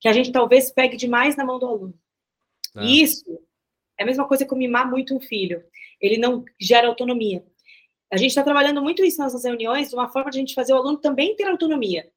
que 0.00 0.08
a 0.08 0.12
gente 0.12 0.32
talvez 0.32 0.70
pegue 0.70 0.96
demais 0.96 1.36
na 1.36 1.44
mão 1.44 1.58
do 1.58 1.66
aluno. 1.66 1.94
E 2.78 3.02
isso 3.02 3.24
é 3.98 4.02
a 4.02 4.06
mesma 4.06 4.28
coisa 4.28 4.44
que 4.44 4.54
mimar 4.54 4.88
muito 4.88 5.14
um 5.16 5.20
filho. 5.20 5.64
Ele 6.00 6.18
não 6.18 6.44
gera 6.60 6.88
autonomia. 6.88 7.44
A 8.12 8.16
gente 8.16 8.28
está 8.28 8.42
trabalhando 8.42 8.82
muito 8.82 9.04
isso 9.04 9.18
nas 9.18 9.32
nossas 9.32 9.46
reuniões, 9.46 9.92
uma 9.92 10.08
forma 10.08 10.30
de 10.30 10.38
a 10.38 10.40
gente 10.40 10.54
fazer 10.54 10.72
o 10.72 10.76
aluno 10.76 10.98
também 10.98 11.34
ter 11.34 11.48
autonomia. 11.48 12.10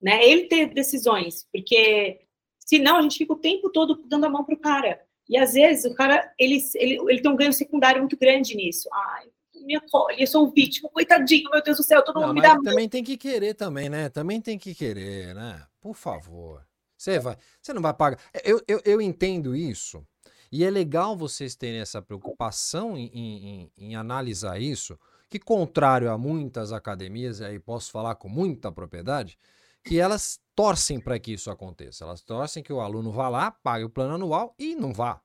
né? 0.00 0.26
Ele 0.26 0.46
ter 0.46 0.72
decisões, 0.72 1.46
porque 1.52 2.20
senão 2.58 2.96
a 2.96 3.02
gente 3.02 3.18
fica 3.18 3.32
o 3.32 3.38
tempo 3.38 3.70
todo 3.70 4.02
dando 4.06 4.24
a 4.24 4.30
mão 4.30 4.44
pro 4.44 4.56
cara. 4.56 5.00
E 5.28 5.36
às 5.36 5.52
vezes 5.52 5.84
o 5.84 5.94
cara, 5.94 6.32
ele, 6.38 6.58
ele, 6.74 6.98
ele 7.08 7.20
tem 7.20 7.30
um 7.30 7.36
ganho 7.36 7.52
secundário 7.52 8.00
muito 8.00 8.16
grande 8.16 8.56
nisso. 8.56 8.88
Ai, 8.92 9.28
me 9.62 9.76
acolhe, 9.76 10.22
eu 10.22 10.26
sou 10.26 10.46
um 10.46 10.50
vítima, 10.50 10.88
coitadinho, 10.88 11.50
meu 11.50 11.62
Deus 11.62 11.76
do 11.76 11.82
céu, 11.82 12.02
todo 12.02 12.20
mundo 12.20 12.34
me 12.34 12.40
dá. 12.40 12.56
Também 12.58 12.88
tem 12.88 13.04
que 13.04 13.16
querer 13.16 13.54
também, 13.54 13.88
né? 13.88 14.08
Também 14.08 14.40
tem 14.40 14.58
que 14.58 14.74
querer, 14.74 15.34
né? 15.34 15.62
Por 15.80 15.94
favor. 15.94 16.66
Você 17.00 17.18
vai, 17.18 17.34
você 17.62 17.72
não 17.72 17.80
vai 17.80 17.94
pagar. 17.94 18.20
Eu, 18.44 18.62
eu, 18.68 18.82
eu 18.84 19.00
entendo 19.00 19.56
isso. 19.56 20.06
E 20.52 20.62
é 20.62 20.70
legal 20.70 21.16
vocês 21.16 21.56
terem 21.56 21.80
essa 21.80 22.02
preocupação 22.02 22.94
em, 22.94 23.06
em, 23.06 23.72
em 23.78 23.96
analisar 23.96 24.60
isso, 24.60 24.98
que 25.26 25.38
contrário 25.38 26.10
a 26.10 26.18
muitas 26.18 26.74
academias, 26.74 27.40
e 27.40 27.44
aí 27.46 27.58
posso 27.58 27.90
falar 27.90 28.16
com 28.16 28.28
muita 28.28 28.70
propriedade, 28.70 29.38
que 29.82 29.98
elas 29.98 30.38
torcem 30.54 31.00
para 31.00 31.18
que 31.18 31.32
isso 31.32 31.50
aconteça. 31.50 32.04
Elas 32.04 32.20
torcem 32.20 32.62
que 32.62 32.72
o 32.72 32.82
aluno 32.82 33.10
vá 33.10 33.30
lá, 33.30 33.50
pague 33.50 33.84
o 33.84 33.90
plano 33.90 34.16
anual 34.16 34.54
e 34.58 34.74
não 34.74 34.92
vá. 34.92 35.22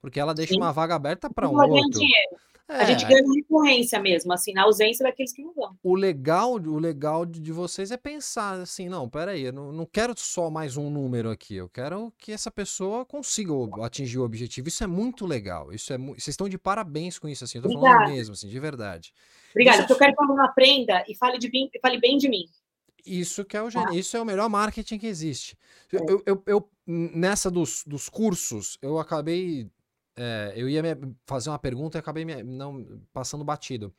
Porque 0.00 0.20
ela 0.20 0.32
deixa 0.32 0.54
Sim. 0.54 0.60
uma 0.60 0.72
vaga 0.72 0.94
aberta 0.94 1.28
para 1.28 1.48
um 1.48 1.56
outro. 1.56 1.98
Dinheiro. 1.98 2.36
É. 2.68 2.82
A 2.82 2.84
gente 2.84 3.06
ganha 3.06 3.22
recorrência 3.34 3.98
mesmo, 3.98 4.30
assim, 4.30 4.52
na 4.52 4.64
ausência 4.64 5.02
daqueles 5.02 5.32
que 5.32 5.42
não 5.42 5.54
vão. 5.54 5.74
O 5.82 5.94
legal, 5.94 6.52
o 6.52 6.78
legal 6.78 7.24
de 7.24 7.50
vocês 7.50 7.90
é 7.90 7.96
pensar 7.96 8.60
assim, 8.60 8.90
não, 8.90 9.08
peraí, 9.08 9.44
eu 9.44 9.52
não, 9.54 9.72
não 9.72 9.86
quero 9.86 10.12
só 10.16 10.50
mais 10.50 10.76
um 10.76 10.90
número 10.90 11.30
aqui, 11.30 11.56
eu 11.56 11.68
quero 11.70 12.12
que 12.18 12.30
essa 12.30 12.50
pessoa 12.50 13.06
consiga 13.06 13.54
atingir 13.82 14.18
o 14.18 14.22
objetivo. 14.24 14.68
Isso 14.68 14.84
é 14.84 14.86
muito 14.86 15.24
legal. 15.24 15.72
Isso 15.72 15.94
é 15.94 15.98
Vocês 15.98 16.28
estão 16.28 16.46
de 16.46 16.58
parabéns 16.58 17.18
com 17.18 17.26
isso, 17.26 17.42
assim, 17.42 17.56
eu 17.56 17.62
tô 17.62 17.70
Obrigada. 17.70 18.00
falando 18.00 18.14
mesmo, 18.14 18.34
assim, 18.34 18.48
de 18.48 18.60
verdade. 18.60 19.14
Obrigada, 19.50 19.78
porque 19.78 19.92
eu 19.94 19.98
quero 19.98 20.14
que 20.14 20.20
o 20.20 20.24
aluno 20.26 20.42
aprenda 20.42 21.04
e 21.08 21.16
fale, 21.16 21.38
de 21.38 21.50
bem, 21.50 21.70
fale 21.80 21.98
bem 21.98 22.18
de 22.18 22.28
mim. 22.28 22.44
Isso 23.06 23.46
que 23.46 23.56
é 23.56 23.62
o 23.62 23.68
ah. 23.68 23.94
isso 23.94 24.14
é 24.14 24.20
o 24.20 24.26
melhor 24.26 24.50
marketing 24.50 24.98
que 24.98 25.06
existe. 25.06 25.56
É. 25.90 25.96
Eu, 25.96 26.22
eu, 26.26 26.42
eu, 26.46 26.70
nessa 26.86 27.50
dos, 27.50 27.82
dos 27.86 28.10
cursos, 28.10 28.76
eu 28.82 28.98
acabei 28.98 29.70
é, 30.18 30.52
eu 30.56 30.68
ia 30.68 30.82
fazer 31.24 31.48
uma 31.48 31.58
pergunta 31.58 31.96
e 31.96 32.00
acabei 32.00 32.24
me, 32.24 32.42
não 32.42 32.84
passando 33.12 33.44
batido. 33.44 33.94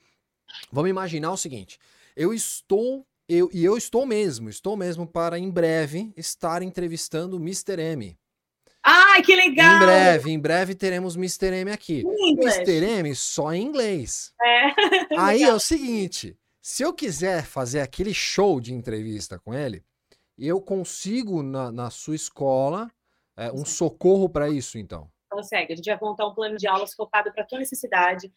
Vamos 0.72 0.90
imaginar 0.90 1.32
o 1.32 1.38
seguinte: 1.38 1.80
eu 2.16 2.34
estou, 2.34 3.08
eu, 3.28 3.50
e 3.54 3.64
eu 3.64 3.78
estou 3.78 4.06
mesmo, 4.06 4.50
estou 4.50 4.76
mesmo 4.76 5.08
para 5.08 5.40
em 5.40 5.50
breve 5.50 6.12
estar 6.18 6.62
entrevistando 6.62 7.38
o 7.38 7.40
Mr. 7.40 7.82
M. 7.82 8.18
Ai, 8.84 9.22
que 9.22 9.36
legal! 9.36 9.78
Em 9.78 9.80
breve, 9.80 10.32
em 10.32 10.40
breve 10.40 10.76
teremos 10.76 11.16
Mr. 11.16 11.54
M 11.56 11.72
aqui. 11.72 12.04
Mr. 12.38 12.86
M 12.86 13.16
só 13.16 13.54
em 13.54 13.64
inglês. 13.64 14.34
É. 14.42 14.74
Aí 15.18 15.44
é 15.44 15.54
o 15.54 15.60
seguinte: 15.60 16.38
se 16.62 16.84
eu 16.84 16.94
quiser 16.94 17.46
fazer 17.46 17.80
aquele 17.80 18.14
show 18.14 18.60
de 18.60 18.74
entrevista 18.74 19.40
com 19.40 19.54
ele, 19.54 19.86
eu 20.38 20.60
consigo 20.60 21.42
na, 21.42 21.72
na 21.72 21.90
sua 21.90 22.16
escola 22.16 22.92
é, 23.38 23.50
um 23.54 23.64
socorro 23.64 24.28
para 24.28 24.50
isso, 24.50 24.78
então 24.78 25.10
consegue. 25.30 25.74
A 25.74 25.76
gente 25.76 25.86
vai 25.86 25.98
montar 26.02 26.28
um 26.28 26.34
plano 26.34 26.58
de 26.58 26.68
aulas 26.68 26.94
focado 26.94 27.32
para 27.32 27.44
a 27.44 27.46
tua 27.46 27.60
necessidade. 27.60 28.32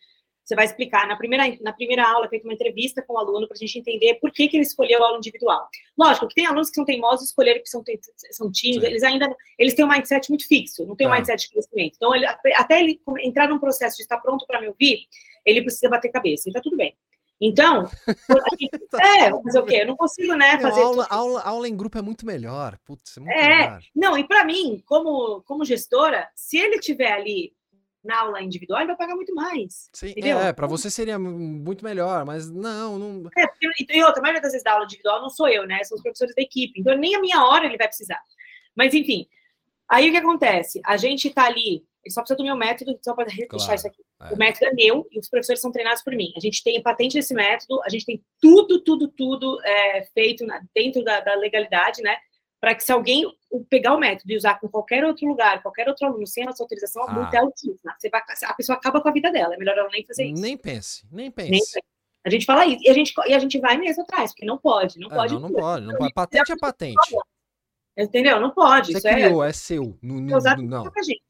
Você 0.44 0.56
vai 0.56 0.64
explicar 0.64 1.06
na 1.06 1.16
primeira, 1.16 1.56
na 1.60 1.72
primeira 1.72 2.04
aula, 2.04 2.28
feita 2.28 2.46
uma 2.46 2.54
entrevista 2.54 3.00
com 3.02 3.14
o 3.14 3.18
aluno 3.18 3.46
para 3.46 3.54
a 3.54 3.58
gente 3.58 3.78
entender 3.78 4.14
por 4.14 4.32
que, 4.32 4.48
que 4.48 4.56
ele 4.56 4.64
escolheu 4.64 5.02
a 5.02 5.06
aula 5.06 5.18
individual. 5.18 5.68
Lógico 5.96 6.26
que 6.26 6.34
tem 6.34 6.46
alunos 6.46 6.68
que 6.68 6.74
são 6.74 6.84
teimosos, 6.84 7.28
escolheram 7.28 7.62
que 7.62 7.68
são, 7.68 7.82
são 8.32 8.50
tímidos, 8.50 8.84
eles 8.84 9.02
ainda 9.04 9.34
eles 9.56 9.74
têm 9.74 9.84
um 9.84 9.88
mindset 9.88 10.28
muito 10.28 10.46
fixo, 10.48 10.84
não 10.84 10.96
tem 10.96 11.06
um 11.06 11.12
ah. 11.12 11.16
mindset 11.16 11.42
de 11.42 11.52
crescimento. 11.52 11.94
Então, 11.96 12.14
ele, 12.14 12.26
até 12.26 12.80
ele 12.80 13.00
entrar 13.20 13.48
num 13.48 13.60
processo 13.60 13.96
de 13.96 14.02
estar 14.02 14.18
pronto 14.18 14.44
para 14.46 14.60
me 14.60 14.66
ouvir, 14.66 15.06
ele 15.46 15.62
precisa 15.62 15.88
bater 15.88 16.10
cabeça. 16.10 16.48
E 16.48 16.50
está 16.50 16.60
tudo 16.60 16.76
bem. 16.76 16.96
Então, 17.44 17.90
é, 19.02 19.30
mas 19.42 19.56
o 19.56 19.64
quê? 19.64 19.78
Eu 19.82 19.88
não 19.88 19.96
consigo, 19.96 20.32
né, 20.36 20.60
fazer. 20.60 20.80
Não, 20.80 20.86
aula, 20.86 21.06
aula, 21.10 21.42
aula, 21.42 21.68
em 21.68 21.76
grupo 21.76 21.98
é 21.98 22.02
muito 22.02 22.24
melhor. 22.24 22.78
Putz, 22.84 23.16
é, 23.16 23.20
muito 23.20 23.32
é 23.32 23.58
melhor. 23.58 23.82
não, 23.96 24.16
e 24.16 24.22
para 24.22 24.44
mim, 24.44 24.80
como, 24.86 25.42
como 25.42 25.64
gestora, 25.64 26.30
se 26.36 26.56
ele 26.56 26.78
tiver 26.78 27.10
ali 27.10 27.52
na 28.04 28.20
aula 28.20 28.42
individual, 28.42 28.80
ele 28.80 28.88
vai 28.88 28.96
pagar 28.96 29.16
muito 29.16 29.34
mais. 29.34 29.90
Sim, 29.92 30.10
entendeu? 30.10 30.38
é, 30.38 30.52
para 30.52 30.68
você 30.68 30.88
seria 30.88 31.18
muito 31.18 31.84
melhor, 31.84 32.24
mas 32.24 32.48
não, 32.48 32.96
não. 32.96 33.30
É, 33.36 33.44
e 33.90 34.04
outra, 34.04 34.20
a 34.20 34.22
maioria 34.22 34.40
das 34.40 34.52
vezes 34.52 34.62
da 34.62 34.74
aula 34.74 34.84
individual 34.84 35.20
não 35.20 35.28
sou 35.28 35.48
eu, 35.48 35.66
né? 35.66 35.82
São 35.82 35.96
os 35.96 36.02
professores 36.02 36.34
da 36.36 36.42
equipe. 36.42 36.78
Então, 36.78 36.96
nem 36.96 37.16
a 37.16 37.20
minha 37.20 37.44
hora 37.44 37.66
ele 37.66 37.76
vai 37.76 37.88
precisar. 37.88 38.20
Mas, 38.74 38.94
enfim, 38.94 39.26
aí 39.88 40.08
o 40.08 40.12
que 40.12 40.18
acontece? 40.18 40.80
A 40.84 40.96
gente 40.96 41.28
tá 41.30 41.46
ali 41.46 41.84
ele 42.04 42.12
só 42.12 42.20
precisa 42.20 42.36
do 42.36 42.44
meu 42.44 42.56
método, 42.56 42.98
só 43.02 43.14
para 43.14 43.24
deixar 43.26 43.46
claro, 43.46 43.74
isso 43.74 43.86
aqui. 43.86 44.02
É. 44.20 44.34
O 44.34 44.36
método 44.36 44.66
é 44.66 44.72
meu 44.72 45.06
e 45.10 45.18
os 45.18 45.28
professores 45.28 45.60
são 45.60 45.70
treinados 45.70 46.02
por 46.02 46.14
mim. 46.14 46.32
A 46.36 46.40
gente 46.40 46.62
tem 46.62 46.78
a 46.78 46.82
patente 46.82 47.14
desse 47.14 47.32
método, 47.32 47.80
a 47.84 47.88
gente 47.88 48.04
tem 48.04 48.22
tudo, 48.40 48.80
tudo, 48.82 49.08
tudo 49.08 49.60
é, 49.64 50.04
feito 50.12 50.44
na, 50.44 50.60
dentro 50.74 51.04
da, 51.04 51.20
da, 51.20 51.34
legalidade, 51.34 52.02
né? 52.02 52.16
Para 52.60 52.74
que 52.74 52.84
se 52.84 52.92
alguém 52.92 53.24
pegar 53.68 53.94
o 53.94 53.98
método 53.98 54.32
e 54.32 54.36
usar 54.36 54.58
com 54.60 54.68
qualquer 54.68 55.04
outro 55.04 55.26
lugar, 55.26 55.62
qualquer 55.62 55.88
outro 55.88 56.06
aluno, 56.06 56.26
sem 56.26 56.44
a 56.44 56.46
nossa 56.46 56.62
autorização, 56.62 57.02
a 57.02 57.10
ah. 57.10 57.14
multa 57.14 57.36
é 57.36 57.40
altíssima. 57.40 57.94
Você 57.98 58.08
vai, 58.08 58.22
a 58.44 58.54
pessoa 58.54 58.76
acaba 58.76 59.00
com 59.00 59.08
a 59.08 59.12
vida 59.12 59.30
dela. 59.30 59.54
É 59.54 59.58
melhor 59.58 59.76
ela 59.76 59.88
nem 59.90 60.04
fazer 60.06 60.24
isso. 60.26 60.40
Nem 60.40 60.56
pense, 60.56 61.04
nem 61.10 61.30
pense. 61.30 61.50
Nem 61.50 61.60
pense. 61.60 61.80
A 62.24 62.30
gente 62.30 62.46
fala 62.46 62.64
isso. 62.66 62.82
E 62.84 62.88
a 62.88 62.92
gente, 62.92 63.12
e 63.26 63.34
a 63.34 63.38
gente 63.38 63.58
vai 63.58 63.76
mesmo 63.76 64.02
atrás, 64.02 64.30
porque 64.30 64.46
não 64.46 64.58
pode. 64.58 64.98
Não 64.98 65.10
é, 65.10 65.14
pode. 65.14 65.34
Não, 65.34 65.40
não 65.40 65.52
pode. 65.52 65.86
Não 65.86 65.96
pode. 65.96 66.12
Patente 66.14 66.52
é 66.52 66.56
patente. 66.56 67.16
Entendeu? 67.96 68.40
Não 68.40 68.50
pode. 68.50 68.92
Você 68.92 68.98
isso 68.98 69.08
criou, 69.08 69.44
é, 69.44 69.50
é 69.50 69.52
seu. 69.52 69.98
No, 70.00 70.20
no, 70.20 70.40
não. 70.62 70.84
gente. 71.04 71.22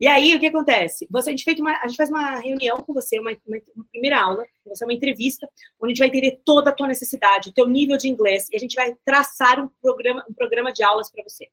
E 0.00 0.06
aí, 0.06 0.34
o 0.34 0.40
que 0.40 0.46
acontece? 0.46 1.06
Você, 1.10 1.28
a, 1.28 1.36
gente 1.36 1.60
uma, 1.60 1.78
a 1.82 1.86
gente 1.86 1.98
faz 1.98 2.08
uma 2.08 2.40
reunião 2.40 2.78
com 2.78 2.94
você, 2.94 3.18
uma, 3.20 3.36
uma, 3.46 3.60
uma, 3.76 3.84
primeira 3.92 4.18
aula, 4.18 4.46
você 4.64 4.82
uma 4.82 4.94
entrevista, 4.94 5.46
onde 5.78 5.92
a 5.92 5.94
gente 5.94 5.98
vai 5.98 6.08
entender 6.08 6.40
toda 6.42 6.70
a 6.70 6.72
tua 6.72 6.88
necessidade, 6.88 7.50
o 7.50 7.52
teu 7.52 7.68
nível 7.68 7.98
de 7.98 8.08
inglês, 8.08 8.48
e 8.50 8.56
a 8.56 8.58
gente 8.58 8.74
vai 8.74 8.96
traçar 9.04 9.62
um 9.62 9.68
programa, 9.82 10.24
um 10.26 10.32
programa 10.32 10.72
de 10.72 10.82
aulas 10.82 11.10
para 11.10 11.22
você. 11.22 11.48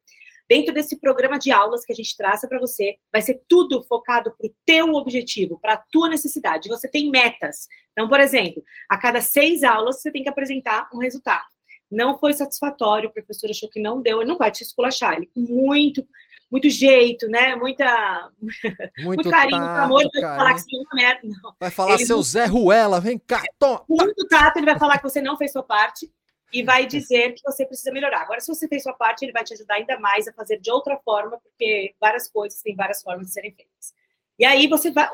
Dentro 0.47 0.73
desse 0.73 0.97
programa 0.97 1.37
de 1.37 1.51
aulas 1.51 1.83
que 1.83 1.91
a 1.91 1.95
gente 1.95 2.15
traça 2.15 2.47
para 2.47 2.57
você, 2.57 2.95
vai 3.11 3.21
ser 3.21 3.41
tudo 3.49 3.83
focado 3.83 4.33
para 4.37 4.47
o 4.47 4.53
teu 4.65 4.93
objetivo, 4.93 5.59
para 5.59 5.73
a 5.73 5.83
tua 5.91 6.07
necessidade. 6.07 6.69
Você 6.69 6.87
tem 6.87 7.11
metas. 7.11 7.67
Então, 7.91 8.07
por 8.07 8.21
exemplo, 8.21 8.63
a 8.87 8.97
cada 8.97 9.19
seis 9.19 9.61
aulas 9.61 10.01
você 10.01 10.09
tem 10.09 10.23
que 10.23 10.29
apresentar 10.29 10.87
um 10.93 10.99
resultado. 10.99 11.43
Não 11.91 12.17
foi 12.17 12.31
satisfatório, 12.31 13.09
o 13.09 13.13
professor 13.13 13.49
achou 13.49 13.69
que 13.69 13.81
não 13.81 14.01
deu, 14.01 14.21
ele 14.21 14.29
não 14.29 14.37
vai 14.37 14.51
te 14.51 14.63
esculachar. 14.63 15.17
Ele, 15.17 15.29
muito 15.35 16.07
muito 16.49 16.69
jeito, 16.69 17.27
né? 17.27 17.55
Muita, 17.55 18.31
muito, 18.41 19.05
muito 19.05 19.29
carinho, 19.29 19.61
tato, 19.61 19.85
amor, 19.85 20.03
de 20.03 20.21
falar 20.21 20.53
que 20.53 20.61
você 20.61 20.77
não 20.77 20.85
merda. 20.93 21.21
Não. 21.23 21.53
Vai 21.59 21.69
falar 21.69 21.95
ele, 21.95 22.05
seu 22.05 22.21
Zé 22.21 22.45
Ruela, 22.45 22.99
vem 22.99 23.19
cá, 23.19 23.43
toma. 23.59 23.83
Muito 23.87 24.27
tato, 24.27 24.57
ele 24.57 24.65
vai 24.65 24.79
falar 24.79 24.97
que 24.97 25.03
você 25.03 25.21
não 25.21 25.37
fez 25.37 25.51
sua 25.51 25.63
parte 25.63 26.11
e 26.53 26.63
vai 26.63 26.85
dizer 26.85 27.33
que 27.33 27.43
você 27.43 27.65
precisa 27.65 27.91
melhorar. 27.91 28.21
Agora, 28.21 28.39
se 28.39 28.47
você 28.47 28.67
fez 28.67 28.83
sua 28.83 28.93
parte, 28.93 29.25
ele 29.25 29.33
vai 29.33 29.43
te 29.43 29.53
ajudar 29.53 29.75
ainda 29.75 29.99
mais 29.99 30.27
a 30.27 30.33
fazer 30.33 30.59
de 30.59 30.71
outra 30.71 30.97
forma, 31.03 31.37
porque 31.37 31.93
várias 31.99 32.29
coisas 32.29 32.61
têm 32.61 32.75
várias 32.75 33.01
formas 33.01 33.27
de 33.27 33.33
serem 33.33 33.51
feitas. 33.51 33.93
E 34.39 34.45
aí 34.45 34.67
você 34.67 34.91
vai. 34.91 35.09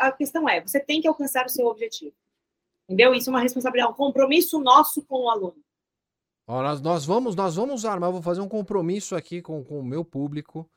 A 0.00 0.12
questão 0.12 0.48
é, 0.48 0.60
você 0.60 0.80
tem 0.80 1.00
que 1.00 1.08
alcançar 1.08 1.46
o 1.46 1.48
seu 1.48 1.66
objetivo. 1.66 2.14
Entendeu? 2.86 3.14
Isso 3.14 3.30
é 3.30 3.32
uma 3.32 3.40
responsabilidade, 3.40 3.92
um 3.92 3.96
compromisso 3.96 4.60
nosso 4.60 5.02
com 5.02 5.24
o 5.24 5.30
aluno. 5.30 5.56
Ó, 6.46 6.62
nós, 6.62 6.80
nós 6.80 7.04
vamos, 7.04 7.34
nós 7.34 7.56
vamos 7.56 7.84
armar, 7.84 8.08
eu 8.08 8.12
vou 8.12 8.22
fazer 8.22 8.40
um 8.40 8.48
compromisso 8.48 9.16
aqui 9.16 9.40
com, 9.40 9.64
com 9.64 9.78
o 9.80 9.84
meu 9.84 10.04
público, 10.04 10.68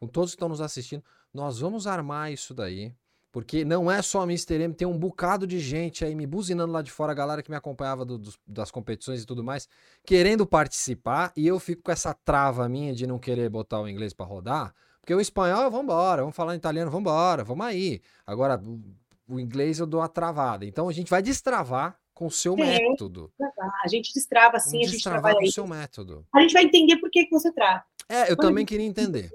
com 0.00 0.06
todos 0.06 0.30
que 0.30 0.36
estão 0.36 0.48
nos 0.48 0.60
assistindo. 0.60 1.02
Nós 1.32 1.60
vamos 1.60 1.86
armar 1.86 2.32
isso 2.32 2.52
daí. 2.52 2.92
Porque 3.30 3.64
não 3.64 3.90
é 3.90 4.02
só 4.02 4.20
a 4.20 4.24
Mr. 4.24 4.60
M, 4.60 4.74
tem 4.74 4.86
um 4.86 4.98
bocado 4.98 5.46
de 5.46 5.58
gente 5.58 6.04
aí 6.04 6.14
me 6.14 6.26
buzinando 6.26 6.70
lá 6.70 6.82
de 6.82 6.90
fora, 6.90 7.12
a 7.12 7.14
galera 7.14 7.42
que 7.42 7.50
me 7.50 7.56
acompanhava 7.56 8.04
do, 8.04 8.18
do, 8.18 8.30
das 8.46 8.70
competições 8.70 9.22
e 9.22 9.26
tudo 9.26 9.42
mais, 9.42 9.66
querendo 10.04 10.46
participar, 10.46 11.32
e 11.34 11.46
eu 11.46 11.58
fico 11.58 11.82
com 11.82 11.90
essa 11.90 12.12
trava 12.12 12.68
minha 12.68 12.94
de 12.94 13.06
não 13.06 13.18
querer 13.18 13.48
botar 13.48 13.80
o 13.80 13.88
inglês 13.88 14.12
para 14.12 14.26
rodar, 14.26 14.74
porque 15.00 15.14
o 15.14 15.20
espanhol, 15.20 15.70
vamos 15.70 15.94
vamos 15.94 16.36
falar 16.36 16.54
italiano, 16.54 16.90
vamos 16.90 17.10
embora, 17.10 17.42
vamos 17.42 17.64
aí. 17.64 18.02
Agora, 18.26 18.62
o 19.26 19.40
inglês 19.40 19.78
eu 19.78 19.86
dou 19.86 20.02
a 20.02 20.08
travada. 20.08 20.66
Então 20.66 20.86
a 20.86 20.92
gente 20.92 21.08
vai 21.08 21.22
destravar 21.22 21.98
com 22.14 22.26
o 22.26 22.30
seu 22.30 22.56
método. 22.56 23.32
A 23.82 23.88
gente 23.88 24.12
destrava 24.14 24.56
assim, 24.56 24.78
Vamos 24.78 24.88
a 24.88 24.90
gente 24.92 25.02
trabalha 25.04 25.38
com 25.38 25.44
o 25.44 25.52
seu 25.52 25.66
método. 25.66 26.26
A 26.34 26.40
gente 26.40 26.52
vai 26.52 26.64
entender 26.64 26.96
por 26.96 27.10
que, 27.10 27.24
que 27.24 27.30
você 27.30 27.52
trava. 27.52 27.84
É, 28.08 28.30
eu 28.30 28.36
também 28.36 28.66
queria 28.66 28.86
entender. 28.86 29.30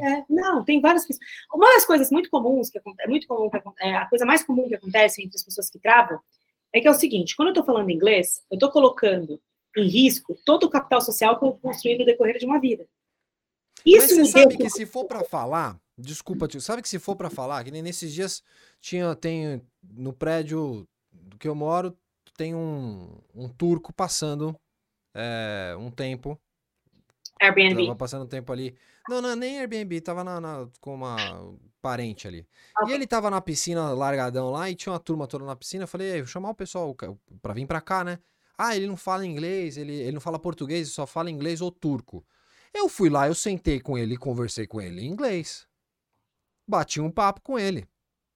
É, 0.00 0.24
não, 0.28 0.64
tem 0.64 0.80
várias 0.80 1.04
coisas. 1.04 1.22
Uma 1.52 1.66
das 1.74 1.84
coisas 1.84 2.10
muito 2.10 2.30
comuns 2.30 2.70
que 2.70 2.78
é 2.78 3.08
muito 3.08 3.26
comum, 3.26 3.50
que 3.50 3.60
é, 3.80 3.96
a 3.96 4.06
coisa 4.06 4.24
mais 4.24 4.42
comum 4.42 4.68
que 4.68 4.74
acontece 4.74 5.22
entre 5.22 5.36
as 5.36 5.42
pessoas 5.42 5.68
que 5.68 5.78
travam 5.78 6.18
é 6.72 6.80
que 6.80 6.88
é 6.88 6.90
o 6.90 6.94
seguinte: 6.94 7.36
quando 7.36 7.48
eu 7.48 7.52
estou 7.52 7.64
falando 7.64 7.90
inglês, 7.90 8.42
eu 8.50 8.54
estou 8.54 8.70
colocando 8.70 9.40
em 9.76 9.86
risco 9.86 10.36
todo 10.44 10.64
o 10.64 10.70
capital 10.70 11.00
social 11.00 11.38
que 11.38 11.44
eu 11.44 11.52
construí 11.54 11.98
no 11.98 12.04
decorrer 12.04 12.38
de 12.38 12.46
uma 12.46 12.60
vida. 12.60 12.86
Isso 13.84 14.16
Mas 14.16 14.28
você 14.28 14.40
sabe 14.40 14.56
que 14.56 14.70
se 14.70 14.86
for 14.86 15.04
para 15.04 15.24
falar, 15.24 15.78
desculpa, 15.98 16.46
tio, 16.46 16.60
sabe 16.60 16.82
que 16.82 16.88
se 16.88 16.98
for 16.98 17.16
para 17.16 17.30
falar, 17.30 17.64
que 17.64 17.70
nem 17.70 17.82
nesses 17.82 18.12
dias 18.12 18.42
tinha 18.80 19.14
tem 19.16 19.60
no 19.82 20.12
prédio 20.12 20.86
do 21.10 21.36
que 21.36 21.48
eu 21.48 21.54
moro 21.54 21.96
tem 22.42 22.56
um, 22.56 23.20
um 23.32 23.48
turco 23.48 23.92
passando 23.92 24.58
é, 25.14 25.76
um 25.78 25.92
tempo. 25.92 26.36
Airbnb. 27.40 27.86
Tava 27.86 27.96
passando 27.96 28.24
um 28.24 28.28
tempo 28.28 28.52
ali. 28.52 28.76
Não, 29.08 29.22
não, 29.22 29.36
nem 29.36 29.60
Airbnb, 29.60 30.00
tava 30.00 30.24
na, 30.24 30.40
na, 30.40 30.68
com 30.80 30.92
uma 30.92 31.16
parente 31.80 32.26
ali. 32.26 32.44
Okay. 32.80 32.90
E 32.90 32.94
ele 32.96 33.06
tava 33.06 33.30
na 33.30 33.40
piscina 33.40 33.92
largadão 33.92 34.50
lá 34.50 34.68
e 34.68 34.74
tinha 34.74 34.92
uma 34.92 34.98
turma 34.98 35.28
toda 35.28 35.44
na 35.44 35.54
piscina. 35.54 35.84
Eu 35.84 35.88
falei, 35.88 36.18
vou 36.18 36.26
chamar 36.26 36.50
o 36.50 36.54
pessoal 36.54 36.96
pra 37.40 37.54
vir 37.54 37.64
pra 37.64 37.80
cá, 37.80 38.02
né? 38.02 38.18
Ah, 38.58 38.74
ele 38.74 38.88
não 38.88 38.96
fala 38.96 39.24
inglês, 39.24 39.76
ele, 39.76 39.94
ele 39.94 40.12
não 40.12 40.20
fala 40.20 40.36
português, 40.36 40.90
só 40.90 41.06
fala 41.06 41.30
inglês 41.30 41.60
ou 41.60 41.70
turco. 41.70 42.26
Eu 42.74 42.88
fui 42.88 43.08
lá, 43.08 43.28
eu 43.28 43.36
sentei 43.36 43.78
com 43.78 43.96
ele 43.96 44.14
e 44.14 44.18
conversei 44.18 44.66
com 44.66 44.80
ele 44.80 45.02
em 45.02 45.08
inglês. 45.08 45.68
Bati 46.66 47.00
um 47.00 47.10
papo 47.10 47.40
com 47.40 47.56
ele. 47.56 47.86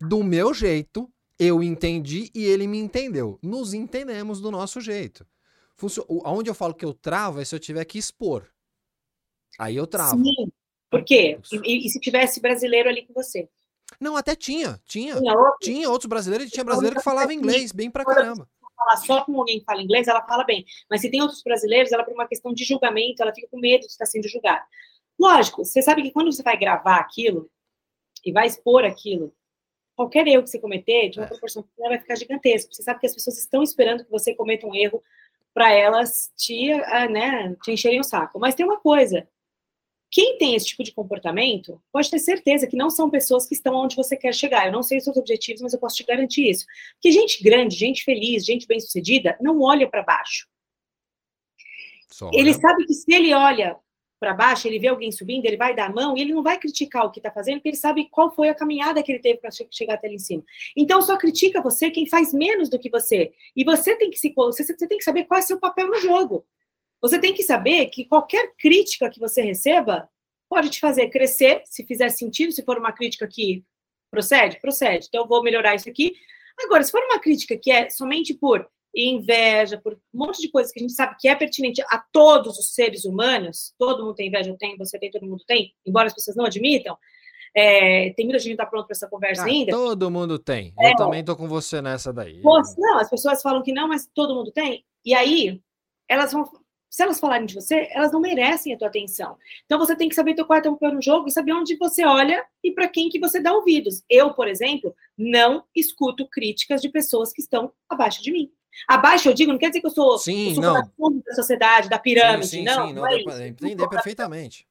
Do 0.01 0.23
meu 0.23 0.55
jeito, 0.55 1.13
eu 1.39 1.63
entendi 1.63 2.31
e 2.35 2.45
ele 2.45 2.67
me 2.67 2.79
entendeu. 2.79 3.39
Nos 3.43 3.75
entendemos 3.75 4.41
do 4.41 4.51
nosso 4.51 4.81
jeito. 4.81 5.27
Funcio... 5.77 6.05
Onde 6.09 6.49
eu 6.49 6.55
falo 6.55 6.75
que 6.75 6.85
eu 6.85 6.95
travo 6.95 7.41
é 7.41 7.45
se 7.45 7.55
eu 7.55 7.61
tiver 7.61 7.85
que 7.85 7.99
expor. 7.99 8.47
Aí 9.59 9.77
eu 9.77 9.87
travo. 9.87 10.23
Sim. 10.23 10.51
Por 10.91 11.05
quê? 11.05 11.39
E, 11.53 11.87
e 11.87 11.91
se 11.91 12.01
tivesse 12.01 12.41
brasileiro 12.41 12.89
ali 12.89 13.07
com 13.07 13.13
você? 13.13 13.49
Não, 14.01 14.17
até 14.17 14.35
tinha. 14.35 14.81
Tinha. 14.85 15.17
Tinha, 15.17 15.35
outro? 15.35 15.57
tinha 15.61 15.91
outros 15.91 16.09
brasileiros. 16.09 16.51
Tinha 16.51 16.65
brasileiro 16.65 16.97
que 16.97 17.03
falava 17.03 17.33
inglês 17.33 17.73
bem 17.73 17.91
pra 17.91 18.05
caramba. 18.05 18.49
Falar 18.77 18.97
só 18.99 19.25
com 19.25 19.39
alguém 19.39 19.59
que 19.59 19.65
fala 19.65 19.83
inglês, 19.83 20.07
ela 20.07 20.23
fala 20.27 20.45
bem. 20.45 20.65
Mas 20.91 21.01
se 21.01 21.11
tem 21.11 21.23
outros 21.23 21.43
brasileiros, 21.43 21.93
ela, 21.93 22.05
por 22.05 22.13
uma 22.13 22.29
questão 22.29 22.53
de 22.53 22.65
julgamento, 22.65 23.23
ela 23.23 23.35
fica 23.35 23.49
com 23.51 23.59
medo 23.59 23.81
de 23.81 23.87
estar 23.87 24.07
sendo 24.07 24.29
julgada. 24.29 24.65
Lógico, 25.19 25.65
você 25.65 25.81
sabe 25.81 26.03
que 26.03 26.11
quando 26.11 26.31
você 26.31 26.43
vai 26.43 26.59
gravar 26.59 26.97
aquilo 26.97 27.51
e 28.25 28.33
vai 28.33 28.47
expor 28.47 28.85
aquilo, 28.85 29.33
qualquer 29.97 30.29
erro 30.29 30.45
que 30.45 30.51
você 30.51 30.61
cometer, 30.61 31.09
de 31.09 31.19
uma 31.19 31.25
é. 31.25 31.29
proporção 31.29 31.63
pequena, 31.63 31.89
vai 31.89 31.99
ficar 31.99 32.17
gigantesco. 32.17 32.73
Você 32.73 32.83
sabe 32.83 33.01
que 33.01 33.07
as 33.07 33.15
pessoas 33.15 33.39
estão 33.39 33.63
esperando 33.63 34.05
que 34.05 34.11
você 34.11 34.35
cometa 34.35 34.67
um 34.67 34.75
erro 34.75 35.03
para 35.55 35.73
elas 35.73 36.31
te, 36.37 36.71
ah, 36.71 37.09
né, 37.09 37.57
te 37.65 37.73
encherem 37.73 37.99
o 37.99 38.05
saco. 38.05 38.39
Mas 38.39 38.55
tem 38.55 38.67
uma 38.67 38.79
coisa, 38.79 39.27
quem 40.11 40.37
tem 40.37 40.55
esse 40.55 40.67
tipo 40.67 40.85
de 40.85 40.93
comportamento 40.93 41.83
pode 41.91 42.11
ter 42.11 42.19
certeza 42.19 42.67
que 42.67 42.77
não 42.77 42.91
são 42.91 43.09
pessoas 43.09 43.47
que 43.47 43.55
estão 43.55 43.75
onde 43.75 43.97
você 43.97 44.17
quer 44.17 44.35
chegar. 44.35 44.67
Eu 44.67 44.73
não 44.73 44.83
sei 44.83 44.99
os 44.99 45.05
seus 45.05 45.17
objetivos, 45.17 45.63
mas 45.63 45.73
eu 45.73 45.81
posso 45.81 45.97
te 45.97 46.05
garantir 46.05 46.49
isso. 46.49 46.67
Porque 46.95 47.11
gente 47.11 47.43
grande, 47.43 47.75
gente 47.75 48.05
feliz, 48.05 48.45
gente 48.45 48.67
bem-sucedida, 48.67 49.37
não 49.41 49.61
olha 49.63 49.89
para 49.89 50.03
baixo. 50.03 50.47
Só 52.13 52.31
ele 52.33 52.53
sabe 52.53 52.85
que 52.87 52.95
se 52.95 53.13
ele 53.13 53.35
olha 53.35 53.77
para 54.19 54.33
baixo, 54.33 54.67
ele 54.67 54.79
vê 54.79 54.89
alguém 54.89 55.13
subindo, 55.13 55.45
ele 55.45 55.57
vai 55.57 55.75
dar 55.75 55.87
a 55.87 55.93
mão 55.93 56.17
e 56.17 56.21
ele 56.21 56.33
não 56.33 56.43
vai 56.43 56.59
criticar 56.59 57.05
o 57.05 57.11
que 57.11 57.19
está 57.19 57.31
fazendo, 57.31 57.57
porque 57.57 57.69
ele 57.69 57.77
sabe 57.77 58.09
qual 58.11 58.35
foi 58.35 58.49
a 58.49 58.55
caminhada 58.55 59.03
que 59.03 59.13
ele 59.13 59.19
teve 59.19 59.39
para 59.39 59.51
chegar 59.71 59.95
até 59.95 60.07
ali 60.07 60.17
em 60.17 60.19
cima. 60.19 60.43
Então, 60.77 61.03
só 61.03 61.17
critica 61.17 61.61
você 61.61 61.91
quem 61.91 62.07
faz 62.07 62.33
menos 62.33 62.71
do 62.71 62.79
que 62.79 62.89
você. 62.89 63.33
E 63.55 63.65
você 63.65 63.95
tem 63.97 64.11
que 64.11 64.19
se 64.19 64.33
você, 64.35 64.65
você 64.65 64.89
tem 64.89 64.99
que 64.99 65.05
saber 65.05 65.25
qual 65.25 65.39
é 65.39 65.43
o 65.43 65.47
seu 65.47 65.61
papel 65.61 65.89
no 65.89 66.01
jogo. 66.01 66.47
Você 67.01 67.19
tem 67.19 67.35
que 67.35 67.43
saber 67.43 67.87
que 67.87 68.07
qualquer 68.07 68.55
crítica 68.59 69.11
que 69.11 69.21
você 69.21 69.43
receba 69.43 70.09
pode 70.49 70.71
te 70.71 70.81
fazer 70.81 71.11
crescer, 71.11 71.63
se 71.67 71.85
fizer 71.85 72.09
sentido, 72.09 72.53
se 72.53 72.65
for 72.65 72.79
uma 72.79 72.93
crítica 72.93 73.27
que 73.27 73.65
procede, 74.11 74.61
procede. 74.61 75.07
Então, 75.09 75.23
eu 75.23 75.29
vou 75.29 75.43
melhorar 75.43 75.75
isso 75.75 75.89
aqui. 75.89 76.15
Agora, 76.59 76.83
se 76.83 76.91
for 76.91 77.03
uma 77.05 77.21
crítica 77.21 77.57
que 77.57 77.71
é 77.71 77.91
somente 77.91 78.33
por 78.33 78.67
e 78.97 79.11
inveja, 79.11 79.77
por 79.77 79.93
um 79.93 79.99
monte 80.15 80.41
de 80.41 80.51
coisas 80.51 80.73
que 80.73 80.81
a 80.81 80.83
gente 80.83 80.95
sabe 80.95 81.17
que 81.21 81.29
é 81.29 81.35
pertinente 81.35 81.83
a 81.91 82.03
todos 82.11 82.59
os 82.59 82.73
seres 82.73 83.05
humanos, 83.05 83.75
todo 83.79 84.03
mundo 84.03 84.15
tem 84.15 84.29
inveja, 84.29 84.49
eu 84.49 84.57
tenho, 84.57 84.79
você 84.79 84.99
tem, 84.99 85.11
todo 85.11 85.27
mundo 85.27 85.45
tem, 85.47 85.75
embora 85.85 86.07
as 86.07 86.15
pessoas 86.15 86.35
não 86.35 86.47
admitam, 86.47 86.97
é, 87.55 88.11
tem 88.15 88.25
muita 88.25 88.39
gente 88.39 88.53
que 88.53 88.57
tá 88.57 88.67
pronto 88.67 88.87
para 88.87 88.95
essa 88.95 89.09
conversa 89.09 89.43
ah, 89.43 89.47
ainda. 89.47 89.73
Todo 89.73 90.11
mundo 90.11 90.39
tem. 90.39 90.75
É, 90.79 90.93
eu 90.93 90.97
também 90.97 91.23
tô 91.23 91.37
com 91.37 91.47
você 91.47 91.81
nessa 91.83 92.13
daí. 92.13 92.41
Não, 92.43 92.99
as 92.99 93.09
pessoas 93.09 93.41
falam 93.41 93.63
que 93.63 93.73
não, 93.73 93.89
mas 93.89 94.09
todo 94.15 94.35
mundo 94.35 94.51
tem. 94.51 94.85
E 95.05 95.15
aí, 95.15 95.61
elas 96.09 96.33
vão. 96.33 96.45
Se 96.91 97.03
elas 97.03 97.21
falarem 97.21 97.47
de 97.47 97.55
você, 97.55 97.89
elas 97.91 98.13
não 98.13 98.21
merecem 98.21 98.73
a 98.73 98.79
tua 98.79 98.89
atenção. 98.89 99.37
Então 99.65 99.79
você 99.79 99.95
tem 99.95 100.09
que 100.09 100.15
saber 100.15 100.35
teu 100.35 100.47
quarto 100.47 100.71
papel 100.73 100.95
no 100.95 101.03
jogo 101.03 101.29
e 101.29 101.31
saber 101.31 101.53
onde 101.53 101.77
você 101.77 102.05
olha 102.07 102.43
e 102.65 102.73
para 102.73 102.89
quem 102.89 103.09
que 103.11 103.19
você 103.19 103.41
dá 103.41 103.53
ouvidos. 103.53 104.03
Eu, 104.09 104.33
por 104.33 104.49
exemplo, 104.49 104.95
não 105.17 105.65
escuto 105.75 106.27
críticas 106.29 106.81
de 106.81 106.89
pessoas 106.89 107.33
que 107.33 107.43
estão 107.43 107.73
abaixo 107.89 108.23
de 108.23 108.33
mim. 108.33 108.51
Abaixo, 108.87 109.29
eu 109.29 109.35
digo, 109.35 109.53
não 109.53 109.59
quer 109.59 109.69
dizer 109.69 109.81
que 109.81 109.87
eu 109.87 109.91
sou, 109.91 110.19
sim, 110.19 110.51
eu 110.51 110.55
sou 110.55 110.63
não. 110.63 111.21
da 111.21 111.35
sociedade, 111.35 111.89
da 111.89 111.99
pirâmide, 111.99 112.49
sim, 112.49 112.59
sim, 112.59 112.65
não. 112.65 112.89
Sim, 112.89 112.93
não, 112.93 113.03
não 113.03 113.09
é 113.09 113.49
entender 113.49 113.89
perfeitamente. 113.89 114.67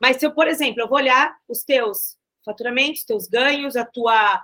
Mas 0.00 0.16
se 0.16 0.26
eu, 0.26 0.32
por 0.32 0.48
exemplo, 0.48 0.80
eu 0.80 0.88
vou 0.88 0.98
olhar 0.98 1.36
os 1.48 1.62
teus 1.62 2.16
faturamentos, 2.44 3.04
teus 3.04 3.28
ganhos, 3.28 3.76
a 3.76 3.84
tua, 3.84 4.42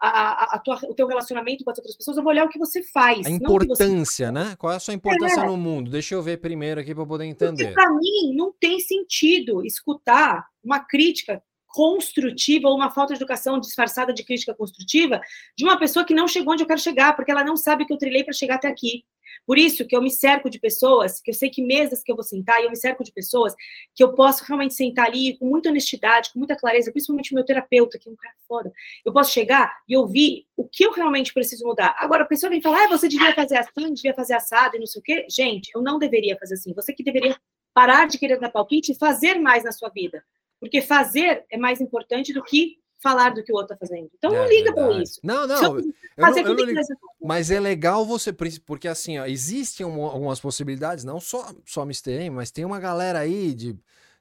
a, 0.00 0.08
a, 0.08 0.54
a, 0.54 0.58
tua, 0.58 0.78
o 0.88 0.94
teu 0.94 1.06
relacionamento 1.06 1.64
com 1.64 1.70
as 1.70 1.78
outras 1.78 1.96
pessoas, 1.96 2.16
eu 2.16 2.22
vou 2.22 2.30
olhar 2.30 2.46
o 2.46 2.48
que 2.48 2.58
você 2.58 2.82
faz. 2.82 3.26
A 3.26 3.30
importância, 3.30 4.26
você... 4.26 4.32
né? 4.32 4.54
Qual 4.56 4.72
é 4.72 4.76
a 4.76 4.80
sua 4.80 4.94
importância 4.94 5.40
é. 5.40 5.46
no 5.46 5.56
mundo? 5.56 5.90
Deixa 5.90 6.14
eu 6.14 6.22
ver 6.22 6.36
primeiro 6.38 6.80
aqui 6.80 6.94
para 6.94 7.04
poder 7.04 7.24
entender. 7.24 7.72
Para 7.72 7.90
mim, 7.90 8.34
não 8.36 8.52
tem 8.52 8.78
sentido 8.78 9.64
escutar 9.64 10.46
uma 10.62 10.78
crítica 10.78 11.42
construtiva 11.74 12.68
ou 12.68 12.76
uma 12.76 12.88
falta 12.88 13.14
de 13.14 13.18
educação 13.18 13.58
disfarçada 13.58 14.14
de 14.14 14.22
crítica 14.22 14.54
construtiva 14.54 15.20
de 15.58 15.64
uma 15.64 15.76
pessoa 15.76 16.04
que 16.04 16.14
não 16.14 16.28
chegou 16.28 16.52
onde 16.52 16.62
eu 16.62 16.68
quero 16.68 16.78
chegar, 16.78 17.16
porque 17.16 17.32
ela 17.32 17.42
não 17.42 17.56
sabe 17.56 17.84
que 17.84 17.92
eu 17.92 17.98
trilhei 17.98 18.22
para 18.22 18.32
chegar 18.32 18.54
até 18.54 18.68
aqui. 18.68 19.04
Por 19.44 19.58
isso 19.58 19.84
que 19.84 19.96
eu 19.96 20.00
me 20.00 20.08
cerco 20.08 20.48
de 20.48 20.60
pessoas, 20.60 21.20
que 21.20 21.32
eu 21.32 21.34
sei 21.34 21.50
que 21.50 21.60
mesas 21.60 22.00
que 22.00 22.12
eu 22.12 22.14
vou 22.14 22.22
sentar, 22.22 22.60
e 22.60 22.64
eu 22.64 22.70
me 22.70 22.76
cerco 22.76 23.02
de 23.02 23.10
pessoas 23.10 23.56
que 23.92 24.04
eu 24.04 24.14
posso 24.14 24.44
realmente 24.44 24.72
sentar 24.72 25.06
ali 25.06 25.36
com 25.36 25.46
muita 25.46 25.68
honestidade, 25.68 26.32
com 26.32 26.38
muita 26.38 26.54
clareza, 26.54 26.92
principalmente 26.92 27.32
o 27.32 27.34
meu 27.34 27.44
terapeuta, 27.44 27.98
que 27.98 28.08
é 28.08 28.12
um 28.12 28.16
cara 28.16 28.36
foda. 28.46 28.72
Eu 29.04 29.12
posso 29.12 29.32
chegar 29.32 29.76
e 29.88 29.96
ouvir 29.96 30.46
o 30.56 30.62
que 30.68 30.86
eu 30.86 30.92
realmente 30.92 31.34
preciso 31.34 31.66
mudar. 31.66 31.96
Agora, 31.98 32.22
a 32.22 32.26
pessoa 32.26 32.50
vem 32.50 32.62
falar, 32.62 32.84
ah, 32.84 32.88
você 32.88 33.08
devia 33.08 33.34
fazer 33.34 33.56
assim, 33.56 33.92
devia 33.92 34.14
fazer 34.14 34.34
assado 34.34 34.76
e 34.76 34.78
não 34.78 34.86
sei 34.86 35.00
o 35.00 35.02
quê. 35.02 35.26
Gente, 35.28 35.72
eu 35.74 35.82
não 35.82 35.98
deveria 35.98 36.38
fazer 36.38 36.54
assim. 36.54 36.72
Você 36.72 36.92
que 36.92 37.02
deveria 37.02 37.36
parar 37.74 38.06
de 38.06 38.16
querer 38.16 38.38
dar 38.38 38.50
palpite 38.50 38.92
e 38.92 38.96
fazer 38.96 39.40
mais 39.40 39.64
na 39.64 39.72
sua 39.72 39.88
vida. 39.88 40.22
Porque 40.64 40.80
fazer 40.80 41.44
é 41.50 41.58
mais 41.58 41.78
importante 41.78 42.32
do 42.32 42.42
que 42.42 42.78
falar 42.98 43.34
do 43.34 43.44
que 43.44 43.52
o 43.52 43.54
outro 43.54 43.74
está 43.74 43.86
fazendo. 43.86 44.10
Então 44.16 44.34
é, 44.34 44.38
não 44.38 44.48
liga 44.48 44.72
para 44.72 44.92
isso. 44.94 45.20
Não, 45.22 45.46
não. 45.46 45.78
Eu 45.78 45.84
fazer 46.18 46.42
não, 46.42 46.58
eu 46.58 46.74
não 46.74 46.84
Mas 47.22 47.50
é 47.50 47.60
legal 47.60 48.06
você, 48.06 48.32
porque 48.32 48.88
assim, 48.88 49.18
ó, 49.18 49.26
existem 49.26 49.84
algumas 49.84 50.40
possibilidades, 50.40 51.04
não 51.04 51.20
só, 51.20 51.52
só 51.66 51.82
Mr. 51.82 52.12
M, 52.12 52.36
mas 52.36 52.50
tem 52.50 52.64
uma 52.64 52.80
galera 52.80 53.18
aí 53.18 53.52
de. 53.52 53.76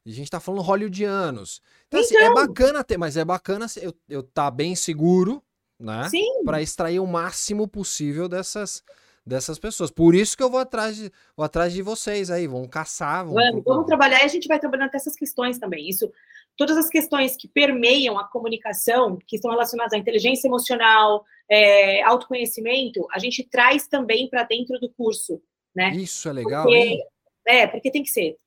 A 0.06 0.10
gente 0.10 0.30
tá 0.30 0.42
falando 0.42 0.62
hollywoodianos. 0.62 1.62
Então, 1.88 2.02
então. 2.02 2.18
Assim, 2.18 2.18
é 2.18 2.30
então. 2.30 2.34
bacana 2.34 2.84
ter, 2.84 2.98
mas 2.98 3.16
é 3.16 3.24
bacana 3.24 3.68
eu, 3.78 3.94
eu 4.10 4.22
tá 4.22 4.52
bem 4.52 4.76
seguro, 4.76 5.42
né? 5.80 6.10
Sim. 6.10 6.44
Para 6.44 6.62
extrair 6.62 7.00
o 7.00 7.08
máximo 7.08 7.70
possível 7.70 8.28
dessas 8.28 8.84
dessas 9.26 9.58
pessoas. 9.58 9.90
Por 9.90 10.14
isso 10.14 10.36
que 10.36 10.44
eu 10.44 10.50
vou 10.50 10.60
atrás 10.60 10.98
de, 10.98 11.10
vou 11.38 11.46
atrás 11.46 11.72
de 11.72 11.82
vocês 11.82 12.30
aí, 12.30 12.46
vão 12.46 12.68
caçar. 12.68 13.24
Vão, 13.24 13.34
vamos, 13.34 13.64
vamos 13.64 13.86
trabalhar 13.86 14.22
e 14.22 14.26
a 14.26 14.28
gente 14.28 14.48
vai 14.48 14.60
trabalhando 14.60 14.88
até 14.88 14.98
essas 14.98 15.16
questões 15.16 15.58
também. 15.58 15.88
Isso 15.88 16.12
todas 16.58 16.78
as 16.78 16.90
questões 16.90 17.36
que 17.36 17.48
permeiam 17.48 18.18
a 18.18 18.28
comunicação, 18.28 19.18
que 19.28 19.36
estão 19.36 19.52
relacionadas 19.52 19.94
à 19.94 19.98
inteligência 19.98 20.48
emocional, 20.48 21.24
é, 21.50 22.02
autoconhecimento, 22.04 23.06
a 23.12 23.20
gente 23.20 23.44
traz 23.44 23.88
também 23.88 24.30
para 24.30 24.44
dentro 24.44 24.80
do 24.80 24.90
curso, 24.90 25.42
né? 25.76 25.92
Isso 25.96 26.30
é 26.30 26.34
legal, 26.34 26.64
porque, 26.64 26.78
hein? 26.78 27.04
É, 27.46 27.68
porque 27.68 27.92
tem 27.92 28.04
que 28.04 28.10
ser. 28.10 28.38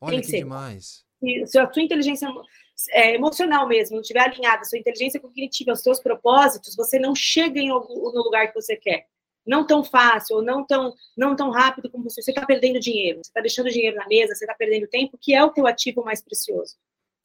Olha 0.00 0.12
tem 0.12 0.20
que, 0.20 0.26
que 0.26 0.30
ser. 0.32 0.38
demais. 0.38 1.04
Se, 1.20 1.46
se 1.46 1.58
a 1.58 1.66
tua 1.66 1.82
inteligência 1.82 2.28
é, 2.90 3.14
emocional 3.14 3.66
mesmo 3.66 3.96
não 3.96 4.02
estiver 4.02 4.20
alinhada, 4.20 4.64
sua 4.64 4.78
inteligência 4.78 5.20
cognitiva, 5.20 5.72
os 5.72 5.80
seus 5.80 6.00
propósitos, 6.00 6.76
você 6.76 6.98
não 6.98 7.14
chega 7.14 7.58
em, 7.58 7.68
no 7.68 8.22
lugar 8.22 8.48
que 8.48 8.60
você 8.60 8.76
quer. 8.76 9.06
Não 9.46 9.64
tão 9.64 9.84
fácil, 9.84 10.36
ou 10.36 10.42
não 10.42 10.66
tão, 10.66 10.92
não 11.16 11.36
tão 11.36 11.50
rápido 11.50 11.88
como 11.88 12.04
você. 12.04 12.20
Você 12.20 12.32
está 12.32 12.44
perdendo 12.44 12.80
dinheiro, 12.80 13.18
você 13.22 13.30
está 13.30 13.40
deixando 13.40 13.70
dinheiro 13.70 13.96
na 13.96 14.06
mesa, 14.08 14.34
você 14.34 14.44
está 14.44 14.54
perdendo 14.54 14.88
tempo, 14.88 15.16
que 15.20 15.34
é 15.34 15.44
o 15.44 15.50
teu 15.50 15.66
ativo 15.66 16.04
mais 16.04 16.20
precioso. 16.20 16.76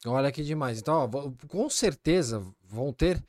Olha 0.06 0.32
que 0.32 0.42
demais. 0.42 0.80
Então, 0.80 1.10
ó, 1.12 1.46
com 1.46 1.70
certeza 1.70 2.44
vão 2.68 2.92
ter 2.92 3.22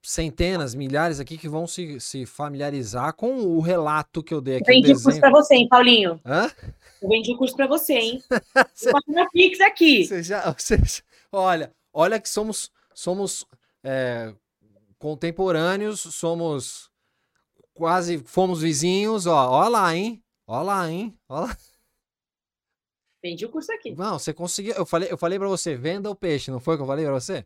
centenas, 0.00 0.74
milhares 0.74 1.20
aqui 1.20 1.36
que 1.36 1.48
vão 1.48 1.66
se, 1.66 2.00
se 2.00 2.24
familiarizar 2.24 3.12
com 3.14 3.36
o 3.36 3.60
relato 3.60 4.22
que 4.22 4.32
eu 4.32 4.40
dei 4.40 4.56
aqui. 4.56 4.70
Eu 4.70 4.74
vendi 4.74 4.92
o 4.92 5.02
curso 5.02 5.20
para 5.20 5.30
você, 5.30 5.54
hein, 5.56 5.68
Paulinho? 5.68 6.20
Hã? 6.24 6.50
Eu 7.02 7.08
vendi 7.08 7.32
o 7.32 7.36
curso 7.36 7.56
para 7.56 7.66
você, 7.66 7.94
hein? 7.94 8.22
você... 8.74 8.90
Eu 9.08 9.30
Pix 9.30 9.60
aqui. 9.60 10.04
Já, 10.22 10.54
olha, 11.32 11.72
olha 11.92 12.20
que 12.20 12.28
somos, 12.28 12.70
somos 12.94 13.44
é, 13.82 14.32
contemporâneos, 14.98 16.00
somos 16.00 16.90
quase, 17.74 18.18
fomos 18.24 18.62
vizinhos, 18.62 19.26
ó, 19.26 19.50
ó 19.50 19.68
lá, 19.68 19.94
hein? 19.94 20.22
Ó 20.46 20.62
lá, 20.62 20.90
hein? 20.90 21.16
Ó 21.28 21.40
lá. 21.40 21.56
Vendi 23.22 23.44
o 23.44 23.48
curso 23.48 23.72
aqui. 23.72 23.94
Não, 23.94 24.18
você 24.18 24.32
conseguiu. 24.32 24.74
Eu 24.74 24.86
falei, 24.86 25.10
eu 25.10 25.18
falei 25.18 25.38
para 25.38 25.48
você, 25.48 25.74
venda 25.74 26.10
o 26.10 26.14
peixe, 26.14 26.50
não 26.50 26.60
foi 26.60 26.76
que 26.76 26.82
eu 26.82 26.86
falei 26.86 27.04
para 27.04 27.14
você? 27.14 27.44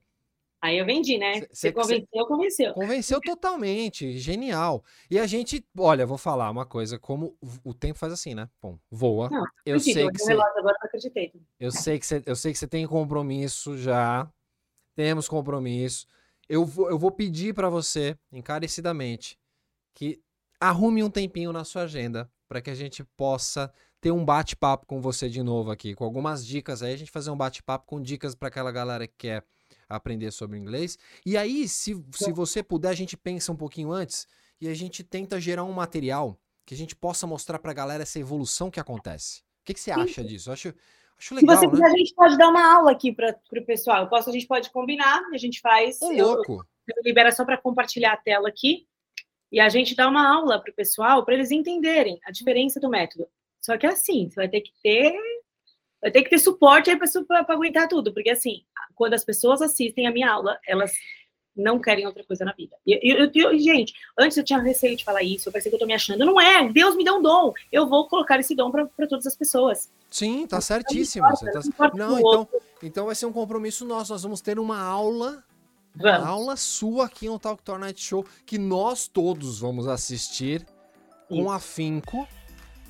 Aí 0.62 0.79
eu 0.79 0.87
vendi, 0.87 1.18
né? 1.18 1.41
Cê, 1.41 1.49
você 1.51 1.73
convenceu, 1.73 2.09
cê, 2.12 2.25
convenceu. 2.25 2.75
Convenceu 2.75 3.20
totalmente, 3.20 4.16
genial. 4.16 4.85
E 5.11 5.18
a 5.18 5.27
gente, 5.27 5.66
olha, 5.77 6.07
vou 6.07 6.16
falar 6.16 6.49
uma 6.51 6.64
coisa, 6.64 7.01
como 7.01 7.37
o 7.64 7.75
tempo 7.75 7.99
faz 7.99 8.12
assim, 8.12 8.33
né? 8.33 8.49
Bom, 8.62 8.79
voa. 8.89 9.29
Não, 9.29 9.45
eu 9.66 9.77
acredito, 9.77 9.95
sei 9.95 10.09
que 10.09 10.18
você, 10.18 10.33
agora 10.35 10.77
eu 10.81 10.87
acreditei. 10.87 11.33
Eu 11.59 11.73
sei 11.73 11.99
que 11.99 12.07
você, 12.07 12.23
eu 12.25 12.37
sei 12.37 12.53
que 12.53 12.59
você 12.61 12.68
tem 12.68 12.87
compromisso 12.87 13.77
já. 13.77 14.31
Temos 14.95 15.29
compromisso. 15.29 16.07
Eu 16.49 16.64
vou, 16.64 16.89
eu 16.89 16.99
vou 16.99 17.11
pedir 17.11 17.55
para 17.55 17.68
você 17.68 18.16
encarecidamente 18.31 19.37
que 19.93 20.23
arrume 20.61 21.03
um 21.03 21.11
tempinho 21.11 21.53
na 21.53 21.64
sua 21.64 21.83
agenda 21.83 22.31
para 22.47 22.61
que 22.61 22.70
a 22.70 22.75
gente 22.75 23.03
possa 23.16 23.73
ter 24.03 24.11
um 24.11 24.24
bate-papo 24.24 24.84
com 24.84 25.00
você 25.00 25.30
de 25.30 25.44
novo 25.44 25.70
aqui, 25.70 25.94
com 25.94 26.05
algumas 26.05 26.44
dicas 26.44 26.82
aí, 26.82 26.92
a 26.92 26.96
gente 26.96 27.11
fazer 27.12 27.30
um 27.30 27.36
bate-papo 27.36 27.86
com 27.86 28.03
dicas 28.03 28.34
para 28.34 28.48
aquela 28.48 28.72
galera 28.72 29.07
que 29.07 29.14
quer 29.16 29.44
aprender 29.88 30.32
sobre 30.32 30.59
inglês. 30.59 30.98
E 31.24 31.36
aí, 31.36 31.68
se, 31.68 32.05
se 32.12 32.32
você 32.32 32.64
puder, 32.64 32.88
a 32.88 32.94
gente 32.94 33.16
pensa 33.16 33.53
um 33.53 33.57
pouquinho 33.57 33.92
antes 33.92 34.26
e 34.61 34.66
a 34.68 34.74
gente 34.74 35.05
tenta 35.05 35.40
gerar 35.40 35.62
um 35.62 35.72
material 35.72 36.36
que 36.66 36.74
a 36.74 36.76
gente 36.76 36.96
possa 36.96 37.28
mostrar 37.28 37.61
pra 37.61 37.72
galera 37.72 38.03
essa 38.03 38.18
evolução 38.18 38.72
que 38.72 38.80
acontece. 38.80 39.38
O 39.61 39.64
que, 39.66 39.74
que 39.74 39.80
você 39.80 39.92
acha 39.92 40.24
disso? 40.24 40.48
Eu 40.50 40.55
acho, 40.55 40.74
acho 41.16 41.34
legal, 41.36 41.57
Se 41.57 41.66
você 41.66 41.70
quiser, 41.70 41.82
né? 41.84 41.88
a 41.94 41.96
gente 41.96 42.12
pode 42.12 42.36
dar 42.36 42.48
uma 42.48 42.74
aula 42.74 42.90
aqui 42.90 43.12
para 43.12 43.38
o 43.53 43.64
pessoal. 43.64 44.03
Eu 44.03 44.09
posso, 44.09 44.28
a 44.28 44.32
gente 44.32 44.48
pode 44.48 44.68
combinar, 44.72 45.22
a 45.32 45.38
gente 45.38 45.61
faz. 45.61 46.03
Ô, 46.03 46.11
eu- 46.12 46.26
louco! 46.26 46.66
eu 46.88 47.03
libera 47.05 47.30
só 47.30 47.44
para 47.44 47.57
compartilhar 47.57 48.14
a 48.14 48.16
tela 48.16 48.48
aqui 48.48 48.88
e 49.53 49.61
a 49.61 49.68
gente 49.68 49.94
dá 49.94 50.09
uma 50.09 50.28
aula 50.28 50.61
para 50.61 50.72
o 50.72 50.74
pessoal 50.74 51.24
para 51.24 51.34
eles 51.34 51.53
entenderem 51.53 52.18
a 52.26 52.32
diferença 52.32 52.80
do 52.80 52.88
método. 52.88 53.28
Só 53.62 53.78
que 53.78 53.86
é 53.86 53.90
assim, 53.90 54.28
você 54.28 54.34
vai 54.34 54.48
ter 54.48 54.60
que 54.60 54.72
ter 54.82 55.14
vai 56.00 56.10
ter 56.10 56.22
que 56.24 56.30
ter 56.30 56.38
suporte 56.38 56.90
aí 56.90 56.96
para 56.98 57.46
aguentar 57.48 57.86
tudo, 57.86 58.12
porque 58.12 58.30
assim, 58.30 58.64
quando 58.94 59.14
as 59.14 59.24
pessoas 59.24 59.62
assistem 59.62 60.06
a 60.08 60.10
minha 60.10 60.28
aula, 60.28 60.58
elas 60.66 60.92
não 61.54 61.78
querem 61.78 62.06
outra 62.06 62.24
coisa 62.24 62.44
na 62.44 62.52
vida. 62.52 62.76
E, 62.84 62.98
eu- 63.08 63.58
gente, 63.58 63.94
antes 64.18 64.36
eu 64.36 64.42
tinha 64.42 64.58
receio 64.58 64.96
de 64.96 65.04
falar 65.04 65.22
isso, 65.22 65.48
eu 65.48 65.52
pensei 65.52 65.70
que 65.70 65.76
eu 65.76 65.78
tô 65.78 65.86
me 65.86 65.94
achando. 65.94 66.24
Não 66.24 66.40
é, 66.40 66.68
Deus 66.68 66.96
me 66.96 67.04
deu 67.04 67.16
um 67.16 67.22
dom. 67.22 67.52
Eu 67.70 67.86
vou 67.86 68.08
colocar 68.08 68.40
esse 68.40 68.54
dom 68.54 68.70
para 68.70 69.06
todas 69.08 69.26
as 69.26 69.36
pessoas. 69.36 69.90
Sim, 70.10 70.46
tá 70.46 70.60
certíssimo. 70.60 71.26
Tá... 71.28 71.36
Não 71.54 71.60
importa 71.60 71.96
Não, 71.96 72.14
o 72.14 72.18
então, 72.18 72.30
outro. 72.40 72.60
então 72.82 73.06
vai 73.06 73.14
ser 73.14 73.26
um 73.26 73.32
compromisso 73.32 73.84
nosso. 73.84 74.12
Nós 74.12 74.22
vamos 74.22 74.40
ter 74.40 74.58
uma 74.58 74.80
aula, 74.80 75.44
uma 75.94 76.26
aula 76.26 76.56
sua 76.56 77.06
aqui 77.06 77.28
no 77.28 77.38
Talk 77.38 77.62
Tour 77.62 77.78
Night 77.78 78.00
Show, 78.00 78.26
que 78.44 78.58
nós 78.58 79.06
todos 79.06 79.60
vamos 79.60 79.86
assistir 79.86 80.66
com 81.28 81.50
afinco. 81.50 82.26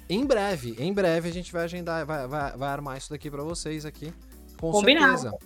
Em 0.09 0.26
breve, 0.26 0.76
em 0.78 0.92
breve 0.92 1.28
a 1.28 1.32
gente 1.32 1.53
vai 1.53 1.64
agendar, 1.64 2.05
vai, 2.05 2.26
vai, 2.26 2.57
vai 2.57 2.68
armar 2.68 2.98
isso 2.98 3.11
daqui 3.11 3.30
pra 3.30 3.42
vocês 3.42 3.84
aqui. 3.86 4.12
Com 4.61 4.70
Combinado. 4.70 5.18
certeza. 5.20 5.38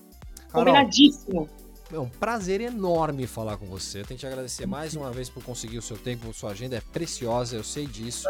Carol, 0.51 0.65
Combinadíssimo. 0.75 1.49
é 1.93 1.99
um 1.99 2.09
prazer 2.09 2.61
enorme 2.61 3.27
falar 3.27 3.57
com 3.59 3.67
você. 3.67 4.01
Eu 4.01 4.05
tenho 4.07 4.19
que 4.19 4.25
te 4.25 4.27
agradecer 4.27 4.67
mais 4.67 4.95
uma 4.95 5.11
vez 5.13 5.29
por 5.29 5.43
conseguir 5.45 5.79
o 5.79 5.83
seu 5.83 5.97
tempo, 5.97 6.33
sua 6.33 6.51
agenda 6.51 6.77
é 6.77 6.81
preciosa, 6.81 7.55
eu 7.57 7.63
sei 7.65 7.87
disso. 7.87 8.27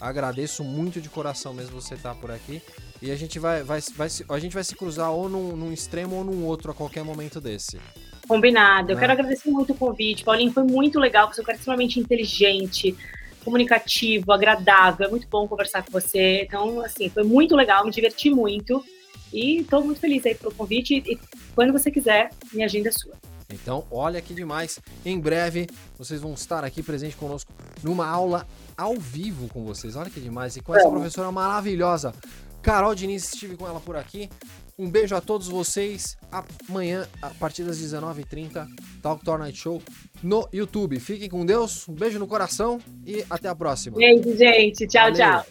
Agradeço 0.00 0.62
muito 0.64 1.00
de 1.00 1.08
coração 1.08 1.52
mesmo 1.52 1.80
você 1.80 1.94
estar 1.94 2.14
por 2.14 2.30
aqui. 2.30 2.62
E 3.02 3.10
a 3.10 3.16
gente 3.16 3.38
vai, 3.38 3.62
vai, 3.62 3.80
vai, 3.94 4.08
se- 4.08 4.24
a 4.28 4.38
gente 4.38 4.54
vai 4.54 4.64
se 4.64 4.74
cruzar 4.74 5.10
ou 5.10 5.28
num, 5.28 5.54
num 5.54 5.72
extremo 5.72 6.16
ou 6.16 6.24
num 6.24 6.44
outro 6.44 6.70
a 6.70 6.74
qualquer 6.74 7.04
momento 7.04 7.40
desse. 7.40 7.78
Combinado. 8.26 8.90
Eu 8.92 8.94
Né? 8.96 9.00
quero 9.00 9.12
agradecer 9.12 9.50
muito 9.50 9.72
o 9.72 9.76
convite. 9.76 10.24
Paulinho, 10.24 10.50
foi 10.52 10.64
muito 10.64 10.98
legal. 10.98 11.32
Você 11.32 11.40
é 11.40 11.42
um 11.42 11.46
cara 11.46 11.58
extremamente 11.58 12.00
inteligente, 12.00 12.96
comunicativo, 13.46 14.32
agradável. 14.32 15.06
É 15.06 15.10
muito 15.10 15.28
bom 15.28 15.46
conversar 15.46 15.84
com 15.84 15.92
você. 15.92 16.42
Então, 16.42 16.80
assim, 16.80 17.08
foi 17.08 17.22
muito 17.22 17.54
legal. 17.54 17.84
Me 17.84 17.92
diverti 17.92 18.28
muito. 18.28 18.84
E 19.32 19.58
estou 19.58 19.84
muito 19.84 20.00
feliz 20.00 20.26
aí 20.26 20.34
pelo 20.34 20.52
convite. 20.52 21.02
E 21.06 21.18
quando 21.54 21.72
você 21.72 21.90
quiser, 21.90 22.30
minha 22.52 22.66
agenda 22.66 22.88
é 22.88 22.92
sua. 22.92 23.14
Então, 23.52 23.86
olha 23.88 24.20
que 24.20 24.34
demais. 24.34 24.80
Em 25.04 25.18
breve, 25.20 25.68
vocês 25.96 26.20
vão 26.20 26.34
estar 26.34 26.64
aqui 26.64 26.82
presente 26.82 27.14
conosco 27.14 27.52
numa 27.82 28.06
aula 28.06 28.44
ao 28.76 28.96
vivo 28.96 29.48
com 29.48 29.64
vocês. 29.64 29.94
Olha 29.94 30.10
que 30.10 30.20
demais. 30.20 30.56
E 30.56 30.60
com 30.60 30.74
essa 30.74 30.84
Vamos. 30.84 30.98
professora 30.98 31.30
maravilhosa, 31.30 32.12
Carol 32.60 32.96
Diniz, 32.96 33.32
estive 33.32 33.56
com 33.56 33.66
ela 33.66 33.78
por 33.78 33.96
aqui. 33.96 34.28
Um 34.78 34.90
beijo 34.90 35.16
a 35.16 35.20
todos 35.20 35.48
vocês. 35.48 36.18
Amanhã, 36.68 37.08
a 37.22 37.30
partir 37.30 37.64
das 37.64 37.78
19h30, 37.78 38.66
Talk 39.00 39.24
Tour 39.24 39.38
Night 39.38 39.58
Show 39.58 39.82
no 40.22 40.46
YouTube. 40.52 41.00
Fiquem 41.00 41.30
com 41.30 41.46
Deus. 41.46 41.88
Um 41.88 41.94
beijo 41.94 42.18
no 42.18 42.26
coração 42.26 42.78
e 43.06 43.24
até 43.30 43.48
a 43.48 43.54
próxima. 43.54 43.96
Beijo, 43.96 44.36
gente. 44.36 44.86
Tchau, 44.86 45.10
Valeu. 45.10 45.16
tchau. 45.16 45.46